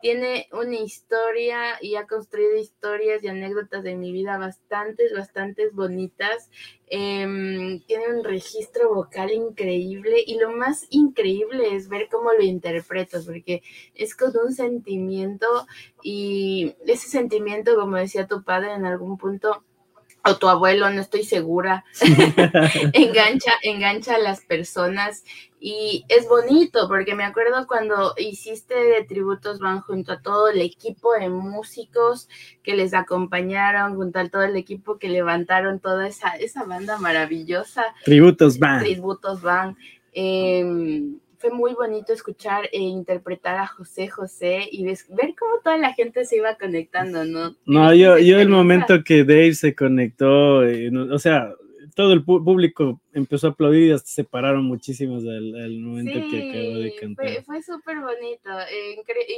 tiene 0.00 0.48
una 0.52 0.76
historia 0.76 1.76
y 1.82 1.96
ha 1.96 2.06
construido 2.06 2.56
historias 2.56 3.22
y 3.22 3.28
anécdotas 3.28 3.82
de 3.82 3.96
mi 3.96 4.12
vida 4.12 4.38
bastantes, 4.38 5.12
bastantes 5.12 5.74
bonitas. 5.74 6.48
Em, 6.86 7.80
tiene 7.84 8.08
un 8.16 8.24
registro 8.24 8.94
vocal 8.94 9.30
increíble 9.30 10.22
y 10.26 10.38
lo 10.38 10.52
más 10.52 10.86
increíble 10.88 11.74
es 11.76 11.88
ver 11.88 12.08
cómo 12.10 12.32
lo 12.32 12.42
interpretas, 12.42 13.26
porque 13.26 13.62
es 13.94 14.14
con 14.14 14.32
un 14.42 14.54
sentimiento 14.54 15.66
y 16.02 16.76
ese 16.86 17.08
sentimiento, 17.08 17.74
como 17.76 17.96
decía 17.96 18.26
tu 18.26 18.42
padre 18.42 18.72
en 18.72 18.86
algún 18.86 19.18
punto, 19.18 19.64
o 20.24 20.36
tu 20.36 20.48
abuelo, 20.48 20.90
no 20.90 21.00
estoy 21.00 21.24
segura, 21.24 21.84
engancha, 22.92 23.52
engancha 23.62 24.16
a 24.16 24.18
las 24.18 24.40
personas 24.44 25.24
y 25.60 26.04
es 26.08 26.28
bonito 26.28 26.86
porque 26.88 27.14
me 27.14 27.24
acuerdo 27.24 27.66
cuando 27.66 28.14
hiciste 28.16 28.74
de 28.74 29.04
Tributos 29.04 29.58
Van 29.58 29.80
junto 29.80 30.12
a 30.12 30.22
todo 30.22 30.48
el 30.48 30.60
equipo 30.60 31.12
de 31.14 31.28
músicos 31.28 32.28
que 32.62 32.76
les 32.76 32.94
acompañaron, 32.94 33.96
junto 33.96 34.20
a 34.20 34.28
todo 34.28 34.42
el 34.42 34.56
equipo 34.56 34.98
que 34.98 35.08
levantaron 35.08 35.80
toda 35.80 36.06
esa, 36.06 36.36
esa 36.36 36.64
banda 36.64 36.98
maravillosa. 36.98 37.84
Tributos 38.04 38.58
Van. 38.58 38.80
Tributos 38.80 39.42
Van. 39.42 39.76
Em, 40.12 41.18
fue 41.38 41.50
muy 41.50 41.74
bonito 41.74 42.12
escuchar 42.12 42.68
e 42.72 42.80
interpretar 42.80 43.56
a 43.56 43.66
José 43.66 44.08
José 44.08 44.68
y 44.70 44.84
ver 44.84 45.34
cómo 45.38 45.60
toda 45.62 45.76
la 45.78 45.94
gente 45.94 46.24
se 46.24 46.36
iba 46.36 46.56
conectando, 46.56 47.24
¿no? 47.24 47.56
No, 47.64 47.94
yo, 47.94 48.18
yo 48.18 48.38
el 48.38 48.48
momento 48.48 49.02
que 49.04 49.24
Dave 49.24 49.54
se 49.54 49.74
conectó, 49.74 50.64
eh, 50.64 50.90
o 51.10 51.18
sea, 51.18 51.54
todo 51.98 52.12
el 52.12 52.24
público 52.24 53.00
empezó 53.12 53.48
a 53.48 53.50
aplaudir 53.50 53.88
y 53.88 53.90
hasta 53.90 54.08
se 54.08 54.22
pararon 54.22 54.64
muchísimos 54.64 55.24
al, 55.24 55.80
momento 55.80 56.20
que 56.30 56.50
acabó 56.50 56.78
de 56.78 56.94
cantar. 56.94 57.26
Fue, 57.26 57.42
fue 57.42 57.62
súper 57.62 57.98
bonito, 57.98 58.50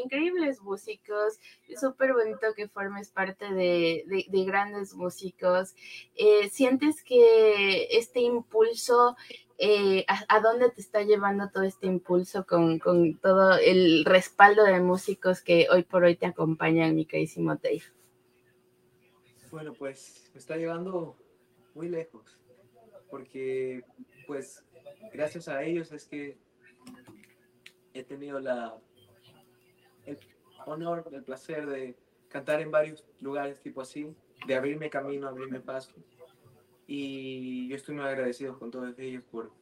increíbles 0.04 0.60
músicos, 0.60 1.38
súper 1.80 2.12
bonito 2.12 2.48
que 2.54 2.68
formes 2.68 3.08
parte 3.08 3.50
de, 3.54 4.04
de, 4.06 4.44
grandes 4.44 4.94
músicos. 4.94 5.74
Eh, 6.14 6.50
¿Sientes 6.50 7.02
que 7.02 7.88
este 7.92 8.20
impulso, 8.20 9.16
eh, 9.62 10.06
a, 10.08 10.40
dónde 10.40 10.70
te 10.70 10.80
está 10.80 11.02
llevando 11.02 11.50
todo 11.50 11.64
este 11.64 11.86
impulso 11.86 12.46
con, 12.46 12.78
con, 12.78 13.18
todo 13.18 13.58
el 13.58 14.06
respaldo 14.06 14.64
de 14.64 14.80
músicos 14.80 15.42
que 15.42 15.66
hoy 15.70 15.82
por 15.82 16.02
hoy 16.02 16.16
te 16.16 16.24
acompañan, 16.24 16.94
mi 16.94 17.04
queridísimo 17.04 17.54
Dave? 17.56 17.82
Bueno, 19.50 19.74
pues 19.74 20.30
me 20.32 20.38
está 20.38 20.56
llevando 20.56 21.14
muy 21.74 21.90
lejos 21.90 22.38
porque 23.10 23.84
pues 24.26 24.64
gracias 25.12 25.46
a 25.48 25.62
ellos 25.62 25.92
es 25.92 26.06
que 26.06 26.38
he 27.92 28.02
tenido 28.02 28.40
la, 28.40 28.78
el 30.06 30.18
honor, 30.64 31.06
el 31.12 31.22
placer 31.22 31.66
de 31.66 31.98
cantar 32.28 32.62
en 32.62 32.70
varios 32.70 33.04
lugares 33.20 33.60
tipo 33.60 33.82
así, 33.82 34.16
de 34.46 34.54
abrirme 34.54 34.88
camino, 34.88 35.28
abrirme 35.28 35.60
paso. 35.60 35.92
Y 36.92 37.68
yo 37.68 37.76
estoy 37.76 37.94
muy 37.94 38.04
agradecido 38.04 38.58
con 38.58 38.72
todos 38.72 38.98
ellos 38.98 39.22
por 39.30 39.52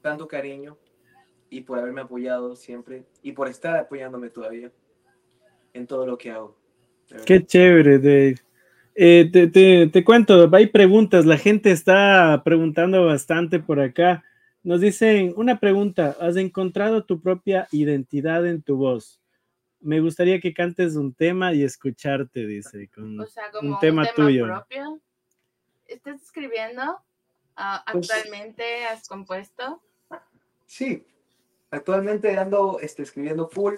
tanto 0.00 0.26
cariño 0.26 0.76
y 1.48 1.60
por 1.60 1.78
haberme 1.78 2.00
apoyado 2.00 2.56
siempre 2.56 3.04
y 3.22 3.30
por 3.30 3.46
estar 3.46 3.76
apoyándome 3.76 4.28
todavía 4.28 4.72
en 5.72 5.86
todo 5.86 6.04
lo 6.04 6.18
que 6.18 6.32
hago. 6.32 6.58
Qué 7.24 7.46
chévere, 7.46 8.00
Dave. 8.00 8.34
Eh, 8.96 9.30
te, 9.32 9.86
te, 9.86 10.04
cuento, 10.04 10.50
hay 10.52 10.66
preguntas, 10.66 11.26
la 11.26 11.38
gente 11.38 11.70
está 11.70 12.42
preguntando 12.44 13.06
bastante 13.06 13.60
por 13.60 13.78
acá. 13.78 14.24
Nos 14.64 14.80
dicen 14.80 15.34
una 15.36 15.60
pregunta, 15.60 16.16
¿has 16.20 16.34
encontrado 16.34 17.04
tu 17.04 17.20
propia 17.20 17.68
identidad 17.70 18.44
en 18.48 18.62
tu 18.62 18.76
voz? 18.76 19.20
Me 19.78 20.00
gustaría 20.00 20.40
que 20.40 20.52
cantes 20.52 20.96
un 20.96 21.14
tema 21.14 21.54
y 21.54 21.62
escucharte, 21.62 22.48
dice, 22.48 22.88
con 22.92 23.20
un, 23.20 23.78
tema 23.80 24.08
tuyo. 24.12 24.46
Propio. 24.46 25.00
¿Estás 25.92 26.22
escribiendo? 26.22 26.98
Ah, 27.56 27.84
pues 27.92 28.10
¿Actualmente 28.10 28.84
has 28.86 29.08
compuesto? 29.08 29.82
Sí, 30.66 31.06
actualmente 31.70 32.38
ando 32.38 32.78
este, 32.80 33.02
escribiendo 33.02 33.48
full 33.48 33.74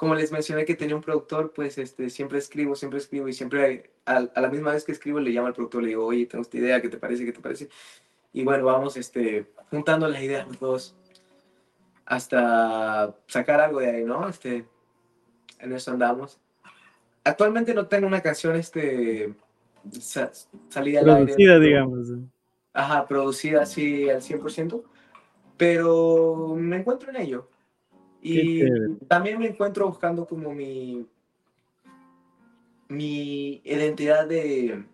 como 0.00 0.14
les 0.14 0.32
mencioné 0.32 0.64
que 0.64 0.74
tenía 0.74 0.96
un 0.96 1.02
productor, 1.02 1.52
pues 1.52 1.76
este, 1.76 2.08
siempre 2.08 2.38
escribo, 2.38 2.74
siempre 2.74 2.98
escribo 2.98 3.28
y 3.28 3.34
siempre 3.34 3.92
a, 4.06 4.20
la 4.20 4.48
misma 4.48 4.72
vez 4.72 4.82
que 4.82 4.92
escribo 4.92 5.20
le 5.20 5.28
llamo 5.28 5.48
al 5.48 5.52
productor, 5.52 5.82
le 5.82 5.90
digo, 5.90 6.06
oye, 6.06 6.24
tengo 6.24 6.40
esta 6.40 6.56
idea, 6.56 6.80
¿qué 6.80 6.88
te 6.88 6.96
parece? 6.96 7.26
¿Qué 7.26 7.34
te 7.34 7.40
parece? 7.40 7.68
Y 8.32 8.42
bueno, 8.42 8.64
vamos 8.64 8.96
este, 8.96 9.52
juntando 9.68 10.08
las 10.08 10.22
ideas 10.22 10.48
los 10.48 10.58
dos 10.58 10.96
hasta 12.06 13.14
sacar 13.26 13.60
algo 13.60 13.80
de 13.80 13.90
ahí, 13.90 14.04
¿no? 14.04 14.26
Este, 14.26 14.64
en 15.58 15.72
eso 15.74 15.90
andamos. 15.90 16.40
Actualmente 17.22 17.74
no 17.74 17.86
tengo 17.86 18.06
una 18.06 18.22
canción 18.22 18.56
este, 18.56 19.34
salida 20.68 21.00
al 21.00 21.04
Producida, 21.04 21.58
digamos. 21.58 22.08
Ajá, 22.72 23.06
producida 23.06 23.62
así 23.62 24.08
al 24.08 24.22
100%, 24.22 24.82
pero 25.56 26.54
me 26.56 26.76
encuentro 26.76 27.10
en 27.10 27.16
ello. 27.16 27.48
Y 28.22 28.62
también 29.08 29.38
me 29.38 29.46
encuentro 29.46 29.88
buscando 29.88 30.26
como 30.26 30.52
mi, 30.54 31.06
mi 32.88 33.60
identidad 33.64 34.26
de, 34.26 34.84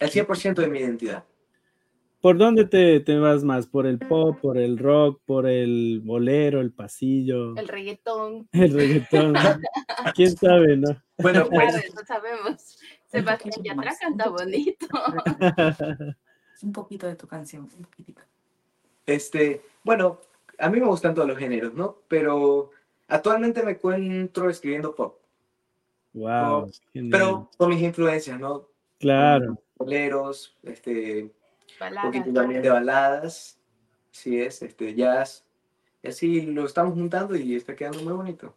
el 0.00 0.10
100% 0.10 0.54
de 0.54 0.68
mi 0.68 0.78
identidad. 0.78 1.24
¿Por 2.20 2.36
dónde 2.36 2.66
te, 2.66 3.00
te, 3.00 3.18
vas 3.18 3.42
más? 3.44 3.66
¿Por 3.66 3.86
el 3.86 3.98
pop, 3.98 4.38
por 4.42 4.58
el 4.58 4.76
rock, 4.76 5.22
por 5.24 5.46
el 5.46 6.02
bolero, 6.04 6.60
el 6.60 6.70
pasillo? 6.70 7.56
El 7.56 7.66
reggaetón. 7.66 8.46
El 8.52 8.74
reggaetón. 8.74 9.34
¿Quién 10.14 10.36
sabe, 10.36 10.76
no? 10.76 10.88
Bueno, 11.16 11.46
pues. 11.48 11.94
no 11.94 12.04
sabemos. 12.06 12.78
Sebastián 13.10 13.62
Yatra 13.62 13.92
canta 14.00 14.28
bonito. 14.28 14.86
un 16.62 16.72
poquito 16.72 17.06
de 17.06 17.16
tu 17.16 17.26
canción, 17.26 17.62
un 17.76 17.84
poquitito. 17.84 18.22
Este, 19.06 19.62
bueno, 19.82 20.20
a 20.58 20.68
mí 20.68 20.78
me 20.78 20.86
gustan 20.86 21.14
todos 21.14 21.26
los 21.26 21.38
géneros, 21.38 21.74
¿no? 21.74 21.98
Pero 22.06 22.70
actualmente 23.08 23.62
me 23.62 23.72
encuentro 23.72 24.48
escribiendo 24.48 24.94
pop. 24.94 25.18
Wow. 26.12 26.70
pero 27.10 27.48
con 27.56 27.70
mis 27.70 27.82
influencias, 27.82 28.38
¿no? 28.38 28.68
Claro. 28.98 29.58
Boleros, 29.76 30.56
este, 30.62 31.32
un 31.80 32.02
poquito 32.02 32.32
también 32.32 32.62
de 32.62 32.70
baladas, 32.70 33.58
sí 34.10 34.40
es, 34.40 34.62
este, 34.62 34.94
jazz. 34.94 35.44
Y 36.02 36.08
así 36.08 36.42
lo 36.42 36.66
estamos 36.66 36.94
juntando 36.94 37.36
y 37.36 37.56
está 37.56 37.74
quedando 37.74 38.02
muy 38.02 38.12
bonito. 38.12 38.54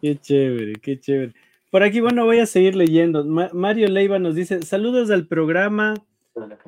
Qué 0.00 0.18
chévere, 0.18 0.74
qué 0.74 0.98
chévere. 1.00 1.34
Por 1.74 1.82
aquí, 1.82 1.98
bueno, 1.98 2.24
voy 2.24 2.38
a 2.38 2.46
seguir 2.46 2.76
leyendo. 2.76 3.24
Mario 3.24 3.88
Leiva 3.88 4.20
nos 4.20 4.36
dice, 4.36 4.62
saludos 4.62 5.10
al 5.10 5.26
programa, 5.26 5.94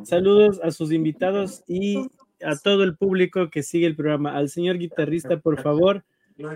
saludos 0.02 0.58
a 0.64 0.72
sus 0.72 0.90
invitados 0.90 1.62
y 1.68 2.08
a 2.44 2.56
todo 2.56 2.82
el 2.82 2.96
público 2.96 3.48
que 3.48 3.62
sigue 3.62 3.86
el 3.86 3.94
programa. 3.94 4.36
Al 4.36 4.48
señor 4.48 4.78
guitarrista, 4.78 5.38
por 5.38 5.62
favor, 5.62 6.04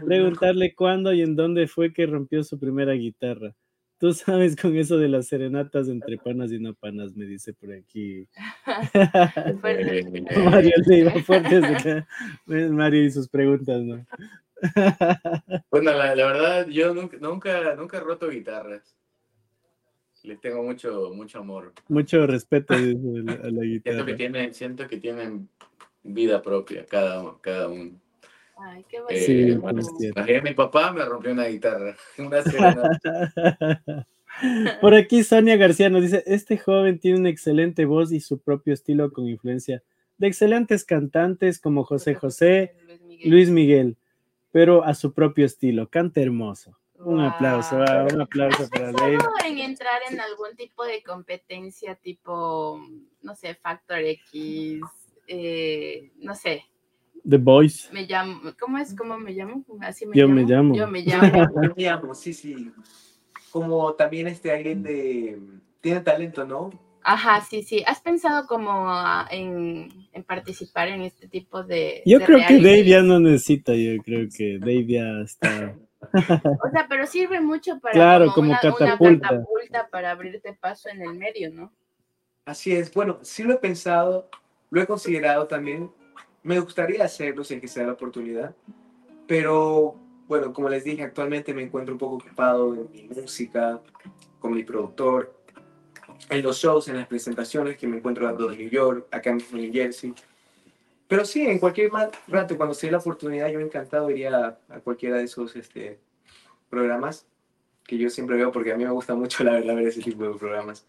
preguntarle 0.05 0.75
cuándo 0.75 1.13
y 1.13 1.23
en 1.23 1.37
dónde 1.37 1.69
fue 1.69 1.93
que 1.93 2.07
rompió 2.07 2.43
su 2.43 2.59
primera 2.59 2.93
guitarra. 2.95 3.55
Tú 4.01 4.13
sabes 4.15 4.57
con 4.57 4.77
eso 4.77 4.99
de 4.99 5.09
las 5.09 5.29
serenatas 5.29 5.87
entre 5.87 6.17
panas 6.17 6.51
y 6.51 6.59
no 6.59 6.75
panas, 6.75 7.15
me 7.15 7.27
dice 7.27 7.53
por 7.53 7.73
aquí. 7.73 8.27
Mario 10.45 10.75
le 10.89 11.23
fuerte 11.23 12.05
Mario 12.47 13.05
y 13.05 13.13
sus 13.13 13.29
preguntas, 13.29 13.81
¿no? 13.81 14.05
bueno, 15.71 15.93
la, 15.93 16.15
verdad, 16.15 16.67
yo 16.69 16.95
nunca, 16.95 17.17
nunca, 17.21 17.75
nunca 17.75 17.97
he 17.99 18.01
roto 18.01 18.29
guitarras. 18.29 18.97
Les 20.23 20.41
tengo 20.41 20.63
mucho, 20.63 21.13
mucho 21.15 21.39
amor. 21.39 21.73
Mucho 21.89 22.27
respeto 22.27 22.75
a 22.75 22.79
la 22.79 23.65
guitarra. 23.65 23.81
Siento 23.85 24.07
que 24.07 24.15
tienen, 24.15 24.55
siento 24.55 24.87
que 24.87 24.97
tienen 24.99 25.49
vida 26.03 26.43
propia, 26.43 26.85
cada, 26.87 27.37
cada 27.41 27.69
uno. 27.69 27.99
Ay, 28.59 28.85
qué 28.89 28.99
eh, 29.09 29.57
bonito. 29.57 29.89
Sí, 29.99 30.33
mi 30.43 30.53
papá 30.53 30.93
me 30.93 31.05
rompió 31.05 31.33
una 31.33 31.47
guitarra. 31.47 31.97
Una 32.19 32.43
Por 34.81 34.95
aquí 34.95 35.25
Sonia 35.25 35.57
García 35.57 35.89
nos 35.89 36.03
dice, 36.03 36.23
este 36.27 36.59
joven 36.59 36.99
tiene 36.99 37.19
una 37.19 37.31
excelente 37.31 37.87
voz 37.87 38.13
y 38.13 38.21
su 38.21 38.39
propio 38.39 38.75
estilo 38.75 39.13
con 39.13 39.27
influencia 39.27 39.83
de 40.21 40.27
excelentes 40.27 40.85
cantantes 40.85 41.59
como 41.59 41.83
José 41.85 42.15
José, 42.15 42.75
Luis 43.25 43.49
Miguel, 43.49 43.97
pero 44.53 44.85
a 44.85 44.95
su 44.95 45.13
propio 45.13 45.47
estilo, 45.47 45.89
canta 45.89 46.21
hermoso. 46.21 46.77
Un 47.03 47.21
aplauso, 47.21 47.77
un 47.77 48.21
aplauso 48.21 48.69
para 48.69 48.91
él. 49.09 49.19
en 49.47 49.59
entrar 49.59 50.03
en 50.11 50.21
algún 50.21 50.55
tipo 50.55 50.85
de 50.85 51.03
competencia 51.03 51.95
tipo, 51.95 52.79
no 53.23 53.35
sé, 53.35 53.55
Factor 53.55 54.01
X, 54.01 54.83
eh, 55.27 56.11
no 56.19 56.35
sé, 56.35 56.65
The 57.29 57.39
Voice. 57.39 57.93
Me 57.93 58.07
llamo, 58.07 58.53
¿cómo 58.59 58.79
es? 58.79 58.95
¿Cómo 58.95 59.19
me 59.19 59.33
llamo? 59.33 59.65
Así 59.81 60.07
me 60.07 60.17
Yo 60.17 60.27
llamo. 60.27 60.35
me 60.35 60.43
llamo. 60.47 60.75
Yo 60.75 60.87
me 60.87 61.01
llamo. 61.05 61.47
Yo 61.63 61.75
me 61.77 61.83
llamo, 61.83 62.15
sí, 62.15 62.33
sí. 62.33 62.73
Como 63.51 63.95
también 63.95 64.27
este 64.29 64.53
alguien 64.53 64.83
de... 64.83 65.41
Tiene 65.81 66.01
talento, 66.01 66.45
¿no? 66.45 66.71
Ajá, 67.03 67.41
sí, 67.41 67.63
sí. 67.63 67.83
¿Has 67.87 68.01
pensado 68.01 68.47
como 68.47 68.71
ah, 68.73 69.27
en, 69.31 69.89
en 70.13 70.23
participar 70.25 70.89
en 70.89 71.03
este 71.03 71.29
tipo 71.29 71.63
de... 71.63 72.03
Yo 72.05 72.19
de 72.19 72.25
creo 72.25 72.39
que 72.47 72.57
Dave 72.57 72.85
ya 72.85 73.03
no 73.03 73.19
necesita, 73.21 73.75
yo 73.75 74.03
creo 74.03 74.29
que 74.35 74.59
Dave 74.59 74.87
ya 74.87 75.21
está. 75.25 75.75
O 76.13 76.71
sea, 76.71 76.87
pero 76.89 77.07
sirve 77.07 77.41
mucho 77.41 77.79
para 77.81 77.93
Claro, 77.93 78.33
como 78.35 78.51
una, 78.51 78.61
una 78.63 78.73
catapulta. 78.73 79.29
catapulta 79.29 79.89
para 79.91 80.11
abrirte 80.11 80.53
paso 80.55 80.89
en 80.89 81.03
el 81.03 81.15
medio, 81.15 81.51
¿no? 81.53 81.73
Así 82.45 82.73
es. 82.73 82.93
Bueno, 82.93 83.19
sí 83.23 83.43
lo 83.43 83.55
he 83.55 83.59
pensado, 83.59 84.29
lo 84.71 84.81
he 84.81 84.87
considerado 84.87 85.47
también. 85.47 85.91
Me 86.43 86.59
gustaría 86.59 87.05
hacerlo 87.05 87.45
si 87.45 87.55
es 87.55 87.61
que 87.61 87.69
se 87.69 87.81
da 87.81 87.87
la 87.87 87.93
oportunidad. 87.93 88.55
Pero, 89.27 89.97
bueno, 90.27 90.53
como 90.53 90.69
les 90.69 90.85
dije, 90.85 91.03
actualmente 91.03 91.55
me 91.55 91.63
encuentro 91.63 91.95
un 91.95 91.99
poco 91.99 92.17
ocupado 92.17 92.75
en 92.75 92.91
mi 92.91 93.03
música, 93.15 93.81
con 94.39 94.53
mi 94.55 94.65
productor, 94.65 95.40
en 96.31 96.43
los 96.43 96.59
shows, 96.59 96.89
en 96.89 96.97
las 96.97 97.07
presentaciones 97.07 97.77
que 97.77 97.87
me 97.87 97.99
encuentro 97.99 98.25
dando 98.25 98.51
en 98.51 98.59
New 98.59 98.71
York, 98.71 99.09
acá 99.11 99.33
mismo 99.33 99.59
en 99.59 99.65
New 99.65 99.73
Jersey. 99.73 100.15
Pero 101.09 101.25
sí, 101.25 101.45
en 101.45 101.59
cualquier 101.59 101.91
rato, 102.29 102.57
cuando 102.57 102.73
se 102.73 102.87
dé 102.87 102.93
la 102.93 102.99
oportunidad, 102.99 103.49
yo 103.49 103.59
encantado 103.59 104.11
iría 104.11 104.37
a, 104.37 104.59
a 104.77 104.81
cualquiera 104.81 105.17
de 105.17 105.25
esos 105.25 105.57
este, 105.57 105.99
programas 106.69 107.27
que 107.85 107.99
yo 107.99 108.09
siempre 108.09 108.37
veo, 108.37 108.53
porque 108.53 108.73
a 108.73 108.77
mí 108.77 108.85
me 108.85 108.91
gusta 108.91 109.17
mucho, 109.17 109.43
la 109.43 109.53
verdad, 109.53 109.75
ver 109.75 109.89
ese 109.89 110.01
tipo 110.01 110.23
de 110.23 110.39
programas. 110.39 110.87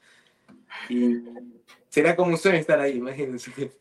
Y 0.87 1.23
sería 1.89 2.15
como 2.15 2.31
un 2.31 2.37
sueño 2.37 2.59
estar 2.59 2.79
ahí, 2.79 2.97
imagínense. 2.97 3.71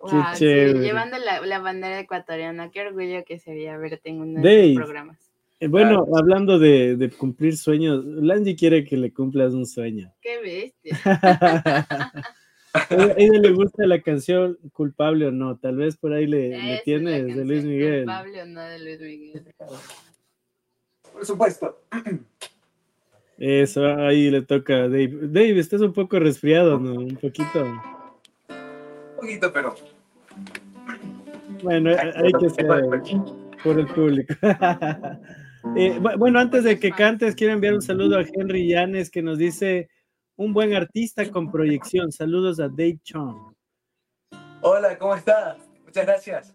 Wow, 0.00 0.24
sí, 0.34 0.44
llevando 0.44 1.16
la, 1.18 1.40
la 1.40 1.60
bandera 1.60 2.00
ecuatoriana, 2.00 2.70
qué 2.70 2.82
orgullo 2.82 3.24
que 3.24 3.38
sería 3.38 3.78
verte 3.78 4.10
en 4.10 4.20
uno 4.20 4.42
de 4.42 4.72
esos 4.72 4.82
programas. 4.82 5.23
Eh, 5.64 5.68
Bueno, 5.68 6.04
Claro. 6.04 6.16
hablando 6.18 6.58
de, 6.58 6.96
de 6.96 7.10
cumplir 7.10 7.56
sueños, 7.56 8.04
Langy 8.04 8.54
quiere 8.54 8.84
que 8.84 8.96
le 8.98 9.12
cumplas 9.12 9.54
un 9.54 9.64
sueño. 9.66 10.12
Qué 10.20 10.40
bestia. 10.42 10.98
A 12.74 12.86
ella- 13.16 13.38
le 13.40 13.52
gusta 13.52 13.86
la 13.86 14.00
canción 14.02 14.58
Culpable 14.72 15.26
o 15.28 15.30
no, 15.30 15.56
tal 15.58 15.76
vez 15.76 15.96
por 15.96 16.12
ahí 16.12 16.26
le, 16.26 16.48
le 16.60 16.82
tienes 16.84 17.24
de 17.34 17.44
Luis 17.44 17.64
Miguel. 17.64 18.04
culpable 18.04 18.42
o 18.42 18.46
no 18.46 18.60
de 18.62 18.78
Luis 18.80 19.00
Miguel. 19.00 19.44
Por 21.12 21.24
supuesto. 21.24 21.78
Eso, 23.38 23.86
ahí 23.86 24.28
le 24.28 24.42
toca 24.42 24.74
a 24.74 24.88
Dave. 24.88 25.12
Dave, 25.22 25.60
estás 25.60 25.80
un 25.82 25.92
poco 25.92 26.18
resfriado, 26.18 26.78
¿no? 26.80 26.94
Un 26.94 27.16
poquito. 27.16 27.62
Un 27.64 29.16
poquito, 29.20 29.52
pero... 29.52 29.74
Bueno, 31.62 31.90
hay 31.90 32.32
que 32.32 32.50
ser 32.50 32.66
por 33.62 33.78
el 33.78 33.86
público. 33.86 34.34
Eh, 35.76 35.98
bu- 36.00 36.16
bueno, 36.18 36.38
antes 36.38 36.62
de 36.64 36.78
que 36.78 36.90
cantes, 36.92 37.34
quiero 37.34 37.52
enviar 37.54 37.74
un 37.74 37.82
saludo 37.82 38.18
a 38.18 38.22
Henry 38.22 38.68
Llanes 38.68 39.10
que 39.10 39.22
nos 39.22 39.38
dice 39.38 39.88
un 40.36 40.52
buen 40.52 40.74
artista 40.74 41.28
con 41.30 41.50
proyección. 41.50 42.12
Saludos 42.12 42.60
a 42.60 42.68
Dave 42.68 42.98
Chong. 43.02 43.54
Hola, 44.60 44.96
¿cómo 44.98 45.14
está? 45.16 45.56
Muchas 45.84 46.06
gracias. 46.06 46.54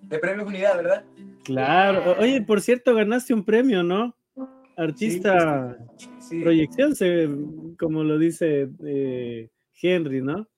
De 0.00 0.18
Premios 0.18 0.46
Unidad, 0.48 0.76
¿verdad? 0.76 1.04
Claro. 1.44 2.16
Oye, 2.18 2.42
por 2.42 2.60
cierto, 2.60 2.94
ganaste 2.94 3.34
un 3.34 3.44
premio, 3.44 3.82
¿no? 3.82 4.16
Artista 4.76 5.76
Sí. 6.18 6.40
proyección, 6.42 6.94
se, 6.96 7.28
como 7.78 8.02
lo 8.04 8.18
dice 8.18 8.68
eh, 8.84 9.48
Henry, 9.80 10.22
¿no? 10.22 10.48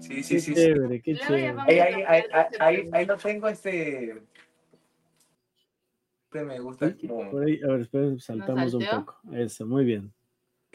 Sí, 0.00 0.22
sí, 0.22 0.34
Qué 0.36 0.40
sí. 0.40 0.40
sí. 0.40 0.54
chévere, 0.54 1.00
qué 1.02 1.12
Luego 1.14 1.28
ya 1.28 1.36
chévere. 1.36 1.60
Ahí, 1.66 1.78
ahí, 2.06 2.22
ahí, 2.60 2.88
ahí 2.92 3.06
lo 3.06 3.16
tengo, 3.16 3.48
este... 3.48 4.14
Este 6.40 6.54
me 6.54 6.60
gusta 6.60 6.94
como... 7.06 7.30
Por 7.30 7.44
ahí, 7.44 7.60
a 7.62 7.68
ver, 7.68 7.80
espera, 7.80 8.18
saltamos 8.18 8.74
un 8.74 8.84
poco. 8.84 9.16
Eso, 9.32 9.66
muy 9.66 9.84
bien. 9.84 10.12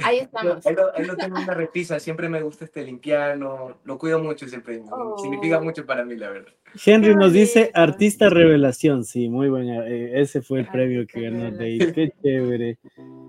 Ahí 0.04 0.18
estamos. 0.22 0.66
Ahí 0.66 0.76
lo, 0.76 0.96
ahí 0.96 1.06
lo 1.06 1.16
tengo 1.16 1.38
en 1.38 1.44
una 1.44 1.54
repisa, 1.54 2.00
siempre 2.00 2.28
me 2.30 2.42
gusta 2.42 2.66
este 2.66 2.84
limpiarlo, 2.84 3.80
lo 3.84 3.98
cuido 3.98 4.20
mucho 4.20 4.46
ese 4.46 4.60
premio, 4.62 4.90
Oh. 4.92 5.18
significa 5.18 5.60
mucho 5.60 5.86
para 5.86 6.04
mí, 6.06 6.16
la 6.16 6.30
verdad. 6.30 6.54
Henry 6.86 7.14
nos 7.16 7.34
dice 7.34 7.70
artista 7.74 8.30
revelación, 8.30 9.04
sí, 9.04 9.30
muy 9.30 9.50
buena. 9.50 9.86
eh, 9.88 10.22
ese 10.22 10.42
fue 10.42 10.60
el 10.60 10.66
Artista 10.66 10.78
premio 10.78 11.06
que 11.08 11.22
ganó 11.22 11.52
Dave, 11.52 11.78
qué 11.96 12.14
chévere. 12.24 12.80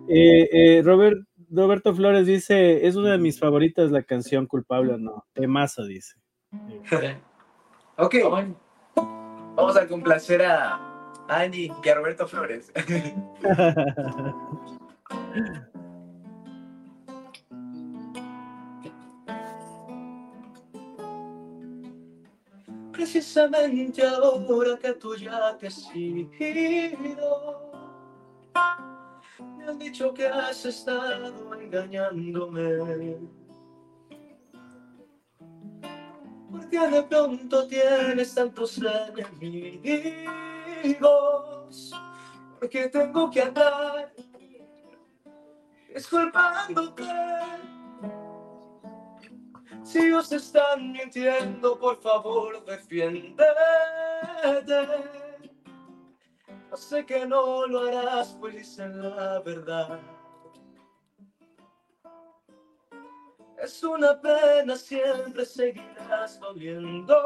Eh, 0.08 0.48
eh, 0.52 0.82
Robert, 0.84 1.18
Roberto 1.50 1.94
Flores 1.94 2.26
dice, 2.26 2.86
es 2.86 2.96
una 2.96 3.12
de 3.12 3.18
mis 3.18 3.38
favoritas 3.38 3.90
la 3.90 4.02
canción 4.02 4.46
Culpable 4.46 4.94
o 4.94 4.98
no. 4.98 5.26
Temazo, 5.34 5.84
dice. 5.84 6.14
Ok, 7.98 8.14
vamos 9.54 9.76
a 9.76 9.86
complacer 9.86 10.42
a 10.42 10.91
Angie 11.40 11.72
y 11.82 11.88
a 11.88 11.94
Roberto 11.94 12.26
Flores. 12.26 12.72
Precisamente 22.92 24.06
ahora 24.06 24.78
que 24.78 24.92
tú 24.94 25.16
ya 25.16 25.56
te 25.58 25.66
has 25.66 25.90
ido, 25.94 27.72
me 29.56 29.64
han 29.64 29.78
dicho 29.78 30.14
que 30.14 30.26
has 30.26 30.64
estado 30.64 31.54
engañándome. 31.60 33.16
Porque 36.50 36.78
de 36.78 37.02
pronto 37.02 37.66
tienes 37.66 38.34
tantos 38.34 38.78
enemigos, 38.78 39.82
porque 42.58 42.88
tengo 42.88 43.30
que 43.30 43.42
andar 43.42 44.12
disculpándote. 45.94 47.02
Si 49.82 49.98
ellos 49.98 50.30
están 50.32 50.92
mintiendo, 50.92 51.78
por 51.78 52.00
favor, 52.00 52.64
defiéndete. 52.64 53.46
Yo 56.70 56.76
sé 56.76 57.04
que 57.04 57.26
no 57.26 57.66
lo 57.66 57.88
harás, 57.88 58.36
pues 58.40 58.54
dicen 58.54 59.02
la 59.02 59.40
verdad. 59.40 60.00
Es 63.58 63.82
una 63.84 64.20
pena, 64.20 64.76
siempre 64.76 65.44
seguirás 65.44 66.40
doliéndome. 66.40 67.16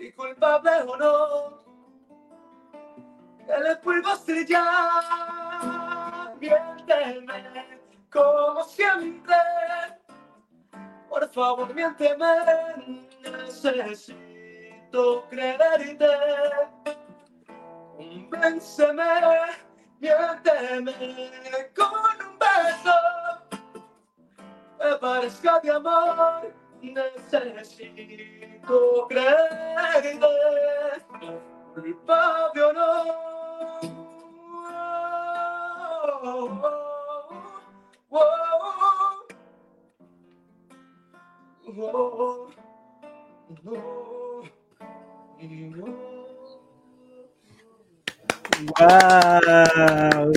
Y 0.00 0.12
culpable 0.12 0.70
o 0.88 0.96
no, 0.96 1.62
que 3.46 3.58
le 3.62 3.76
puedo 3.76 4.14
estrellar. 4.14 5.04
Miénteme 6.40 7.78
como 8.10 8.64
siempre. 8.64 9.36
Por 11.08 11.28
favor, 11.28 11.74
miénteme. 11.74 12.26
Necesito 13.18 14.16
creerte. 15.28 16.08
Convénceme, 17.96 19.04
miénteme 20.00 20.94
con 21.76 21.92
un 22.26 22.38
beso 22.38 22.96
me 24.80 24.96
parezca 24.96 25.60
de 25.60 25.70
amor, 25.70 26.52
necesito 26.82 29.06
creerte, 29.08 30.18
culpable 31.74 32.62
o 32.62 32.72
no. 32.72 33.30
¡Wow! 48.78 50.32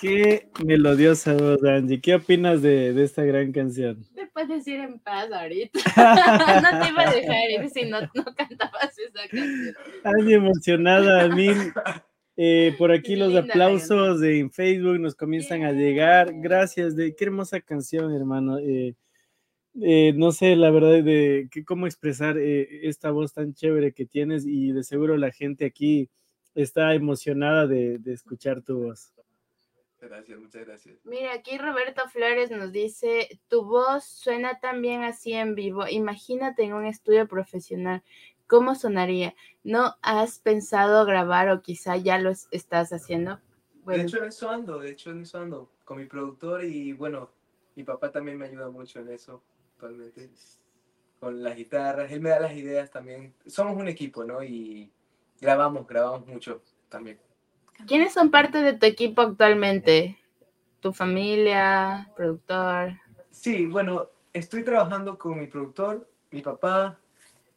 Qué 0.00 0.48
melodiosa 0.64 1.34
voz, 1.34 1.62
Angie. 1.64 2.00
¿Qué 2.00 2.14
opinas 2.14 2.62
de, 2.62 2.92
de 2.92 3.04
esta 3.04 3.24
gran 3.24 3.52
canción? 3.52 4.07
Puedes 4.38 4.68
ir 4.68 4.78
en 4.78 5.00
paz 5.00 5.32
ahorita. 5.32 5.80
no 6.62 6.80
te 6.80 6.88
iba 6.90 7.02
a 7.02 7.12
dejar 7.12 7.50
ir 7.50 7.68
si 7.70 7.86
no, 7.86 8.00
no 8.14 8.24
cantabas 8.36 8.96
esa 8.96 9.26
canción. 9.28 9.74
Angie 10.04 10.34
emocionada 10.36 11.24
a 11.24 11.28
mil. 11.28 11.56
Eh, 12.36 12.72
por 12.78 12.92
aquí 12.92 13.16
los 13.16 13.32
Linda 13.32 13.50
aplausos 13.50 14.20
de 14.20 14.38
en 14.38 14.52
Facebook 14.52 15.00
nos 15.00 15.16
comienzan 15.16 15.64
a 15.64 15.72
llegar. 15.72 16.30
Gracias, 16.34 16.94
de 16.94 17.16
qué 17.16 17.24
hermosa 17.24 17.60
canción, 17.60 18.14
hermano. 18.14 18.58
Eh, 18.58 18.94
eh, 19.82 20.12
no 20.14 20.30
sé, 20.30 20.54
la 20.54 20.70
verdad, 20.70 21.02
de 21.02 21.48
que, 21.50 21.64
cómo 21.64 21.88
expresar 21.88 22.38
eh, 22.38 22.86
esta 22.86 23.10
voz 23.10 23.32
tan 23.32 23.54
chévere 23.54 23.92
que 23.92 24.06
tienes 24.06 24.46
y 24.46 24.70
de 24.70 24.84
seguro 24.84 25.16
la 25.16 25.32
gente 25.32 25.64
aquí 25.64 26.10
está 26.54 26.94
emocionada 26.94 27.66
de, 27.66 27.98
de 27.98 28.12
escuchar 28.12 28.62
tu 28.62 28.84
voz. 28.84 29.12
Gracias, 30.00 30.38
muchas 30.38 30.64
gracias. 30.64 30.96
Mira, 31.04 31.32
aquí 31.32 31.58
Roberto 31.58 32.08
Flores 32.08 32.50
nos 32.50 32.70
dice, 32.70 33.40
tu 33.48 33.64
voz 33.64 34.04
suena 34.04 34.60
tan 34.60 34.80
bien 34.80 35.02
así 35.02 35.32
en 35.32 35.54
vivo. 35.54 35.88
Imagínate 35.88 36.62
en 36.62 36.72
un 36.74 36.84
estudio 36.86 37.26
profesional. 37.26 38.02
¿Cómo 38.46 38.74
sonaría? 38.74 39.34
¿No 39.64 39.96
has 40.02 40.38
pensado 40.38 41.04
grabar 41.04 41.50
o 41.50 41.62
quizá 41.62 41.96
ya 41.96 42.18
lo 42.18 42.30
es- 42.30 42.48
estás 42.52 42.92
haciendo? 42.92 43.40
De 43.84 44.02
hecho, 44.02 44.18
en 44.18 44.24
eso 44.28 44.50
ando, 44.50 44.78
de 44.78 44.90
hecho, 44.90 45.10
en 45.10 45.22
eso 45.22 45.38
ando 45.38 45.70
con 45.84 45.98
mi 45.98 46.04
productor 46.06 46.62
y 46.64 46.92
bueno, 46.92 47.30
mi 47.74 47.82
papá 47.84 48.10
también 48.12 48.38
me 48.38 48.46
ayuda 48.46 48.70
mucho 48.70 49.00
en 49.00 49.08
eso 49.10 49.42
actualmente. 49.74 50.30
Con 51.20 51.42
las 51.42 51.56
guitarras, 51.56 52.12
él 52.12 52.20
me 52.20 52.30
da 52.30 52.38
las 52.40 52.54
ideas 52.54 52.90
también. 52.90 53.34
Somos 53.46 53.76
un 53.76 53.88
equipo, 53.88 54.24
¿no? 54.24 54.42
Y 54.42 54.92
grabamos, 55.40 55.86
grabamos 55.86 56.26
mucho 56.26 56.62
también. 56.88 57.18
¿Quiénes 57.86 58.12
son 58.12 58.30
parte 58.30 58.58
de 58.58 58.72
tu 58.72 58.86
equipo 58.86 59.22
actualmente? 59.22 60.18
¿Tu 60.80 60.92
familia, 60.92 62.10
productor? 62.16 62.92
Sí, 63.30 63.66
bueno, 63.66 64.08
estoy 64.32 64.64
trabajando 64.64 65.18
con 65.18 65.38
mi 65.38 65.46
productor, 65.46 66.08
mi 66.30 66.40
papá, 66.40 66.98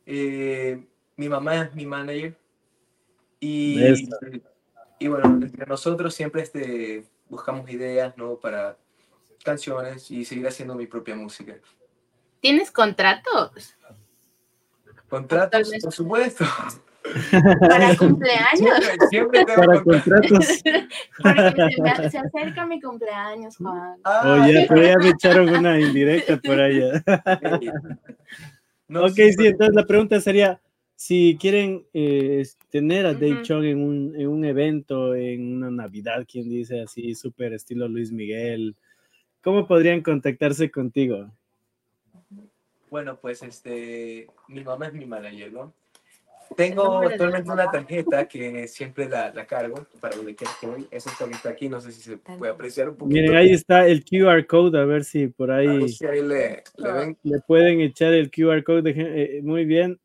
eh, 0.05 0.83
mi 1.15 1.29
mamá 1.29 1.63
es 1.63 1.75
mi 1.75 1.85
manager. 1.85 2.37
Y, 3.39 4.09
y 4.99 5.07
bueno, 5.07 5.25
entre 5.41 5.65
nosotros 5.65 6.13
siempre 6.13 6.41
este, 6.43 7.05
buscamos 7.29 7.69
ideas, 7.69 8.15
¿no? 8.17 8.35
Para 8.35 8.77
canciones 9.43 10.11
y 10.11 10.25
seguir 10.25 10.47
haciendo 10.47 10.75
mi 10.75 10.85
propia 10.85 11.15
música. 11.15 11.55
¿Tienes 12.39 12.71
contratos 12.71 13.75
Contratos, 15.11 15.69
por 15.83 15.91
supuesto. 15.91 16.45
Para 17.59 17.95
cumpleaños? 17.97 18.57
Siempre, 18.57 19.07
siempre 19.09 19.45
tengo 19.45 19.61
Para 19.65 19.83
contratos. 19.83 20.63
Porque 21.21 21.51
se, 21.75 21.81
me- 21.81 22.09
se 22.09 22.17
acerca 22.17 22.65
mi 22.65 22.81
cumpleaños, 22.81 23.57
Juan. 23.57 23.99
Ah, 24.03 24.33
Oye, 24.43 24.65
pero 24.67 24.83
ya 24.83 24.97
me 24.97 25.09
echaron 25.09 25.49
una 25.49 25.79
indirecta 25.79 26.37
por 26.37 26.59
allá. 26.59 27.03
no, 28.87 29.05
ok, 29.05 29.13
sí, 29.13 29.33
sí, 29.33 29.47
entonces 29.47 29.75
la 29.75 29.85
pregunta 29.85 30.19
sería, 30.19 30.59
si 30.95 31.37
quieren 31.39 31.85
eh, 31.93 32.45
tener 32.69 33.05
a 33.05 33.13
Dave 33.13 33.33
Ujú. 33.33 33.41
Chong 33.41 33.65
en 33.65 33.81
un, 33.81 34.15
en 34.15 34.27
un 34.27 34.45
evento, 34.45 35.15
en 35.15 35.55
una 35.55 35.71
Navidad, 35.71 36.25
quien 36.29 36.49
dice 36.49 36.81
así, 36.81 37.15
súper 37.15 37.53
estilo 37.53 37.87
Luis 37.87 38.11
Miguel, 38.11 38.75
¿cómo 39.41 39.67
podrían 39.67 40.01
contactarse 40.01 40.69
contigo? 40.69 41.31
Bueno, 42.89 43.17
pues 43.19 43.41
este, 43.41 44.27
mi 44.49 44.63
mamá 44.63 44.87
es 44.87 44.93
mi 44.93 45.05
manager, 45.05 45.53
¿no? 45.53 45.73
Tengo 46.55 46.99
actualmente 46.99 47.47
tu 47.47 47.53
una 47.53 47.71
tarjeta 47.71 48.27
que 48.27 48.67
siempre 48.67 49.07
la, 49.07 49.33
la 49.33 49.45
cargo 49.45 49.85
para 49.99 50.15
donde 50.15 50.35
quiera 50.35 50.51
que 50.59 50.67
voy. 50.67 50.87
Esa 50.91 51.09
está 51.09 51.25
está 51.25 51.49
aquí, 51.49 51.69
no 51.69 51.79
sé 51.79 51.91
si 51.91 52.01
se 52.01 52.17
puede 52.17 52.51
apreciar 52.51 52.89
un 52.89 52.95
poquito. 52.95 53.13
Miren, 53.21 53.35
ahí 53.35 53.51
está 53.51 53.87
el 53.87 54.03
QR 54.03 54.45
code, 54.45 54.77
a 54.79 54.85
ver 54.85 55.03
si 55.03 55.27
por 55.27 55.51
A 55.51 55.57
ahí 55.57 55.67
ver 55.79 55.89
si 55.89 56.05
ahí 56.05 56.21
le, 56.21 56.63
le 56.77 56.91
ven. 56.91 57.17
le 57.23 57.39
pueden 57.39 57.79
echar 57.81 58.13
el 58.13 58.29
QR 58.29 58.63
code. 58.63 58.81
dejen- 58.83 59.13
eh, 59.15 59.41
muy 59.43 59.65
bien, 59.65 59.99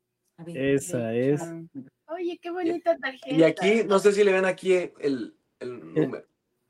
esa 0.46 1.14
es. 1.14 1.42
Oye, 2.08 2.38
qué 2.40 2.50
bonita 2.50 2.96
tarjeta. 2.96 3.34
Y 3.34 3.42
aquí, 3.42 3.82
no 3.86 3.98
sé 3.98 4.12
si 4.12 4.22
le 4.22 4.32
ven 4.32 4.44
aquí 4.44 4.72
el, 4.72 5.34
el 5.60 5.94
número. 5.94 6.24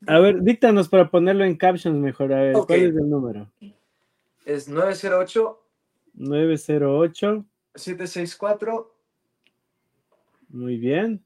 A 0.07 0.18
ver, 0.20 0.41
díctanos 0.43 0.89
para 0.89 1.11
ponerlo 1.11 1.45
en 1.45 1.57
captions 1.57 1.99
mejor. 1.99 2.33
A 2.33 2.41
ver. 2.43 2.53
¿cuál 2.55 2.81
es 2.81 2.85
el 2.97 3.09
número? 3.11 3.51
Es 4.45 4.68
908 4.68 5.62
908. 6.14 7.45
764 7.74 8.95
Muy 10.57 10.78
bien. 10.78 11.22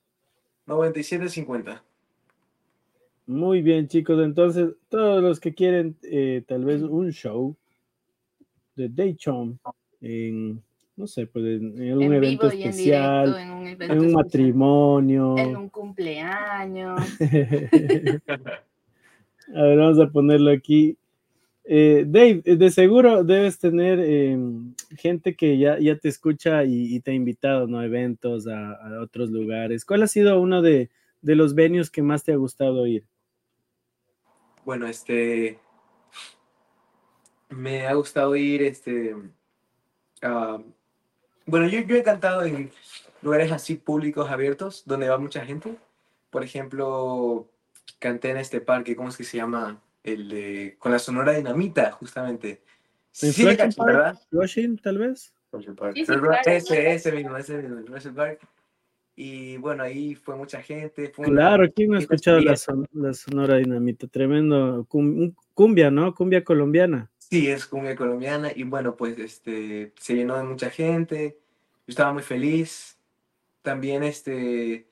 9750. 0.67 1.85
Muy 3.29 3.63
bien, 3.63 3.87
chicos. 3.87 4.21
Entonces, 4.25 4.75
todos 4.89 5.23
los 5.23 5.39
que 5.39 5.55
quieren 5.55 5.97
eh, 6.03 6.43
tal 6.49 6.65
vez 6.65 6.83
un 6.83 7.13
show 7.13 7.55
de 8.75 8.89
Daychom 8.89 9.57
en, 10.01 10.61
no 10.97 11.07
sé, 11.07 11.29
pues 11.29 11.45
en, 11.45 11.81
en 11.81 11.97
un 11.99 12.03
En 12.03 12.13
evento 12.15 12.51
vivo 12.51 12.61
y 12.61 12.63
en 12.65 12.69
especial, 12.71 13.27
directo, 13.27 13.39
en 13.39 13.51
un 13.53 13.67
evento 13.69 13.85
en 13.85 13.99
un 14.01 14.05
especial, 14.07 14.25
matrimonio. 14.25 15.39
En 15.39 15.57
un 15.57 15.69
cumpleaños. 15.69 17.01
a 19.55 19.63
ver, 19.63 19.79
vamos 19.79 20.01
a 20.01 20.11
ponerlo 20.11 20.51
aquí. 20.51 20.99
Eh, 21.73 22.05
Dave, 22.05 22.43
de 22.45 22.71
seguro 22.73 23.23
debes 23.23 23.61
tener 23.61 24.01
eh, 24.01 24.37
gente 24.97 25.37
que 25.37 25.57
ya, 25.57 25.79
ya 25.79 25.97
te 25.97 26.09
escucha 26.09 26.65
y, 26.65 26.99
te 26.99 27.13
ha 27.13 27.15
invitado 27.15 27.69
¿no? 27.69 27.79
a 27.79 27.85
eventos, 27.85 28.49
a, 28.49 29.01
otros 29.01 29.31
lugares. 29.31 29.85
¿Cuál 29.85 30.03
ha 30.03 30.09
sido 30.09 30.41
uno 30.41 30.63
de, 30.63 30.91
los 31.23 31.55
venues 31.55 31.89
que 31.89 32.03
más 32.03 32.25
te 32.25 32.33
ha 32.33 32.37
gustado 32.37 32.89
ir? 32.89 33.05
Bueno, 34.65 34.89
este. 34.89 35.61
Me 37.51 37.87
ha 37.87 37.95
gustado 37.95 38.35
ir, 38.35 38.63
este. 38.63 39.15
bueno, 41.47 41.69
yo, 41.69 41.83
yo 41.83 41.95
he 41.95 42.03
cantado 42.03 42.43
en 42.43 42.73
lugares 43.23 43.53
así 43.53 43.77
públicos 43.77 44.29
abiertos, 44.29 44.83
donde 44.87 45.09
va 45.09 45.19
mucha 45.19 45.47
gente. 45.47 45.77
Por 46.31 46.43
ejemplo, 46.43 47.47
canté 48.01 48.31
en 48.31 48.39
este 48.39 48.61
parque, 48.61 48.97
¿cómo 48.97 49.11
es 49.11 49.17
que 49.17 49.23
se 49.23 49.37
llama? 49.37 49.81
El 50.03 50.29
de. 50.29 50.77
Con 50.79 50.93
la 50.93 50.99
Sonora 50.99 51.33
Dinamita, 51.33 51.91
justamente. 51.93 52.63
¿En 53.23 53.33
Sí, 53.33 53.45
cacho, 53.57 53.77
Park? 53.77 53.87
¿verdad? 53.93 54.21
¿Rushing, 54.31 54.79
tal 54.79 54.99
vez? 54.99 55.35
Sí, 55.53 55.59
sí, 55.65 55.73
Pero 56.07 56.21
claro, 56.23 56.43
ese, 56.47 56.67
claro. 56.77 56.91
ese 56.91 57.13
mismo, 57.13 57.37
ese 57.37 57.59
mismo, 57.59 57.81
Jurassic 57.87 58.15
Park. 58.15 58.41
Y 59.17 59.57
bueno, 59.59 59.83
ahí 59.83 60.15
fue 60.15 60.37
mucha 60.37 60.63
gente. 60.63 61.11
Fue 61.11 61.27
una- 61.27 61.35
Claro, 61.41 61.73
¿quién 61.75 61.91
no 61.91 61.97
ha 61.97 62.01
escuchado 62.01 62.41
la, 62.41 62.57
son- 62.57 62.89
la 62.93 63.13
Sonora 63.13 63.57
Dinamita? 63.57 64.07
Tremendo. 64.07 64.87
cum- 64.89 65.19
un- 65.19 65.37
cumbia, 65.55 65.91
¿no? 65.91 66.15
Cumbia 66.15 66.43
colombiana. 66.45 67.11
Sí, 67.19 67.49
es 67.49 67.67
cumbia 67.67 67.95
colombiana 67.97 68.51
y 68.55 68.63
bueno, 68.63 68.97
pues 68.97 69.19
este, 69.19 69.93
se 69.99 70.15
llenó 70.15 70.37
de 70.39 70.45
mucha 70.45 70.71
gente, 70.71 71.39
yo 71.87 71.91
estaba 71.91 72.13
muy 72.13 72.23
feliz. 72.23 72.97
También 73.63 74.03
este, 74.05 74.89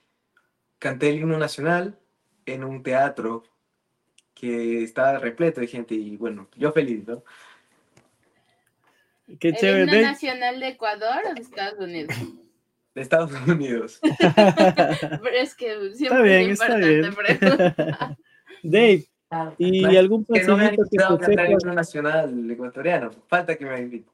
canté 0.79 1.09
el 1.11 1.21
himno 1.21 1.39
nacional 1.39 1.99
en 2.47 2.65
un 2.65 2.83
teatro 2.83 3.45
que 4.39 4.83
estaba 4.85 5.19
repleto 5.19 5.61
de 5.61 5.67
gente 5.67 5.95
y 5.95 6.17
bueno, 6.17 6.49
yo 6.57 6.71
feliz, 6.73 7.07
¿no? 7.07 7.23
Qué 9.39 9.49
¿El 9.49 9.57
chévere. 9.57 9.81
himno 9.83 9.93
Dave. 9.93 10.05
nacional 10.05 10.61
de 10.61 10.69
Ecuador 10.69 11.19
o 11.31 11.35
de 11.35 11.41
Estados 11.41 11.79
Unidos? 11.81 12.15
De 12.95 13.03
Estados 13.03 13.33
Unidos. 13.47 14.01
Pero 15.23 15.37
es 15.37 15.55
que 15.55 15.93
siempre 15.95 16.23
bien, 16.23 16.51
es 16.51 16.61
está 16.61 16.79
importante 16.79 17.01
bien. 17.01 17.15
preguntar. 17.15 18.17
Dave, 18.63 19.05
Claro. 19.29 19.55
¿y 19.59 19.81
Claro, 19.83 19.99
algún 19.99 20.25
Que 20.25 20.43
no 20.45 20.57
me 20.57 20.71
que 20.71 20.77
te 20.91 20.97
cantar 20.97 21.31
el 21.31 21.37
sepas? 21.37 21.63
himno 21.63 21.75
nacional 21.75 22.51
ecuatoriano, 22.51 23.11
falta 23.27 23.55
que 23.57 23.67
me 23.67 23.79
inviten. 23.79 24.11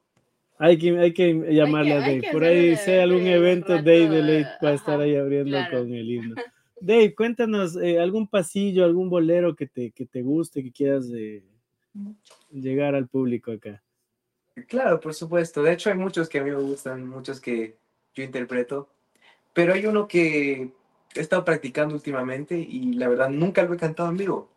Hay 0.59 0.77
que, 0.77 0.99
hay 0.99 1.13
que 1.15 1.35
llamarle 1.55 1.93
hay 1.93 1.99
a 1.99 2.01
Dave. 2.01 2.21
que 2.21 2.31
Por 2.33 2.43
ahí, 2.45 2.77
sea 2.77 3.05
algún 3.05 3.27
evento, 3.27 3.75
rato, 3.77 3.85
Dave 3.85 4.09
de 4.09 4.23
ley 4.23 4.45
va 4.65 4.71
a 4.71 4.75
estar 4.75 5.01
ahí 5.01 5.15
abriendo 5.17 5.51
claro. 5.57 5.79
con 5.79 5.95
el 5.95 6.11
himno. 6.11 6.35
Dave, 6.81 7.15
cuéntanos 7.15 7.77
eh, 7.77 8.01
algún 8.01 8.27
pasillo, 8.27 8.85
algún 8.85 9.09
bolero 9.09 9.55
que 9.55 9.67
te, 9.67 9.91
que 9.91 10.07
te 10.07 10.23
guste, 10.23 10.63
que 10.63 10.73
quieras 10.73 11.09
eh, 11.15 11.43
llegar 12.51 12.95
al 12.95 13.09
público 13.09 13.53
acá. 13.53 13.83
Claro, 14.69 15.01
por 15.01 15.15
supuesto. 15.15 15.63
De 15.63 15.73
hecho, 15.73 15.91
hay 15.91 15.97
muchos 15.97 16.29
que 16.29 16.39
a 16.39 16.45
mí 16.45 16.51
me 16.51 16.57
gustan, 16.57 17.09
muchos 17.09 17.41
que 17.41 17.77
yo 18.15 18.23
interpreto, 18.23 18.89
pero 19.53 19.73
hay 19.73 19.87
uno 19.87 20.07
que 20.07 20.71
he 21.15 21.21
estado 21.21 21.45
practicando 21.45 21.95
últimamente 21.95 22.57
y 22.57 22.95
la 22.95 23.09
verdad 23.09 23.31
nunca 23.31 23.63
lo 23.63 23.75
he 23.75 23.77
cantado 23.77 24.09
en 24.11 24.17
vivo. 24.17 24.51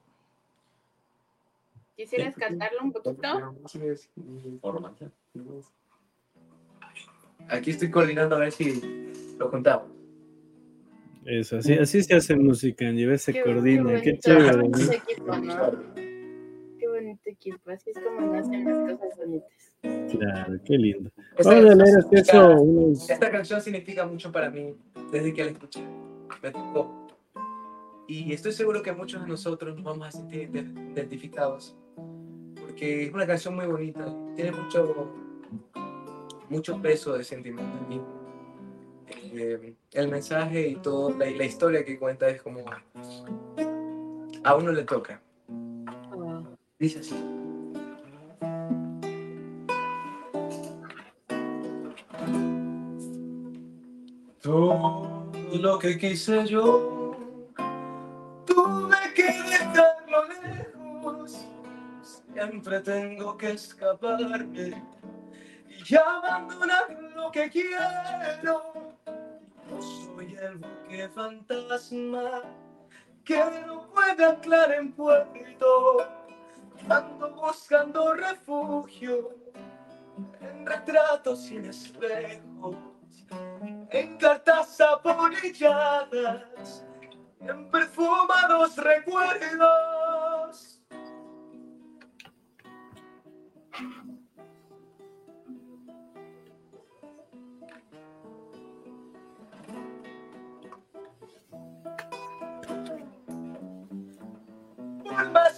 ¿Quisieras 1.95 2.36
cantarlo 2.36 2.84
un 2.84 2.91
poquito? 2.91 3.55
Aquí 7.49 7.72
estoy 7.72 7.89
coordinando 7.89 8.36
a 8.36 8.39
ver 8.39 8.51
si 8.51 9.34
lo 9.39 9.49
contamos. 9.49 9.97
Eso, 11.30 11.58
así, 11.58 11.74
así 11.74 12.02
se 12.04 12.16
hace 12.16 12.36
música, 12.38 12.88
Angie, 12.88 13.18
se 13.18 13.34
Qué- 13.34 13.42
coordina, 13.44 14.00
qué 14.02 14.12
bonito, 14.12 14.20
chévere. 14.22 14.52
Qué 14.52 14.58
bonito 14.62 14.92
equipo, 14.94 15.38
¿no? 15.38 15.72
Qué 16.80 16.88
bonito 16.88 17.30
equipo. 17.30 17.70
Así 17.72 17.90
es 17.90 18.00
como 18.00 18.22
nacen 18.32 18.64
las 18.66 18.78
cosas 18.98 19.18
bonitas. 19.18 19.50
Claro, 20.12 20.54
qué 20.64 20.78
lindo. 20.78 21.12
Esta 21.38 21.50
Vamos 21.50 21.66
a 21.66 21.68
canción 21.68 21.78
leer 21.78 22.00
este 22.00 22.16
eso, 22.16 22.32
significa- 22.32 22.62
unos- 22.62 23.10
Esta 23.10 23.32
canción 23.32 23.62
significa 23.62 24.06
mucho 24.06 24.32
para 24.32 24.50
mí 24.50 24.74
desde 25.12 25.34
que 25.34 25.44
la 25.44 25.52
escuché. 25.52 25.82
Me 26.42 26.52
tocó. 26.52 27.08
Y 28.08 28.32
estoy 28.32 28.54
seguro 28.54 28.82
que 28.82 28.94
muchos 28.94 29.22
de 29.22 29.28
nosotros 29.28 29.76
nos 29.76 29.84
vamos 29.84 30.08
a 30.08 30.12
sentir 30.12 30.50
ident- 30.50 30.94
identificados. 30.94 31.76
Porque 32.62 33.04
es 33.08 33.14
una 33.14 33.28
canción 33.28 33.54
muy 33.54 33.66
bonita. 33.66 34.06
Tiene 34.36 34.52
mucho, 34.54 35.14
mucho 36.50 36.82
peso 36.82 37.18
de 37.18 37.24
sentimiento 37.26 37.78
en 37.84 37.90
mí. 37.90 38.02
Eh, 39.40 39.76
el 39.94 40.08
mensaje 40.08 40.68
y 40.68 40.76
todo, 40.78 41.12
la, 41.12 41.30
la 41.30 41.46
historia 41.46 41.86
que 41.86 42.00
cuenta 42.00 42.28
es 42.28 42.42
como 42.42 42.66
a 44.44 44.56
uno 44.56 44.72
le 44.72 44.84
toca. 44.84 45.22
Dice 46.80 47.00
así. 47.00 47.16
Todo 54.42 55.32
lo 55.54 55.78
que 55.78 55.98
quise 56.00 56.46
yo, 56.48 57.16
tuve 58.46 59.14
que 59.16 59.24
dejarlo 59.24 60.24
lejos. 60.30 61.46
siempre 62.34 62.80
tengo 62.80 63.38
que 63.38 63.52
escaparme 63.52 64.84
y 65.68 65.96
abandonar 65.96 66.98
lo 67.16 67.32
que 67.32 67.50
quiero. 67.50 68.77
El 70.42 70.58
buque 70.58 71.10
fantasma 71.10 72.44
que 73.26 73.44
no 73.66 73.88
puede 73.88 74.24
anclar 74.24 74.72
en 74.72 74.94
puerto. 74.94 76.08
Ando 76.88 77.32
buscando 77.32 78.14
refugio 78.14 79.32
en 80.40 80.66
retratos 80.66 81.44
sin 81.44 81.66
espejos, 81.66 82.76
en 83.90 84.18
cartas 84.18 84.80
apolilladas, 84.80 86.86
en 87.42 87.72
perfumados 87.72 88.78
recuerdos. 88.78 89.97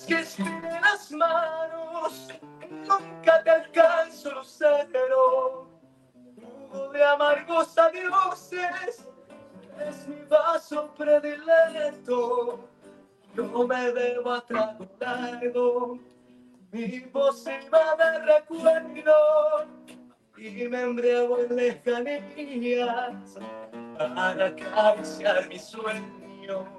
Que 0.10 0.22
estire 0.22 0.82
las 0.82 1.12
manos, 1.12 2.30
nunca 2.68 3.44
te 3.44 3.52
alcanzo 3.52 4.32
lucero. 4.32 5.68
Jugo 6.36 6.90
de 6.90 7.04
amargos 7.04 7.78
adioses, 7.78 9.08
es 9.88 10.08
mi 10.08 10.20
vaso 10.28 10.92
predilecto. 10.98 12.68
No 13.36 13.68
me 13.68 13.92
debo 13.92 14.34
a 14.34 14.42
trago 14.42 14.88
largo, 15.00 16.00
mi 16.72 17.02
pócima 17.02 17.96
de 18.00 18.20
recuerdo. 18.26 19.68
Y 20.40 20.68
me 20.70 20.82
embriago 20.82 21.38
en 21.38 21.56
lejanías 21.56 23.38
para 23.96 24.48
acariciar 24.48 25.48
mi 25.48 25.60
sueño. 25.60 26.79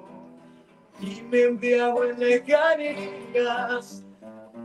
Y 1.00 1.22
me 1.30 1.42
embriago 1.44 2.04
en 2.04 2.18
lejanías 2.20 4.04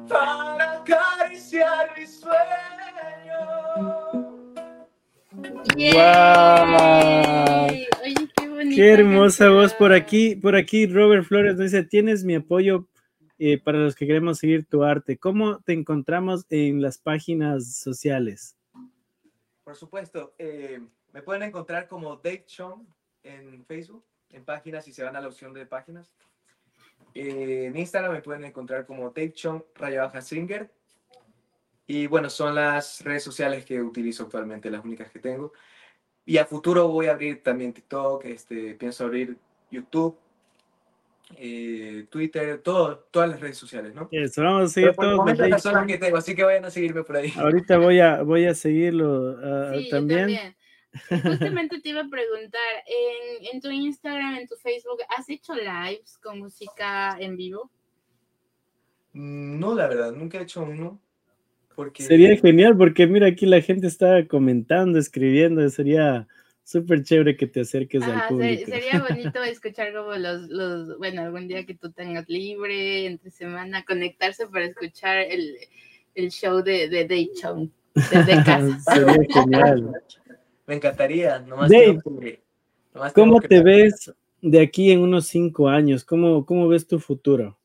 para 0.08 0.80
acariciar 0.80 1.98
mi 1.98 2.06
sueño. 2.06 2.36
¡Yay! 5.78 5.94
Oye, 8.04 8.30
qué 8.36 8.50
bonita 8.50 8.76
Qué 8.76 8.94
hermosa 8.94 9.50
voz 9.50 9.74
por 9.74 9.94
aquí. 9.94 10.36
Por 10.36 10.56
aquí 10.56 10.88
Robert 10.88 11.26
Flores 11.26 11.56
nos 11.56 11.72
dice, 11.72 11.84
tienes 11.84 12.24
mi 12.24 12.36
apoyo 12.36 12.88
eh, 13.38 13.58
para 13.58 13.80
los 13.80 13.96
que 13.96 14.08
queremos 14.08 14.38
seguir 14.40 14.66
tu 14.66 14.84
arte. 14.84 15.18
¿Cómo 15.18 15.60
te 15.62 15.74
encontramos 15.74 16.46
en 16.50 16.82
las 16.82 16.98
páginas 16.98 17.76
sociales? 17.76 18.56
Por 19.64 19.76
supuesto, 19.76 20.36
eh, 20.38 20.80
me 21.12 21.22
pueden 21.22 21.44
encontrar 21.44 21.88
como 21.88 22.16
Dave 22.18 22.46
Chong 22.46 22.86
en 23.24 23.66
Facebook, 23.66 24.06
en 24.32 24.44
páginas, 24.44 24.88
y 24.88 24.94
se 24.94 25.04
van 25.04 25.16
a 25.16 25.22
la 25.22 25.28
opción 25.28 25.54
de 25.54 25.66
páginas. 25.66 26.14
Eh, 27.14 27.66
en 27.68 27.78
Instagram 27.78 28.12
me 28.12 28.22
pueden 28.22 28.44
encontrar 28.44 28.86
como 28.86 29.10
Dave 29.10 29.34
Chong 29.34 29.64
raya 29.76 30.04
baja 30.04 30.22
Singer. 30.22 30.70
Y 31.88 32.08
bueno, 32.08 32.30
son 32.30 32.56
las 32.56 33.02
redes 33.04 33.24
sociales 33.24 33.64
que 33.64 33.82
utilizo 33.82 34.24
actualmente, 34.24 34.70
las 34.70 34.84
únicas 34.84 35.10
que 35.12 35.20
tengo. 35.20 35.54
Y 36.26 36.38
a 36.38 36.46
futuro 36.46 36.88
voy 36.88 37.06
a 37.06 37.12
abrir 37.12 37.44
también 37.44 37.72
TikTok, 37.72 38.26
este, 38.26 38.74
pienso 38.74 39.06
abrir 39.06 39.38
YouTube, 39.70 40.18
eh, 41.38 42.08
Twitter, 42.10 42.60
todo, 42.60 42.98
todas 43.12 43.30
las 43.30 43.40
redes 43.40 43.58
sociales, 43.58 43.94
¿no? 43.94 44.10
Eso, 44.12 44.44
vamos 44.44 44.64
a 44.64 44.74
seguir 44.74 44.90
Pero 44.90 44.96
por 44.96 45.06
el 45.06 45.16
momento 45.16 45.48
las 45.48 45.86
que 45.88 45.98
tengo, 46.00 46.18
así 46.18 46.36
que 46.36 46.44
vayan 46.44 46.66
a 46.66 46.72
seguirme 46.72 47.04
por 47.04 47.18
ahí. 47.18 47.32
Ahorita 47.38 47.78
voy 47.78 48.00
a, 48.00 48.24
voy 48.24 48.46
a 48.46 48.56
seguirlo 48.56 49.38
ah, 49.44 49.74
Sí, 49.76 49.86
yo 49.86 49.98
también. 49.98 50.56
Justamente 51.24 51.80
te 51.82 51.90
iba 51.90 52.02
a 52.02 52.08
preguntar, 52.10 52.62
en, 52.88 53.56
en 53.56 53.62
tu 53.62 53.70
Instagram, 53.70 54.36
en 54.36 54.48
tu 54.48 54.56
Facebook, 54.56 55.00
¿has 55.18 55.30
hecho 55.30 55.54
lives 55.56 56.18
con 56.18 56.40
música 56.40 57.18
en 57.20 57.36
vivo? 57.38 57.70
Mm, 59.14 59.60
No, 59.60 59.76
la 59.76 59.88
verdad, 59.88 60.12
nunca 60.12 60.40
he 60.40 60.44
hecho 60.44 60.64
uno. 60.64 61.00
Porque 61.76 62.04
Sería 62.04 62.38
genial 62.38 62.78
porque 62.78 63.06
mira 63.06 63.28
aquí 63.28 63.46
la 63.46 63.60
gente 63.62 63.88
está 63.88 64.26
comentando, 64.28 64.98
escribiendo, 64.98 65.68
sería 65.70 66.26
súper 66.64 67.04
chévere 67.04 67.36
que 67.36 67.48
te 67.48 67.60
acerques 67.62 68.02
al 68.04 68.12
Ajá, 68.12 68.28
se- 68.30 68.34
público. 68.34 68.72
sería 68.72 69.02
bonito 69.04 69.44
escuchar 69.44 69.94
como 69.94 70.16
los, 70.16 70.44
los, 70.50 70.98
bueno, 70.98 71.22
algún 71.24 71.48
día 71.50 71.66
que 71.66 71.76
tú 71.76 71.92
tengas 71.92 72.30
libre, 72.30 73.06
entre 73.08 73.30
semana, 73.30 73.84
conectarse 73.84 74.48
para 74.48 74.66
escuchar 74.66 75.18
el, 75.18 75.58
el 76.16 76.32
show 76.32 76.62
de, 76.64 76.88
de 76.88 77.06
Day 77.06 77.30
Chong 77.40 77.70
desde 77.94 78.44
casa. 78.46 78.80
sería 78.80 79.18
genial. 79.34 79.92
Me 80.68 80.76
encantaría. 80.76 81.40
Nomás 81.40 81.70
Dave, 81.70 82.00
tengo 82.04 82.20
que- 82.20 82.44
nomás 82.94 83.14
tengo 83.14 83.28
¿Cómo 83.28 83.40
que- 83.42 83.48
te 83.48 83.64
ves 83.64 84.14
de 84.42 84.62
aquí 84.62 84.92
en 84.92 85.02
unos 85.02 85.28
cinco 85.28 85.68
años? 85.70 86.04
¿Cómo, 86.06 86.46
cómo 86.46 86.68
ves 86.68 86.88
tu 86.88 87.00
futuro? 87.00 87.58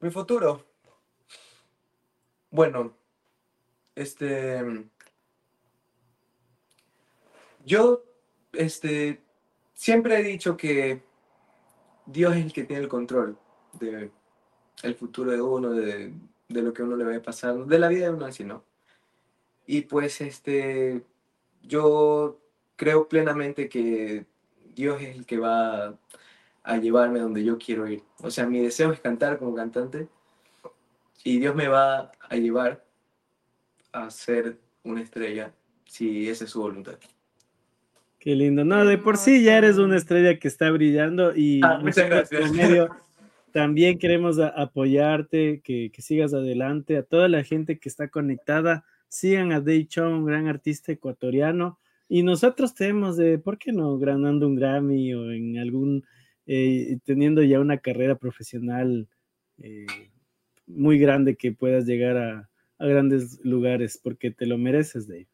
Mi 0.00 0.10
futuro. 0.10 0.64
Bueno, 2.50 2.96
este. 3.94 4.62
Yo, 7.64 8.02
este. 8.52 9.20
Siempre 9.74 10.18
he 10.18 10.22
dicho 10.22 10.56
que 10.56 11.02
Dios 12.06 12.36
es 12.36 12.44
el 12.44 12.52
que 12.52 12.64
tiene 12.64 12.82
el 12.82 12.88
control 12.88 13.38
de 13.78 14.10
el 14.82 14.94
futuro 14.94 15.30
de 15.30 15.40
uno, 15.40 15.70
de, 15.70 16.12
de 16.48 16.62
lo 16.62 16.72
que 16.72 16.82
uno 16.82 16.96
le 16.96 17.04
va 17.04 17.14
a 17.14 17.22
pasar, 17.22 17.54
de 17.66 17.78
la 17.78 17.88
vida 17.88 18.06
de 18.06 18.14
uno 18.14 18.24
así, 18.26 18.44
¿no? 18.44 18.64
Y 19.66 19.82
pues, 19.82 20.20
este. 20.20 21.02
Yo 21.62 22.40
creo 22.76 23.08
plenamente 23.08 23.68
que 23.68 24.26
Dios 24.74 25.00
es 25.02 25.16
el 25.16 25.26
que 25.26 25.38
va 25.38 25.98
a 26.62 26.76
llevarme 26.78 27.20
donde 27.20 27.44
yo 27.44 27.58
quiero 27.58 27.86
ir. 27.88 28.02
O 28.22 28.30
sea, 28.30 28.46
mi 28.46 28.60
deseo 28.60 28.92
es 28.92 29.00
cantar 29.00 29.38
como 29.38 29.54
cantante 29.54 30.08
y 31.24 31.38
Dios 31.38 31.54
me 31.54 31.68
va 31.68 32.12
a 32.28 32.36
llevar 32.36 32.84
a 33.92 34.10
ser 34.10 34.58
una 34.84 35.02
estrella 35.02 35.52
si 35.84 36.28
esa 36.28 36.44
es 36.44 36.50
su 36.50 36.60
voluntad. 36.60 36.98
Qué 38.18 38.34
lindo. 38.34 38.64
No, 38.64 38.84
de 38.84 38.98
por 38.98 39.16
sí 39.16 39.42
ya 39.42 39.56
eres 39.58 39.78
una 39.78 39.96
estrella 39.96 40.38
que 40.38 40.48
está 40.48 40.70
brillando 40.70 41.34
y 41.34 41.60
Ah, 41.64 41.78
muchas 41.80 42.08
nosotros 42.08 42.30
gracias. 42.30 42.40
como 42.40 42.52
medio 42.54 42.88
también 43.52 43.98
queremos 43.98 44.38
apoyarte, 44.38 45.60
que, 45.64 45.90
que 45.92 46.02
sigas 46.02 46.34
adelante. 46.34 46.96
A 46.98 47.02
toda 47.02 47.28
la 47.28 47.42
gente 47.42 47.78
que 47.78 47.88
está 47.88 48.08
conectada, 48.08 48.84
sigan 49.10 49.52
a 49.52 49.60
Day 49.60 49.86
Chong, 49.86 50.20
un 50.20 50.24
gran 50.24 50.46
artista 50.46 50.92
ecuatoriano. 50.92 51.78
Y 52.08 52.22
nosotros 52.22 52.74
tenemos 52.74 53.16
de, 53.16 53.38
¿por 53.38 53.58
qué 53.58 53.72
no? 53.72 53.98
Ganando 53.98 54.46
un 54.46 54.56
Grammy 54.56 55.12
o 55.14 55.30
en 55.32 55.58
algún, 55.58 56.04
eh, 56.46 56.98
teniendo 57.04 57.42
ya 57.42 57.60
una 57.60 57.78
carrera 57.78 58.16
profesional 58.16 59.08
eh, 59.58 59.86
muy 60.66 60.98
grande 60.98 61.36
que 61.36 61.52
puedas 61.52 61.84
llegar 61.86 62.16
a, 62.16 62.50
a 62.78 62.86
grandes 62.86 63.44
lugares, 63.44 64.00
porque 64.02 64.30
te 64.30 64.46
lo 64.46 64.58
mereces, 64.58 65.06
Dave. 65.06 65.28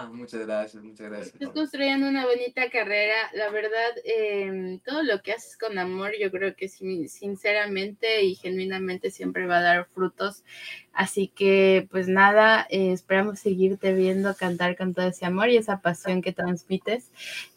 Ah, 0.00 0.08
muchas 0.12 0.46
gracias, 0.46 0.80
muchas 0.82 1.08
gracias. 1.08 1.34
Estás 1.34 1.50
construyendo 1.50 2.08
una 2.08 2.24
bonita 2.24 2.70
carrera. 2.70 3.16
La 3.34 3.50
verdad, 3.50 3.90
em, 4.04 4.78
todo 4.80 5.02
lo 5.02 5.20
que 5.22 5.32
haces 5.32 5.56
con 5.56 5.76
amor, 5.76 6.12
yo 6.20 6.30
creo 6.30 6.54
que 6.54 6.68
sin- 6.68 7.08
sinceramente 7.08 8.22
y 8.22 8.36
genuinamente 8.36 9.10
siempre 9.10 9.46
va 9.46 9.58
a 9.58 9.62
dar 9.62 9.86
frutos. 9.86 10.44
Así 10.92 11.26
que, 11.28 11.88
pues 11.90 12.06
nada, 12.06 12.64
eh, 12.70 12.92
esperamos 12.92 13.40
seguirte 13.40 13.92
viendo 13.92 14.34
cantar 14.36 14.76
con 14.76 14.94
todo 14.94 15.08
ese 15.08 15.26
amor 15.26 15.48
y 15.48 15.56
esa 15.56 15.80
pasión 15.80 16.22
que 16.22 16.32
transmites. 16.32 17.10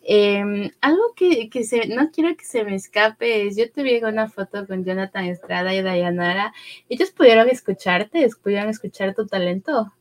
Em, 0.04 0.72
algo 0.82 1.14
que, 1.16 1.50
que 1.50 1.64
se, 1.64 1.88
no 1.88 2.10
quiero 2.12 2.36
que 2.36 2.44
se 2.46 2.64
me 2.64 2.74
escape 2.76 3.46
es, 3.46 3.56
yo 3.56 3.72
te 3.72 3.84
vi 3.84 3.96
en 3.96 4.06
una 4.06 4.30
foto 4.30 4.66
con 4.66 4.84
Jonathan 4.84 5.26
Estrada 5.26 5.76
y 5.76 5.82
Dayanara. 5.84 6.54
¿Ellos 6.90 7.12
pudieron 7.12 7.50
escucharte? 7.50 8.28
¿Pudieron 8.42 8.70
escuchar 8.70 9.14
tu 9.14 9.28
talento? 9.28 9.94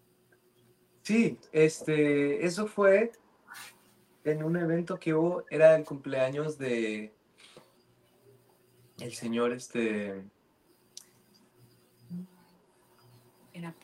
Sí, 1.11 1.37
este, 1.51 2.47
eso 2.47 2.69
fue 2.69 3.11
en 4.23 4.45
un 4.45 4.57
evento 4.57 4.97
que 4.97 5.13
hubo, 5.13 5.45
era 5.51 5.75
el 5.75 5.85
cumpleaños 5.85 6.57
de 6.57 7.13
el 9.01 9.13
señor, 9.13 9.53
este, 9.53 10.23
Era 13.53 13.75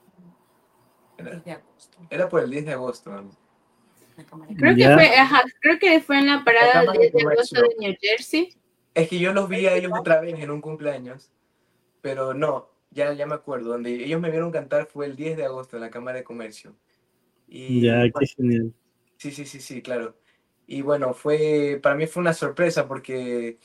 era, 1.17 1.31
10 1.31 1.45
de 1.45 1.51
agosto. 1.51 1.99
era 2.11 2.29
por 2.29 2.45
el 2.45 2.51
10 2.51 2.67
de 2.67 2.73
agosto. 2.73 3.11
Creo 4.57 4.77
que 4.77 4.95
fue, 4.95 5.17
ajá, 5.17 5.43
creo 5.61 5.79
que 5.81 6.01
fue 6.01 6.21
en 6.21 6.29
la 6.29 6.45
parada 6.45 6.83
del 6.83 6.87
Cámara 6.87 7.01
10 7.01 7.13
de 7.13 7.23
agosto 7.23 7.61
de 7.61 7.75
New 7.81 7.97
Jersey. 8.01 8.57
Es 8.95 9.09
que 9.09 9.19
yo 9.19 9.33
los 9.33 9.49
vi 9.49 9.67
a 9.67 9.75
ellos 9.75 9.91
otra 9.99 10.21
vez 10.21 10.39
en 10.39 10.53
un 10.53 10.61
cumpleaños, 10.61 11.33
pero 12.03 12.35
no, 12.35 12.71
ya, 12.93 13.13
ya 13.15 13.27
me 13.27 13.35
acuerdo, 13.35 13.71
donde 13.71 14.05
ellos 14.05 14.21
me 14.21 14.31
vieron 14.31 14.53
cantar 14.53 14.87
fue 14.87 15.07
el 15.07 15.17
10 15.17 15.39
de 15.39 15.45
agosto 15.45 15.77
en 15.77 15.83
la 15.83 15.91
Cámara 15.91 16.19
de 16.19 16.23
Comercio. 16.23 16.77
Y, 17.49 17.81
Ya, 17.81 18.03
qué 18.11 18.27
genial. 18.27 18.73
Sí, 19.17 19.31
sí, 19.31 19.45
sí, 19.47 19.61
sí, 19.61 19.83
claro. 19.83 20.17
Y 20.67 20.83
bueno, 20.83 21.15
fue, 21.15 21.79
para 21.83 21.95
mí 21.95 22.07
fue 22.07 22.21
una 22.21 22.33
sorpresa 22.33 22.87
porque 22.89 23.59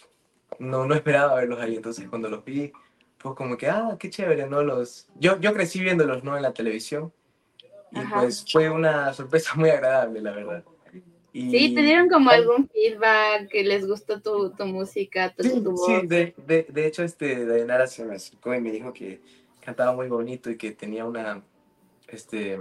no, 0.60 0.86
no 0.86 0.94
esperaba 0.96 1.36
verlos 1.36 1.60
ahí. 1.60 1.76
Entonces 1.76 2.08
cuando 2.10 2.30
los 2.30 2.46
vi, 2.46 2.72
pues 3.18 3.36
como 3.36 3.58
que, 3.58 3.68
ah, 3.68 3.98
qué 4.00 4.10
chévere, 4.10 4.48
¿no? 4.48 4.64
Los, 4.64 5.08
yo, 5.16 5.40
yo 5.40 5.54
crecí 5.54 5.80
viéndolos, 5.80 6.24
¿no? 6.24 6.36
En 6.38 6.44
la 6.44 6.54
televisión. 6.54 7.12
Y 7.92 8.00
Ajá. 8.00 8.22
pues 8.22 8.46
fue 8.50 8.70
una 8.70 9.14
sorpresa 9.14 9.54
muy 9.56 9.70
agradable, 9.70 10.22
la 10.22 10.32
verdad. 10.32 10.64
Y, 11.34 11.50
Sí, 11.50 11.76
¿te 11.76 11.82
dieron 11.82 12.10
como 12.10 12.30
algún 12.30 12.68
feedback 12.70 13.50
que 13.50 13.64
les 13.64 13.88
gustó 13.88 14.22
tu, 14.22 14.52
tu 14.52 14.66
música, 14.66 15.34
tu, 15.34 15.44
Sí, 15.44 15.64
tu 15.64 15.72
voz? 15.72 15.86
sí, 15.86 16.08
de, 16.08 16.34
de, 16.46 16.68
de 16.70 16.86
hecho, 16.86 17.04
este, 17.04 17.46
Dayanara 17.46 17.88
se 17.88 18.06
me 18.06 18.16
acercó 18.16 18.54
y 18.54 18.62
me 18.62 18.72
dijo 18.72 18.92
que 18.94 19.22
cantaba 19.62 19.94
muy 19.94 20.08
bonito 20.08 20.50
y 20.50 20.58
que 20.58 20.72
tenía 20.72 21.06
una, 21.06 21.42
este, 22.08 22.60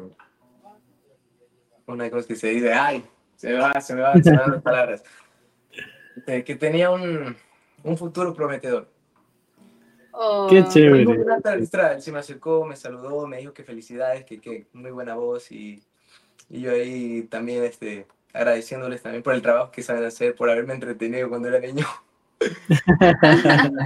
una 1.92 2.10
cosa 2.10 2.26
que 2.28 2.36
se 2.36 2.48
dice, 2.48 2.72
ay, 2.72 3.04
se 3.36 3.48
me 3.48 3.54
va, 3.58 3.80
se 3.80 3.94
me 3.94 4.02
van, 4.02 4.22
se 4.22 4.30
me 4.30 4.36
van 4.38 4.50
las 4.52 4.62
palabras, 4.62 5.02
Eh, 6.26 6.44
que 6.44 6.56
tenía 6.56 6.90
un, 6.90 7.36
un 7.84 7.96
futuro 7.96 8.34
prometedor. 8.34 8.88
Oh, 10.12 10.48
Qué 10.50 10.64
chévere. 10.68 11.04
Él 11.04 12.02
se 12.02 12.12
me 12.12 12.18
acercó, 12.18 12.64
me 12.66 12.76
saludó, 12.76 13.26
me 13.26 13.38
dijo 13.38 13.54
que 13.54 13.62
felicidades, 13.64 14.24
que, 14.24 14.40
que 14.40 14.66
muy 14.72 14.90
buena 14.90 15.14
voz 15.14 15.50
y, 15.52 15.82
y 16.50 16.60
yo 16.62 16.72
ahí 16.72 17.22
también 17.30 17.64
este, 17.64 18.06
agradeciéndoles 18.32 19.02
también 19.02 19.22
por 19.22 19.34
el 19.34 19.40
trabajo 19.40 19.70
que 19.70 19.82
saben 19.82 20.04
hacer, 20.04 20.34
por 20.34 20.50
haberme 20.50 20.74
entretenido 20.74 21.28
cuando 21.28 21.48
era 21.48 21.60
niño. 21.60 21.86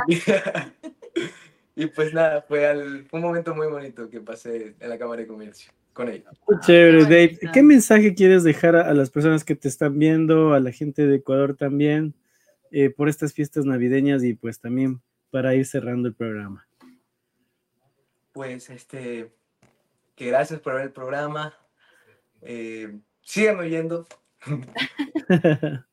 y 1.77 1.87
pues 1.87 2.13
nada, 2.15 2.43
fue, 2.43 2.67
al- 2.67 3.05
fue 3.07 3.21
un 3.21 3.27
momento 3.27 3.55
muy 3.55 3.67
bonito 3.69 4.09
que 4.09 4.21
pasé 4.21 4.75
en 4.81 4.89
la 4.89 4.99
Cámara 4.99 5.23
de 5.23 5.29
Comercio 5.29 5.71
con. 5.95 6.09
Qué 6.09 6.25
chévere, 6.61 7.03
Dave. 7.05 7.39
¿Qué 7.53 7.63
mensaje 7.63 8.15
quieres 8.15 8.45
dejar 8.45 8.77
a, 8.77 8.89
a 8.89 8.95
las 8.95 9.11
personas 9.11 9.45
que 9.45 9.55
te 9.55 9.69
están 9.69 9.99
viendo, 9.99 10.53
a 10.53 10.61
la 10.61 10.73
gente 10.73 11.07
de 11.07 11.17
Ecuador 11.17 11.57
también, 11.57 12.15
eh, 12.71 12.91
por 12.91 13.09
estas 13.09 13.33
fiestas 13.33 13.65
navideñas 13.65 14.23
y 14.25 14.35
pues 14.35 14.61
también 14.61 15.01
para 15.31 15.55
ir 15.55 15.65
cerrando 15.65 16.09
el 16.09 16.15
programa? 16.15 16.67
Pues 18.33 18.69
este, 18.69 19.33
que 20.17 20.27
gracias 20.27 20.61
por 20.61 20.75
ver 20.75 20.83
el 20.83 20.93
programa. 20.93 21.55
Eh, 22.43 22.99
síganme 23.23 23.61
oyendo. 23.61 24.07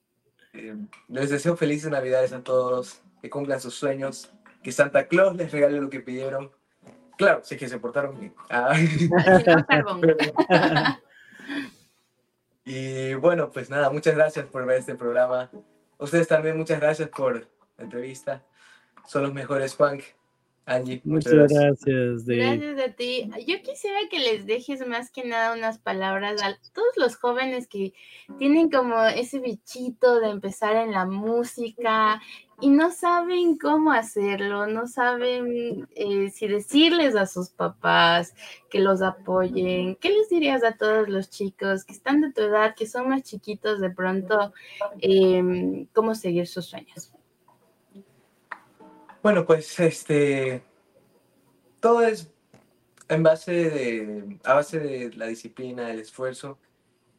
Eh, 0.53 0.75
les 1.07 1.29
deseo 1.29 1.55
felices 1.55 1.89
Navidades 1.89 2.33
a 2.33 2.43
todos, 2.43 3.01
que 3.21 3.29
cumplan 3.29 3.61
sus 3.61 3.73
sueños, 3.73 4.33
que 4.61 4.73
Santa 4.73 5.07
Claus 5.07 5.37
les 5.37 5.49
regale 5.49 5.79
lo 5.79 5.89
que 5.89 6.01
pidieron. 6.01 6.51
Claro, 7.21 7.41
es 7.47 7.57
que 7.57 7.69
se 7.69 7.79
portaron 7.79 8.19
bien. 8.19 8.33
Ah, 8.49 8.73
y 12.65 13.13
bueno, 13.15 13.51
pues 13.51 13.69
nada, 13.69 13.89
muchas 13.89 14.15
gracias 14.15 14.45
por 14.47 14.65
ver 14.65 14.79
este 14.79 14.95
programa. 14.95 15.49
Ustedes 15.97 16.27
también, 16.27 16.57
muchas 16.57 16.79
gracias 16.79 17.09
por 17.09 17.47
la 17.77 17.83
entrevista. 17.83 18.43
Son 19.05 19.23
los 19.23 19.33
mejores, 19.33 19.75
Juan. 19.75 19.99
Angie, 20.65 21.01
muchas, 21.03 21.33
Muchas 21.33 21.49
gracias. 21.49 21.85
gracias, 21.85 22.25
Dave. 22.25 22.57
Gracias 22.57 22.89
a 22.89 22.93
ti. 22.93 23.29
Yo 23.47 23.61
quisiera 23.61 23.99
que 24.09 24.19
les 24.19 24.45
dejes 24.45 24.85
más 24.87 25.11
que 25.11 25.23
nada 25.23 25.55
unas 25.55 25.79
palabras 25.79 26.41
a 26.43 26.57
todos 26.73 26.95
los 26.97 27.15
jóvenes 27.15 27.67
que 27.67 27.93
tienen 28.37 28.69
como 28.69 29.03
ese 29.03 29.39
bichito 29.39 30.19
de 30.19 30.29
empezar 30.29 30.75
en 30.75 30.91
la 30.91 31.05
música 31.05 32.21
y 32.61 32.69
no 32.69 32.91
saben 32.91 33.57
cómo 33.57 33.91
hacerlo, 33.91 34.67
no 34.67 34.87
saben 34.87 35.87
eh, 35.95 36.29
si 36.29 36.47
decirles 36.47 37.15
a 37.15 37.25
sus 37.25 37.49
papás 37.49 38.35
que 38.69 38.79
los 38.79 39.01
apoyen. 39.01 39.95
¿Qué 39.95 40.09
les 40.09 40.29
dirías 40.29 40.63
a 40.63 40.77
todos 40.77 41.09
los 41.09 41.29
chicos 41.29 41.83
que 41.83 41.93
están 41.93 42.21
de 42.21 42.31
tu 42.31 42.41
edad, 42.41 42.75
que 42.75 42.85
son 42.85 43.09
más 43.09 43.23
chiquitos 43.23 43.81
de 43.81 43.89
pronto, 43.89 44.53
em, 44.99 45.87
cómo 45.87 46.13
seguir 46.13 46.47
sus 46.47 46.67
sueños? 46.67 47.11
Bueno, 49.23 49.45
pues 49.45 49.79
este, 49.79 50.63
todo 51.79 52.03
es 52.03 52.31
en 53.09 53.23
base 53.23 53.51
de, 53.51 54.39
a 54.43 54.53
base 54.53 54.79
de 54.79 55.13
la 55.15 55.25
disciplina, 55.25 55.91
el 55.91 55.99
esfuerzo 55.99 56.59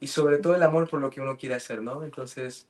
y 0.00 0.06
sobre 0.06 0.38
todo 0.38 0.54
el 0.54 0.62
amor 0.62 0.88
por 0.88 1.00
lo 1.00 1.10
que 1.10 1.20
uno 1.20 1.36
quiere 1.36 1.56
hacer, 1.56 1.82
¿no? 1.82 2.02
Entonces, 2.02 2.68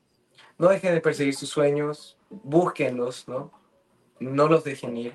no 0.58 0.68
dejen 0.68 0.94
de 0.94 1.00
perseguir 1.00 1.34
sus 1.34 1.48
sueños, 1.48 2.16
búsquenlos, 2.30 3.28
¿no? 3.28 3.50
No 4.20 4.48
los 4.48 4.64
dejen 4.64 4.96
ir. 4.96 5.14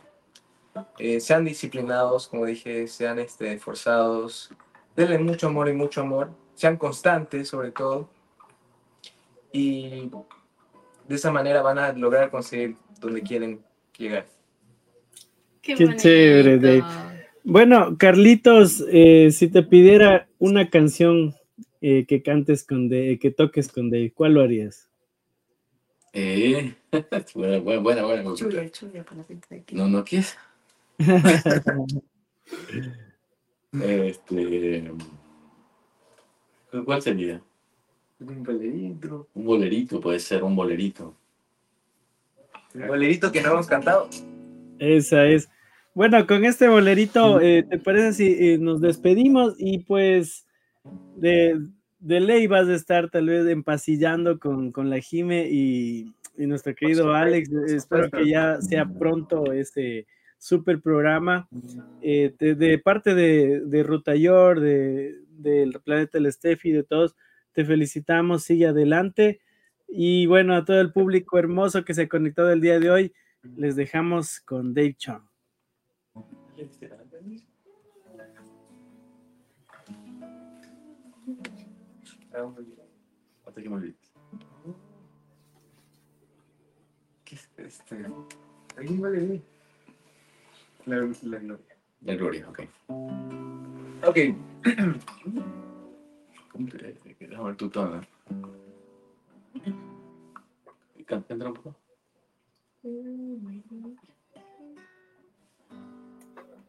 Eh, 0.99 1.19
sean 1.19 1.45
disciplinados, 1.45 2.27
como 2.27 2.45
dije, 2.45 2.87
sean 2.87 3.17
este, 3.19 3.53
esforzados, 3.53 4.51
denle 4.95 5.17
mucho 5.17 5.47
amor 5.47 5.69
y 5.69 5.73
mucho 5.73 6.01
amor, 6.01 6.29
sean 6.53 6.77
constantes 6.77 7.47
sobre 7.47 7.71
todo 7.71 8.09
y 9.51 10.09
de 11.07 11.15
esa 11.15 11.31
manera 11.31 11.61
van 11.61 11.79
a 11.79 11.91
lograr 11.93 12.29
conseguir 12.29 12.75
donde 12.99 13.21
quieren 13.21 13.59
llegar. 13.97 14.25
Qué, 15.61 15.75
Qué 15.75 15.95
chévere, 15.95 16.59
Dave. 16.59 16.83
Bueno, 17.43 17.97
Carlitos, 17.97 18.83
eh, 18.91 19.31
si 19.31 19.47
te 19.47 19.63
pidiera 19.63 20.27
una 20.37 20.69
canción 20.69 21.35
eh, 21.81 22.05
que 22.05 22.21
cantes 22.21 22.65
con 22.65 22.89
Dave, 22.89 23.19
que 23.19 23.31
toques 23.31 23.71
con 23.71 23.89
Dave, 23.89 24.11
¿cuál 24.13 24.33
lo 24.33 24.41
harías? 24.41 24.86
Eh, 26.19 26.73
buena, 27.35 27.59
buena, 27.59 28.03
buena, 28.03 28.23
para 28.33 29.17
la 29.17 29.23
gente 29.23 29.47
de 29.51 29.55
aquí. 29.57 29.75
No, 29.75 29.87
no, 29.87 30.03
¿qué 30.03 30.17
es? 30.17 30.35
Este. 33.83 34.91
¿Cuál 36.85 37.01
sería? 37.03 37.39
Un 38.19 38.41
bolerito. 38.43 39.27
Un 39.35 39.45
bolerito, 39.45 40.01
puede 40.01 40.17
ser 40.17 40.41
un 40.43 40.55
bolerito. 40.55 41.13
Un 42.73 42.87
bolerito 42.87 43.31
que 43.31 43.41
no 43.41 43.51
hemos 43.51 43.67
cantado. 43.67 44.09
Esa 44.79 45.25
es. 45.25 45.47
Bueno, 45.93 46.25
con 46.25 46.45
este 46.45 46.67
bolerito, 46.67 47.39
eh, 47.41 47.61
¿te 47.61 47.77
parece 47.77 48.13
si 48.13 48.53
eh, 48.53 48.57
nos 48.57 48.81
despedimos? 48.81 49.53
Y 49.59 49.79
pues 49.79 50.47
de, 51.15 51.59
de 51.99 52.19
ley 52.19 52.47
vas 52.47 52.67
a 52.67 52.75
estar 52.75 53.09
tal 53.09 53.27
vez 53.27 53.47
empasillando 53.47 54.39
con, 54.39 54.71
con 54.71 54.89
la 54.89 54.99
Jime 54.99 55.47
y, 55.49 56.13
y 56.37 56.45
nuestro 56.45 56.75
querido 56.75 57.13
Alex. 57.13 57.51
Espero 57.67 58.09
que 58.09 58.29
ya 58.29 58.61
sea 58.61 58.85
pronto 58.87 59.51
ese 59.51 60.05
super 60.37 60.79
programa. 60.81 61.47
Eh, 62.01 62.33
de, 62.37 62.55
de 62.55 62.77
parte 62.79 63.15
de, 63.15 63.61
de 63.61 63.83
Rutayor, 63.83 64.59
de, 64.59 65.15
del 65.29 65.79
Planeta 65.83 66.17
del 66.17 66.31
Steffi, 66.31 66.71
de 66.71 66.83
todos, 66.83 67.15
te 67.53 67.65
felicitamos, 67.65 68.43
sigue 68.43 68.67
adelante. 68.67 69.41
Y 69.87 70.25
bueno, 70.25 70.55
a 70.55 70.65
todo 70.65 70.81
el 70.81 70.91
público 70.91 71.39
hermoso 71.39 71.83
que 71.83 71.93
se 71.93 72.07
conectó 72.07 72.45
del 72.45 72.61
día 72.61 72.79
de 72.79 72.91
hoy, 72.91 73.13
les 73.55 73.75
dejamos 73.75 74.39
con 74.41 74.73
Dave 74.73 74.95
Chong. 74.95 75.23
Hasta 82.37 83.61
que 83.61 83.69
me. 83.69 83.93
¿Qué 87.25 87.35
es 87.35 87.49
este? 87.57 88.05
Alguien 88.77 88.99
bolerito. 88.99 89.45
La, 90.85 90.97
la 90.97 91.39
gloria. 91.39 91.65
La 92.01 92.15
gloria, 92.15 92.49
ok. 92.49 92.59
Ok. 94.05 94.17
¿Cómo 96.51 96.67
te 96.69 96.77
Déjame 97.19 97.43
ver 97.43 97.55
tu 97.57 97.69
tono. 97.69 98.01
Can- 101.05 101.23
Cántala 101.23 101.47
un 101.49 101.53
poco. 101.55 101.75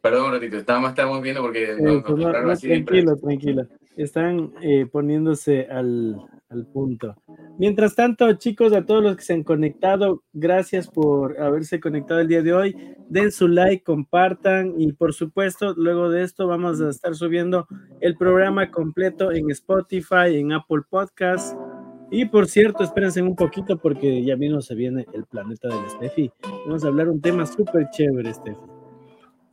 Perdón 0.01 0.27
un 0.27 0.33
ratito, 0.33 0.57
estábamos, 0.57 0.91
estábamos 0.91 1.23
viendo 1.23 1.41
porque 1.43 1.73
Eh, 1.73 1.77
nos 1.81 2.03
pues 2.03 2.19
no, 2.19 2.33
no, 2.33 2.57
tranquilo, 2.57 3.17
tranquilo. 3.17 3.67
Están 3.97 4.53
eh, 4.63 4.87
poniéndose 4.91 5.67
al, 5.69 6.17
al 6.51 6.67
punto. 6.67 7.17
Mientras 7.59 7.97
tanto, 7.97 8.33
chicos, 8.35 8.73
a 8.73 8.87
todos 8.87 9.03
los 9.03 9.17
que 9.17 9.23
se 9.23 9.33
han 9.33 9.43
conectado, 9.43 10.23
gracias 10.33 10.89
por 10.89 11.41
haberse 11.41 11.81
conectado 11.81 12.21
el 12.21 12.29
día 12.29 12.43
de 12.43 12.53
hoy. 12.53 12.77
Den 13.09 13.33
su 13.33 13.49
like, 13.49 13.83
compartan 13.83 14.75
y 14.79 14.93
por 14.93 15.13
supuesto, 15.15 15.75
luego 15.77 16.11
de 16.11 16.23
esto 16.23 16.47
vamos 16.47 16.81
a 16.81 16.91
estar 16.91 17.15
subiendo 17.17 17.67
el 18.01 18.17
programa 18.17 18.71
completo 18.71 19.33
en 19.33 19.51
Spotify, 19.51 20.37
en 20.37 20.53
Apple 20.53 20.83
Podcasts. 20.89 21.57
Y 22.11 22.25
por 22.27 22.47
cierto, 22.47 22.85
espérense 22.85 23.21
un 23.21 23.35
poquito 23.35 23.77
porque 23.77 24.25
ya 24.25 24.37
mismo 24.37 24.61
se 24.61 24.75
viene 24.75 25.07
el 25.13 25.25
planeta 25.27 25.69
del 25.69 25.91
Steffi. 25.91 26.31
Vamos 26.67 26.85
a 26.85 26.89
hablar 26.89 27.09
un 27.09 27.21
tema 27.21 27.45
súper 27.45 27.89
chévere, 27.91 28.33
Steffi. 28.33 28.78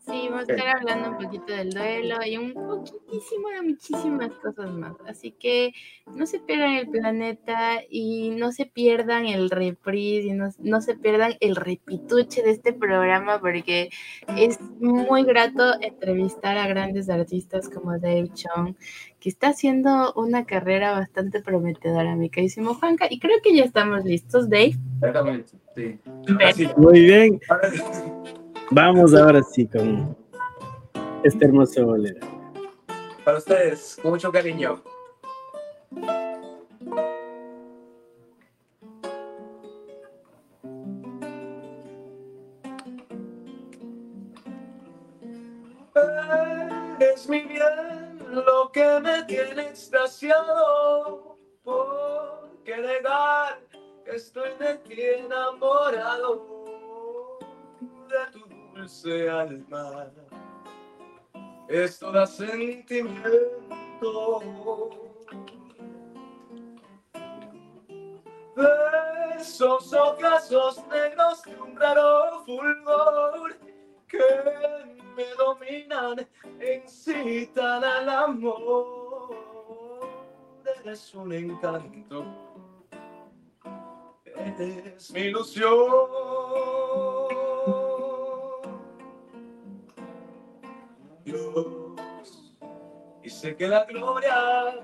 Sí, 0.08 0.28
vamos 0.30 0.48
a 0.48 0.54
estar 0.54 0.78
hablando 0.78 1.10
un 1.12 1.18
poquito 1.18 1.52
del 1.52 1.72
duelo 1.72 2.18
y 2.24 2.38
un 2.38 2.54
poquitísimo 2.54 3.50
de 3.50 3.62
muchísimas 3.64 4.30
cosas 4.34 4.72
más. 4.72 4.94
Así 5.08 5.32
que 5.32 5.74
no 6.14 6.28
se 6.28 6.40
pierdan 6.40 6.74
el 6.74 6.90
planeta 6.90 7.82
y 7.90 8.30
no 8.30 8.52
se 8.52 8.68
pierdan 8.68 9.26
el 9.26 9.50
reprise 9.50 10.28
y 10.28 10.34
no, 10.34 10.52
no 10.60 10.82
se 10.82 10.96
pierdan 10.96 11.34
el 11.40 11.56
repituche 11.56 12.44
de 12.44 12.52
este 12.52 12.72
programa 12.72 13.40
porque 13.40 13.90
es 14.38 14.60
muy 14.80 15.24
grato 15.24 15.74
entrevistar 15.82 16.58
a 16.58 16.68
grandes 16.68 17.10
artistas 17.10 17.68
como 17.68 17.98
Dave 17.98 18.30
Chong, 18.32 18.76
que 19.20 19.30
está 19.30 19.48
haciendo 19.48 20.14
una 20.14 20.46
carrera 20.46 20.92
bastante 20.92 21.42
prometedora, 21.42 22.16
mi 22.16 22.30
queridísimo 22.30 22.76
Juanca. 22.76 23.08
Y 23.10 23.20
creo 23.20 23.42
que 23.42 23.56
ya 23.56 23.64
estamos 23.64 24.06
listos, 24.06 24.50
Dave. 24.50 24.76
Exactamente. 24.98 25.54
Sí. 25.76 26.00
Perfecto. 26.28 26.76
Sí. 26.76 26.82
Muy 26.82 27.00
bien. 27.00 27.40
Vamos 28.72 29.14
ahora 29.14 29.44
sí 29.44 29.68
con 29.68 30.18
este 31.24 31.46
hermoso 31.46 31.86
bolero. 31.86 32.20
Para 33.24 33.38
ustedes, 33.38 33.98
con 34.02 34.12
mucho 34.12 34.32
cariño. 34.32 34.82
Es 47.00 47.30
mi 47.30 47.42
bien 47.42 48.20
lo 48.32 48.72
que 48.72 49.00
me 49.00 49.24
tiene 49.24 49.68
extasiado, 49.68 51.38
porque 51.64 52.78
negar 52.78 53.60
que 54.04 54.16
estoy 54.16 54.50
de 54.60 54.76
ti 54.80 55.02
enamorado 55.02 56.56
de 58.08 58.32
tu 58.32 58.45
dulce 58.76 59.30
alma. 59.30 60.12
Esto 61.68 62.12
da 62.12 62.28
sentimiento. 62.28 63.22
De 68.56 69.42
esos 69.42 69.94
ojos 69.94 70.84
negros 70.88 71.42
de 71.44 71.62
un 71.62 71.76
raro 71.76 72.44
fulgor 72.46 73.58
que 74.08 74.20
me 75.16 75.26
dominan, 75.38 76.28
incitan 76.62 77.84
al 77.84 78.10
amor. 78.10 79.36
Eres 80.84 81.14
un 81.16 81.34
encanto, 81.34 82.26
eres 84.26 85.12
mi 85.12 85.22
ilusión. 85.22 87.05
Y 93.24 93.30
sé 93.30 93.56
que 93.56 93.68
la 93.68 93.86
gloria 93.86 94.82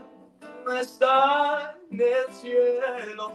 no 0.65 0.73
está 0.73 1.77
en 1.91 2.01
el 2.01 2.33
cielo. 2.33 3.31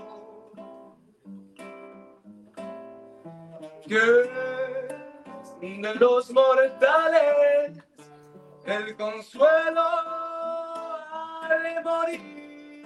Que 3.87 4.47
de 5.61 5.95
los 5.95 6.31
mortales 6.33 7.79
el 8.65 8.97
consuelo 8.97 9.83
al 11.43 11.85
morir. 11.85 12.85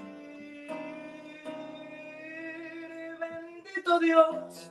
Bendito 3.19 3.99
Dios, 3.99 4.71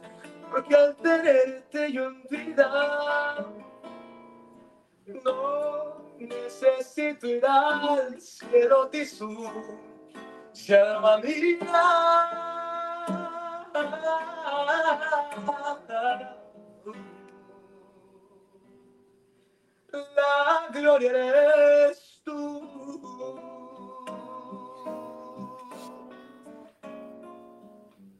porque 0.51 0.76
al 0.76 0.95
tenerte 0.97 1.91
yo 1.91 2.05
en 2.05 2.24
vida 2.30 3.45
no 5.24 5.95
necesito 6.18 7.28
ir 7.28 7.45
al 7.45 8.20
cielo 8.20 8.88
tisú, 8.89 9.49
si 10.53 10.74
alma 10.74 11.18
mía. 11.18 11.57
La 19.91 20.70
gloria 20.72 21.12
eres 21.12 22.22
tú. 22.24 22.70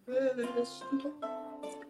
Eres 0.08 0.84
tú. 0.90 1.89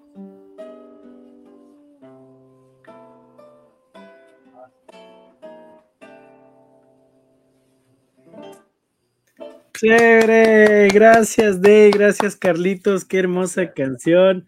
Chévere, 9.79 10.89
gracias 10.89 11.61
Dey, 11.61 11.89
gracias 11.91 12.35
Carlitos, 12.35 13.05
qué 13.05 13.19
hermosa 13.19 13.71
canción. 13.71 14.45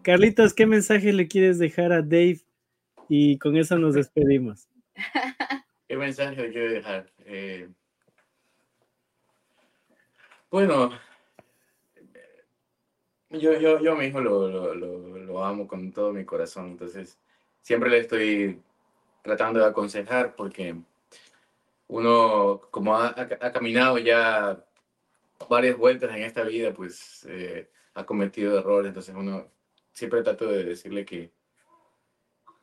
Carlitos, 0.00 0.54
¿qué 0.54 0.64
mensaje 0.64 1.12
le 1.12 1.28
quieres 1.28 1.58
dejar 1.58 1.92
a 1.92 2.00
Dave? 2.00 2.40
Y 3.06 3.36
con 3.36 3.58
eso 3.58 3.76
nos 3.76 3.92
despedimos. 3.92 4.70
¿Qué 5.86 5.98
mensaje 5.98 6.34
le 6.40 6.50
quiero 6.50 6.72
dejar? 6.72 7.12
Eh, 7.26 7.68
bueno, 10.50 10.98
yo, 13.28 13.60
yo, 13.60 13.80
yo 13.80 13.96
mismo 13.96 14.22
lo, 14.22 14.48
lo, 14.48 14.74
lo, 14.74 15.18
lo 15.18 15.44
amo 15.44 15.68
con 15.68 15.92
todo 15.92 16.10
mi 16.10 16.24
corazón, 16.24 16.68
entonces 16.68 17.18
siempre 17.60 17.90
le 17.90 17.98
estoy 17.98 18.62
tratando 19.20 19.60
de 19.60 19.66
aconsejar 19.66 20.34
porque 20.34 20.74
uno, 21.88 22.62
como 22.70 22.96
ha, 22.96 23.08
ha 23.08 23.52
caminado 23.52 23.98
ya 23.98 24.64
varias 25.48 25.76
vueltas 25.76 26.10
en 26.14 26.22
esta 26.22 26.42
vida, 26.42 26.72
pues 26.72 27.26
eh, 27.28 27.70
ha 27.94 28.04
cometido 28.04 28.58
errores, 28.58 28.88
entonces 28.88 29.14
uno 29.16 29.50
siempre 29.92 30.22
trato 30.22 30.46
de 30.46 30.64
decirle 30.64 31.04
que, 31.04 31.32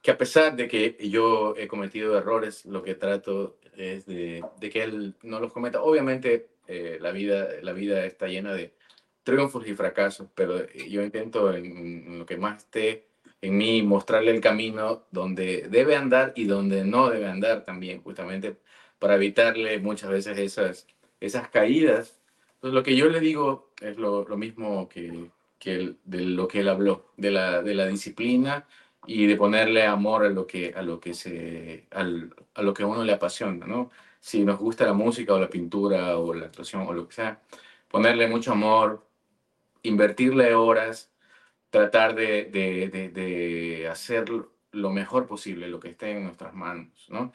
que 0.02 0.12
a 0.12 0.18
pesar 0.18 0.56
de 0.56 0.68
que 0.68 0.98
yo 1.10 1.56
he 1.58 1.68
cometido 1.68 2.18
errores, 2.18 2.66
lo 2.66 2.84
que 2.84 2.96
trato 2.96 3.60
es 3.76 4.06
de, 4.06 4.44
de 4.60 4.70
que 4.70 4.84
él 4.84 5.16
no 5.24 5.40
los 5.40 5.54
cometa. 5.54 5.82
Obviamente 5.82 6.50
eh, 6.68 6.98
la, 7.00 7.12
vida, 7.12 7.48
la 7.62 7.74
vida 7.74 8.06
está 8.06 8.28
llena 8.28 8.54
de 8.54 8.74
triunfos 9.24 9.68
y 9.68 9.76
fracasos, 9.76 10.28
pero 10.36 10.68
yo 10.72 11.04
intento 11.04 11.54
en, 11.54 12.20
lo 12.20 12.26
que 12.26 12.38
más 12.38 12.64
esté 12.64 13.08
en 13.42 13.58
mí 13.58 13.82
mostrarle 13.84 14.32
el 14.32 14.42
camino 14.42 15.06
donde 15.12 15.68
debe 15.70 15.96
andar 15.96 16.34
y 16.36 16.46
donde 16.46 16.84
no 16.86 17.10
debe 17.10 17.28
andar 17.28 17.66
también, 17.66 18.02
justamente 18.02 18.58
para 19.00 19.16
evitarle 19.16 19.80
muchas 19.80 20.10
veces 20.10 20.38
esas, 20.40 20.88
esas 21.20 21.50
caídas 21.50 22.20
lo 22.62 22.84
que 22.84 22.96
yo 22.96 23.08
le 23.10 23.20
digo 23.20 23.72
es 23.82 23.98
lo, 23.98 24.28
lo 24.28 24.38
mismo 24.38 24.88
que, 24.90 25.32
que 25.60 25.96
de 26.04 26.22
lo 26.22 26.48
que 26.48 26.62
él 26.62 26.70
habló, 26.70 27.12
de 27.18 27.32
la, 27.32 27.62
de 27.62 27.76
la 27.76 27.88
disciplina 27.88 28.68
y 29.06 29.28
de 29.28 29.36
ponerle 29.36 29.86
amor 29.86 30.26
a 30.26 30.30
lo 30.30 30.46
que, 30.48 30.74
a 30.76 30.82
lo 30.82 31.00
que, 31.00 31.14
se, 31.14 31.88
al, 31.92 32.34
a 32.54 32.62
lo 32.62 32.74
que 32.74 32.84
uno 32.86 33.04
le 33.04 33.14
apasiona, 33.14 33.66
¿no? 33.66 33.92
Si 34.20 34.44
nos 34.44 34.60
gusta 34.60 34.86
la 34.86 34.94
música 34.94 35.34
o 35.34 35.40
la 35.40 35.50
pintura 35.50 36.18
o 36.18 36.34
la 36.34 36.48
actuación 36.48 36.84
o 36.88 36.94
lo 36.94 37.08
que 37.08 37.16
sea, 37.16 37.42
ponerle 37.88 38.28
mucho 38.28 38.52
amor, 38.52 39.08
invertirle 39.84 40.56
horas, 40.56 41.12
tratar 41.70 42.16
de, 42.16 42.46
de, 42.46 42.90
de, 42.90 43.10
de 43.10 43.88
hacer 43.88 44.26
lo 44.72 44.90
mejor 44.92 45.28
posible, 45.28 45.68
lo 45.68 45.80
que 45.80 45.90
esté 45.90 46.12
en 46.12 46.24
nuestras 46.24 46.54
manos, 46.54 47.08
¿no? 47.10 47.32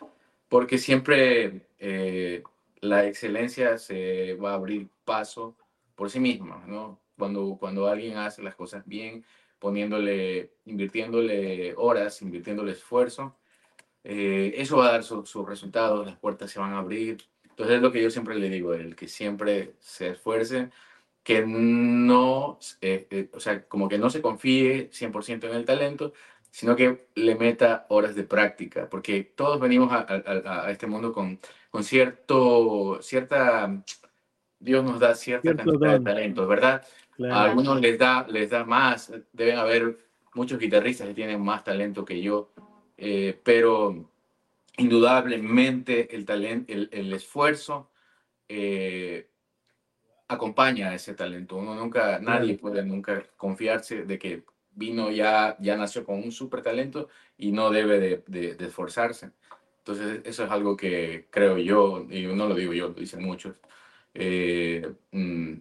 Porque 0.49 0.78
siempre 0.78 1.69
eh, 1.78 2.43
la 2.83 3.07
excelencia 3.07 3.79
se 3.79 4.35
va 4.35 4.53
a 4.53 4.55
abrir 4.55 4.91
paso 5.05 5.57
por 5.95 6.11
sí 6.11 6.21
misma, 6.21 6.65
¿no? 6.67 7.01
Cuando, 7.17 7.57
cuando 7.59 7.87
alguien 7.87 8.19
hace 8.19 8.43
las 8.43 8.57
cosas 8.57 8.85
bien, 8.87 9.25
poniéndole, 9.59 10.55
invirtiéndole 10.67 11.75
horas, 11.77 12.21
invirtiéndole 12.23 12.73
esfuerzo, 12.73 13.37
eh, 14.05 14.55
eso 14.57 14.79
va 14.79 14.89
a 14.89 14.93
dar 14.93 15.05
sus 15.05 15.29
su 15.31 15.47
resultados, 15.47 16.05
las 16.07 16.17
puertas 16.19 16.51
se 16.51 16.59
van 16.59 16.73
a 16.73 16.79
abrir. 16.79 17.19
Entonces 17.45 17.77
es 17.77 17.83
lo 17.83 17.93
que 17.93 18.03
yo 18.03 18.11
siempre 18.11 18.35
le 18.37 18.51
digo, 18.51 18.75
el 18.75 18.97
que 18.97 19.07
siempre 19.09 19.75
se 19.79 20.11
esfuerce, 20.11 20.71
que 21.23 21.45
no, 21.47 22.59
eh, 22.81 23.07
eh, 23.11 23.31
o 23.33 23.41
sea, 23.41 23.65
como 23.69 23.89
que 23.89 23.99
no 23.99 24.11
se 24.11 24.23
confíe 24.23 24.91
100% 24.91 25.49
en 25.49 25.55
el 25.55 25.65
talento, 25.65 26.13
sino 26.53 26.77
que 26.77 27.09
le 27.16 27.35
meta 27.35 27.87
horas 27.89 28.15
de 28.15 28.23
práctica, 28.23 28.89
porque 28.89 29.24
todos 29.24 29.59
venimos 29.59 29.91
a, 29.93 30.07
a, 30.09 30.66
a 30.66 30.70
este 30.70 30.87
mundo 30.87 31.12
con 31.12 31.41
con 31.73 31.85
cierto, 31.85 32.99
cierta, 33.01 33.83
Dios 34.61 34.85
nos 34.85 35.01
da 35.01 35.15
cierta 35.15 35.41
Cierto 35.41 35.65
cantidad 35.65 35.93
don. 35.93 36.05
de 36.05 36.11
talentos, 36.11 36.47
¿verdad? 36.47 36.87
Claro. 37.16 37.35
A 37.35 37.45
algunos 37.45 37.81
les 37.81 37.99
da, 37.99 38.27
les 38.29 38.51
da 38.51 38.62
más, 38.65 39.11
deben 39.33 39.57
haber 39.57 39.99
muchos 40.35 40.59
guitarristas 40.59 41.09
que 41.09 41.15
tienen 41.15 41.41
más 41.41 41.65
talento 41.65 42.05
que 42.05 42.20
yo, 42.20 42.53
eh, 42.99 43.41
pero 43.43 44.11
indudablemente 44.77 46.15
el 46.15 46.27
talento, 46.27 46.70
el, 46.70 46.91
el 46.93 47.11
esfuerzo 47.15 47.91
eh, 48.51 49.31
acompaña 50.29 50.91
a 50.91 50.95
ese 50.95 51.15
talento. 51.15 51.57
Uno 51.57 51.74
nunca, 51.74 52.19
nadie 52.19 52.59
puede 52.59 52.85
nunca 52.85 53.24
confiarse 53.39 54.05
de 54.05 54.19
que 54.19 54.43
vino 54.74 55.11
ya, 55.11 55.57
ya 55.61 55.77
nació 55.77 56.05
con 56.05 56.16
un 56.23 56.32
súper 56.32 56.62
talento 56.62 57.09
y 57.36 57.53
no 57.53 57.70
debe 57.70 57.99
de, 58.01 58.24
de- 58.27 58.55
de 58.55 58.66
esforzarse. 58.66 59.31
Entonces, 59.78 60.20
eso 60.24 60.44
es 60.44 60.51
algo 60.51 60.77
que 60.77 61.27
creo 61.31 61.59
yo, 61.59 62.07
y 62.11 62.27
no 62.27 62.47
lo 62.49 62.55
digo 62.55 62.73
yo, 62.73 62.89
lo 62.89 62.94
dicen 62.94 63.23
muchos. 63.23 63.57
eh, 64.15 64.93
mm, 65.12 65.55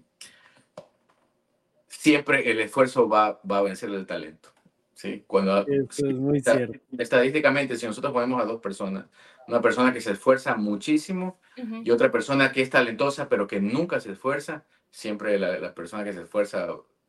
siempre 1.88 2.50
el 2.52 2.60
esfuerzo 2.60 3.08
va, 3.08 3.40
va 3.50 3.60
a 3.60 3.62
vencer 3.62 3.90
el 3.90 4.06
talento. 4.06 4.50
¿sí? 4.94 5.24
Cuando, 5.28 5.66
Eso 5.68 6.08
es 6.08 6.16
muy 6.16 6.38
está- 6.40 6.56
cierto. 6.58 6.80
Estadísticamente, 6.98 7.78
si 7.78 7.86
nosotros 7.86 8.14
ponemos 8.14 8.42
a 8.42 8.46
dos 8.46 8.62
personas, 8.62 9.06
una 9.48 9.62
persona 9.62 9.92
que 9.94 10.02
se 10.02 10.12
esfuerza 10.12 10.56
muchísimo 10.56 11.40
Ujú. 11.58 11.82
y 11.84 11.92
otra 11.92 12.12
persona 12.12 12.52
que 12.52 12.62
es 12.62 12.70
talentosa 12.70 13.28
pero 13.30 13.48
que 13.48 13.60
nunca 13.60 14.00
se 14.00 14.12
esfuerza, 14.12 14.66
siempre 14.90 15.38
la, 15.40 15.58
la 15.60 15.74
persona 15.74 16.04
que 16.04 16.14
se 16.14 16.22
esfuerza 16.24 16.68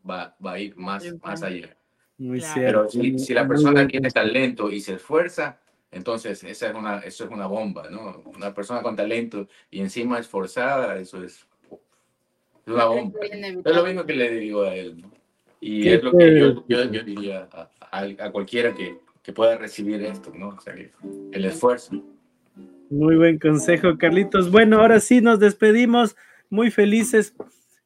va, 0.09 0.37
va 0.45 0.53
a 0.53 0.59
ir 0.59 0.77
más, 0.77 1.05
más 1.23 1.43
allá. 1.43 1.77
Muy 2.19 2.39
Claro. 2.39 2.55
cierto. 2.55 2.89
Pero 2.93 3.05
si, 3.05 3.19
si 3.19 3.35
la 3.35 3.47
persona 3.49 3.87
tiene 3.87 4.11
talento 4.11 4.71
y 4.71 4.81
se 4.81 4.95
esfuerza, 4.95 5.59
entonces 5.91 6.43
esa 6.45 6.69
es 6.71 6.75
una, 6.75 6.99
eso 7.01 7.25
es 7.25 7.31
una 7.31 7.47
bomba, 7.47 7.89
¿no? 7.91 8.23
Una 8.35 8.55
persona 8.55 8.83
con 8.83 8.97
talento 8.97 9.49
y 9.71 9.81
encima 9.81 10.19
esforzada, 10.19 10.97
eso 10.99 11.23
es, 11.23 11.47
es 12.67 12.73
una 12.73 12.85
bomba. 12.87 13.19
Es 13.23 13.77
lo 13.77 13.85
mismo 13.85 14.05
que 14.07 14.15
le 14.15 14.31
digo 14.31 14.63
a 14.63 14.75
él, 14.75 15.01
¿no? 15.01 15.11
Y 15.61 15.89
es 15.89 16.03
lo 16.03 16.11
que 16.13 16.39
yo, 16.39 16.65
chévere. 16.65 16.65
yo, 16.69 16.85
yo 16.93 17.03
diría 17.05 17.49
a, 17.53 17.71
a- 17.91 18.27
a 18.27 18.31
cualquiera 18.33 18.75
que, 18.75 18.99
que 19.23 19.33
pueda 19.33 19.57
recibir 19.57 20.03
esto, 20.03 20.33
¿no? 20.37 20.49
O 20.51 20.61
sea, 20.61 20.75
el 20.75 21.45
esfuerzo. 21.45 22.03
Muy 22.91 23.17
buen 23.17 23.39
consejo, 23.39 23.97
Carlitos. 23.97 24.51
Bueno, 24.51 24.81
ahora 24.81 25.01
sí 25.01 25.21
nos 25.21 25.39
despedimos. 25.41 26.17
Muy 26.51 26.71
felices 26.71 27.35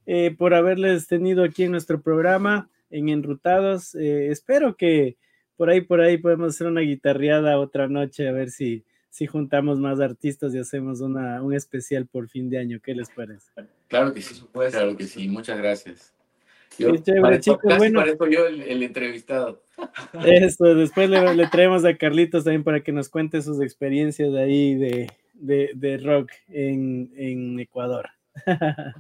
eh, 0.07 0.35
por 0.37 0.55
haberles 0.55 1.07
tenido 1.07 1.45
aquí 1.45 1.65
en 1.65 1.71
nuestro 1.71 2.01
programa 2.01 2.69
en 2.91 3.09
Enrutados. 3.09 3.95
Eh, 3.95 4.29
espero 4.31 4.77
que 4.77 5.17
por 5.57 5.71
ahí, 5.71 5.81
por 5.81 6.01
ahí 6.01 6.19
podemos 6.19 6.55
hacer 6.55 6.67
una 6.67 6.83
guitarreada 6.83 7.59
otra 7.59 7.89
noche, 7.89 8.29
a 8.29 8.33
ver 8.33 8.51
si, 8.51 8.85
si 9.11 9.27
juntamos 9.27 9.79
más 9.79 10.01
artistas 10.01 10.55
y 10.55 10.59
hacemos 10.59 11.01
una, 11.01 11.43
un 11.43 11.55
especial 11.55 12.07
por 12.07 12.29
fin 12.29 12.51
de 12.51 12.59
año. 12.59 12.79
¿Qué 12.83 12.95
les 12.95 13.09
parece? 13.11 13.51
Claro 13.89 14.13
que 14.13 14.21
sí, 14.21 14.43
claro 14.53 14.97
que 14.97 15.05
sí. 15.05 15.29
Muchas 15.29 15.59
gracias. 15.59 16.13
Chévere, 16.77 17.01
parezco- 17.23 17.41
chicos, 17.41 17.61
casi 17.63 17.79
bueno. 17.79 18.01
parezco 18.01 18.27
yo 18.29 18.47
el, 18.47 18.61
el 18.61 18.83
entrevistado. 18.83 19.63
Eso, 20.25 20.75
después 20.75 21.09
le, 21.09 21.35
le 21.35 21.47
traemos 21.47 21.87
a 21.87 21.97
Carlitos 21.97 22.45
también 22.45 22.65
para 22.65 22.83
que 22.83 22.93
nos 22.93 23.09
cuente 23.09 23.41
sus 23.41 23.63
experiencias 23.63 24.31
de 24.31 24.41
ahí 24.43 24.75
de, 24.75 25.11
de, 25.33 25.71
de 25.75 25.97
rock 25.97 26.33
en, 26.49 27.13
en 27.17 27.59
Ecuador. 27.61 28.11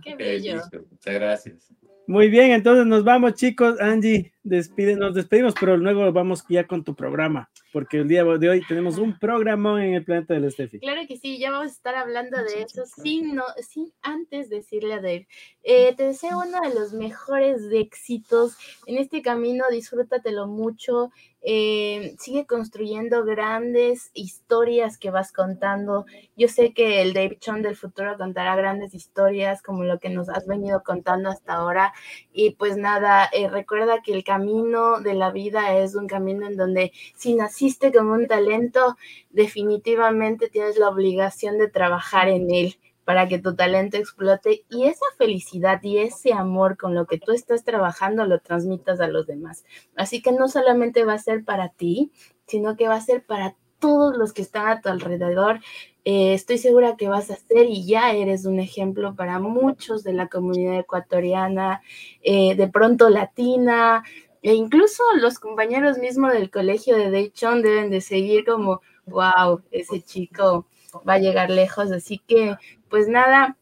Qué 0.02 0.10
Eh, 0.12 0.16
bello. 0.16 0.54
listo. 0.54 0.86
Muchas 0.90 1.14
gracias. 1.14 1.72
Muy 2.08 2.28
bien, 2.28 2.52
entonces 2.52 2.86
nos 2.86 3.02
vamos, 3.02 3.34
chicos. 3.34 3.80
Angie, 3.80 4.32
despide, 4.44 4.94
nos 4.94 5.14
despedimos, 5.14 5.54
pero 5.58 5.76
luego 5.76 6.12
vamos 6.12 6.44
ya 6.48 6.64
con 6.64 6.84
tu 6.84 6.94
programa, 6.94 7.50
porque 7.72 7.98
el 7.98 8.06
día 8.06 8.22
de 8.22 8.48
hoy 8.48 8.62
tenemos 8.68 8.98
un 8.98 9.18
programa 9.18 9.84
en 9.84 9.94
el 9.94 10.04
planeta 10.04 10.34
del 10.34 10.50
Steffi. 10.52 10.78
Claro 10.78 11.02
que 11.08 11.16
sí, 11.16 11.38
ya 11.38 11.50
vamos 11.50 11.66
a 11.66 11.74
estar 11.74 11.96
hablando 11.96 12.36
de 12.44 12.62
eso 12.62 12.84
sin, 12.86 13.34
no, 13.34 13.42
sin 13.68 13.92
antes 14.02 14.48
decirle 14.48 14.94
a 14.94 15.00
Dave. 15.00 15.26
eh, 15.64 15.94
te 15.96 16.04
deseo 16.04 16.38
uno 16.46 16.60
de 16.60 16.74
los 16.78 16.92
mejores 16.92 17.62
éxitos 17.72 18.56
en 18.86 18.98
este 18.98 19.20
camino, 19.20 19.64
disfrútatelo 19.68 20.46
mucho, 20.46 21.10
eh, 21.48 22.16
sigue 22.18 22.44
construyendo 22.44 23.24
grandes 23.24 24.10
historias 24.14 24.98
que 24.98 25.10
vas 25.10 25.32
contando. 25.32 26.04
Yo 26.36 26.48
sé 26.48 26.72
que 26.72 27.02
el 27.02 27.12
Dave 27.14 27.38
Chon 27.38 27.62
del 27.62 27.76
futuro 27.76 28.16
contará 28.16 28.56
grandes 28.56 28.94
historias 28.94 29.62
como 29.62 29.84
lo 29.84 30.00
que 30.00 30.08
nos 30.08 30.28
has 30.28 30.46
venido 30.46 30.82
contando 30.84 31.28
hasta 31.30 31.54
ahora. 31.54 31.92
Y 32.32 32.50
pues 32.50 32.76
nada, 32.76 33.28
eh, 33.32 33.48
recuerda 33.48 34.02
que 34.02 34.12
el 34.12 34.24
camino 34.24 35.00
de 35.00 35.14
la 35.14 35.30
vida 35.30 35.76
es 35.78 35.94
un 35.94 36.06
camino 36.06 36.46
en 36.46 36.56
donde 36.56 36.92
si 37.14 37.34
naciste 37.34 37.92
con 37.92 38.08
un 38.08 38.26
talento, 38.26 38.96
definitivamente 39.30 40.48
tienes 40.48 40.78
la 40.78 40.88
obligación 40.88 41.58
de 41.58 41.68
trabajar 41.68 42.28
en 42.28 42.50
él 42.50 42.78
para 43.06 43.28
que 43.28 43.38
tu 43.38 43.54
talento 43.54 43.96
explote 43.96 44.64
y 44.68 44.86
esa 44.86 45.06
felicidad 45.16 45.80
y 45.84 45.98
ese 45.98 46.32
amor 46.32 46.76
con 46.76 46.94
lo 46.94 47.06
que 47.06 47.18
tú 47.18 47.30
estás 47.30 47.62
trabajando 47.62 48.26
lo 48.26 48.40
transmitas 48.40 49.00
a 49.00 49.06
los 49.06 49.28
demás. 49.28 49.64
Así 49.94 50.20
que 50.20 50.32
no 50.32 50.48
solamente 50.48 51.04
va 51.04 51.14
a 51.14 51.18
ser 51.18 51.44
para 51.44 51.68
ti, 51.68 52.10
sino 52.48 52.76
que 52.76 52.88
va 52.88 52.96
a 52.96 53.00
ser 53.00 53.24
para 53.24 53.54
todos 53.86 54.16
los 54.16 54.32
que 54.32 54.42
están 54.42 54.66
a 54.66 54.80
tu 54.80 54.88
alrededor. 54.88 55.60
Eh, 56.04 56.34
estoy 56.34 56.58
segura 56.58 56.96
que 56.96 57.08
vas 57.08 57.30
a 57.30 57.36
ser 57.36 57.66
y 57.66 57.86
ya 57.86 58.12
eres 58.12 58.44
un 58.44 58.58
ejemplo 58.58 59.14
para 59.14 59.38
muchos 59.38 60.02
de 60.02 60.12
la 60.12 60.26
comunidad 60.26 60.80
ecuatoriana, 60.80 61.82
eh, 62.22 62.56
de 62.56 62.66
pronto 62.66 63.08
latina, 63.10 64.02
e 64.42 64.54
incluso 64.54 65.04
los 65.20 65.38
compañeros 65.38 65.98
mismos 65.98 66.32
del 66.32 66.50
colegio 66.50 66.96
de 66.96 67.10
Deichon 67.10 67.62
deben 67.62 67.90
de 67.90 68.00
seguir 68.00 68.44
como, 68.44 68.80
wow, 69.06 69.62
ese 69.70 70.02
chico 70.02 70.66
va 71.08 71.14
a 71.14 71.18
llegar 71.18 71.48
lejos. 71.50 71.92
Así 71.92 72.18
que, 72.26 72.56
pues 72.88 73.06
nada, 73.06 73.56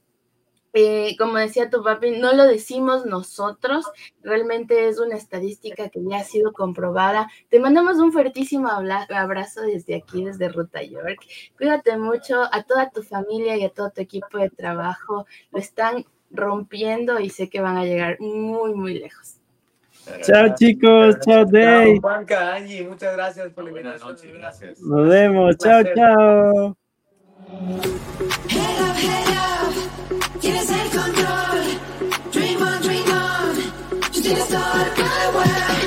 eh, 0.74 1.14
como 1.16 1.38
decía 1.38 1.70
tu 1.70 1.84
papi, 1.84 2.18
no 2.18 2.32
lo 2.34 2.44
decimos 2.44 3.06
nosotros, 3.06 3.86
realmente 4.22 4.88
es 4.88 4.98
una 4.98 5.16
estadística 5.16 5.88
que 5.88 6.00
ya 6.02 6.18
ha 6.18 6.24
sido 6.24 6.52
comprobada. 6.52 7.30
Te 7.48 7.60
mandamos 7.60 7.98
un 7.98 8.12
fuertísimo 8.12 8.68
abrazo 8.68 9.62
desde 9.62 9.94
aquí, 9.94 10.24
desde 10.24 10.48
Ruta 10.48 10.82
York. 10.82 11.20
Cuídate 11.56 11.96
mucho 11.96 12.42
a 12.52 12.64
toda 12.64 12.90
tu 12.90 13.04
familia 13.04 13.56
y 13.56 13.64
a 13.64 13.70
todo 13.70 13.90
tu 13.90 14.00
equipo 14.00 14.38
de 14.38 14.50
trabajo. 14.50 15.26
Lo 15.52 15.60
están 15.60 16.04
rompiendo 16.32 17.20
y 17.20 17.30
sé 17.30 17.48
que 17.48 17.60
van 17.60 17.76
a 17.76 17.84
llegar 17.84 18.18
muy, 18.20 18.74
muy 18.74 18.98
lejos. 18.98 19.36
Chao, 20.22 20.54
chicos. 20.56 21.18
Chao, 21.20 21.44
Dave. 21.44 21.92
Chao, 21.94 22.00
Juanca, 22.00 22.54
Angie, 22.54 22.86
muchas 22.86 23.14
gracias 23.14 23.52
por 23.52 23.64
la 23.64 23.70
Buenas 23.70 24.02
invitación. 24.02 24.32
noches, 24.32 24.34
gracias. 24.34 24.80
Nos 24.80 25.08
vemos. 25.08 25.56
Chao, 25.56 25.82
chao. 25.94 26.76
Tienes 30.40 30.70
el 30.70 30.90
control. 30.90 31.78
Dream 32.32 32.62
on, 32.62 32.82
dream 32.82 33.04
on. 33.10 34.10
Tú 34.12 34.20
tienes 34.20 34.48
todo 34.48 34.84
el 34.84 34.90
power. 34.92 35.83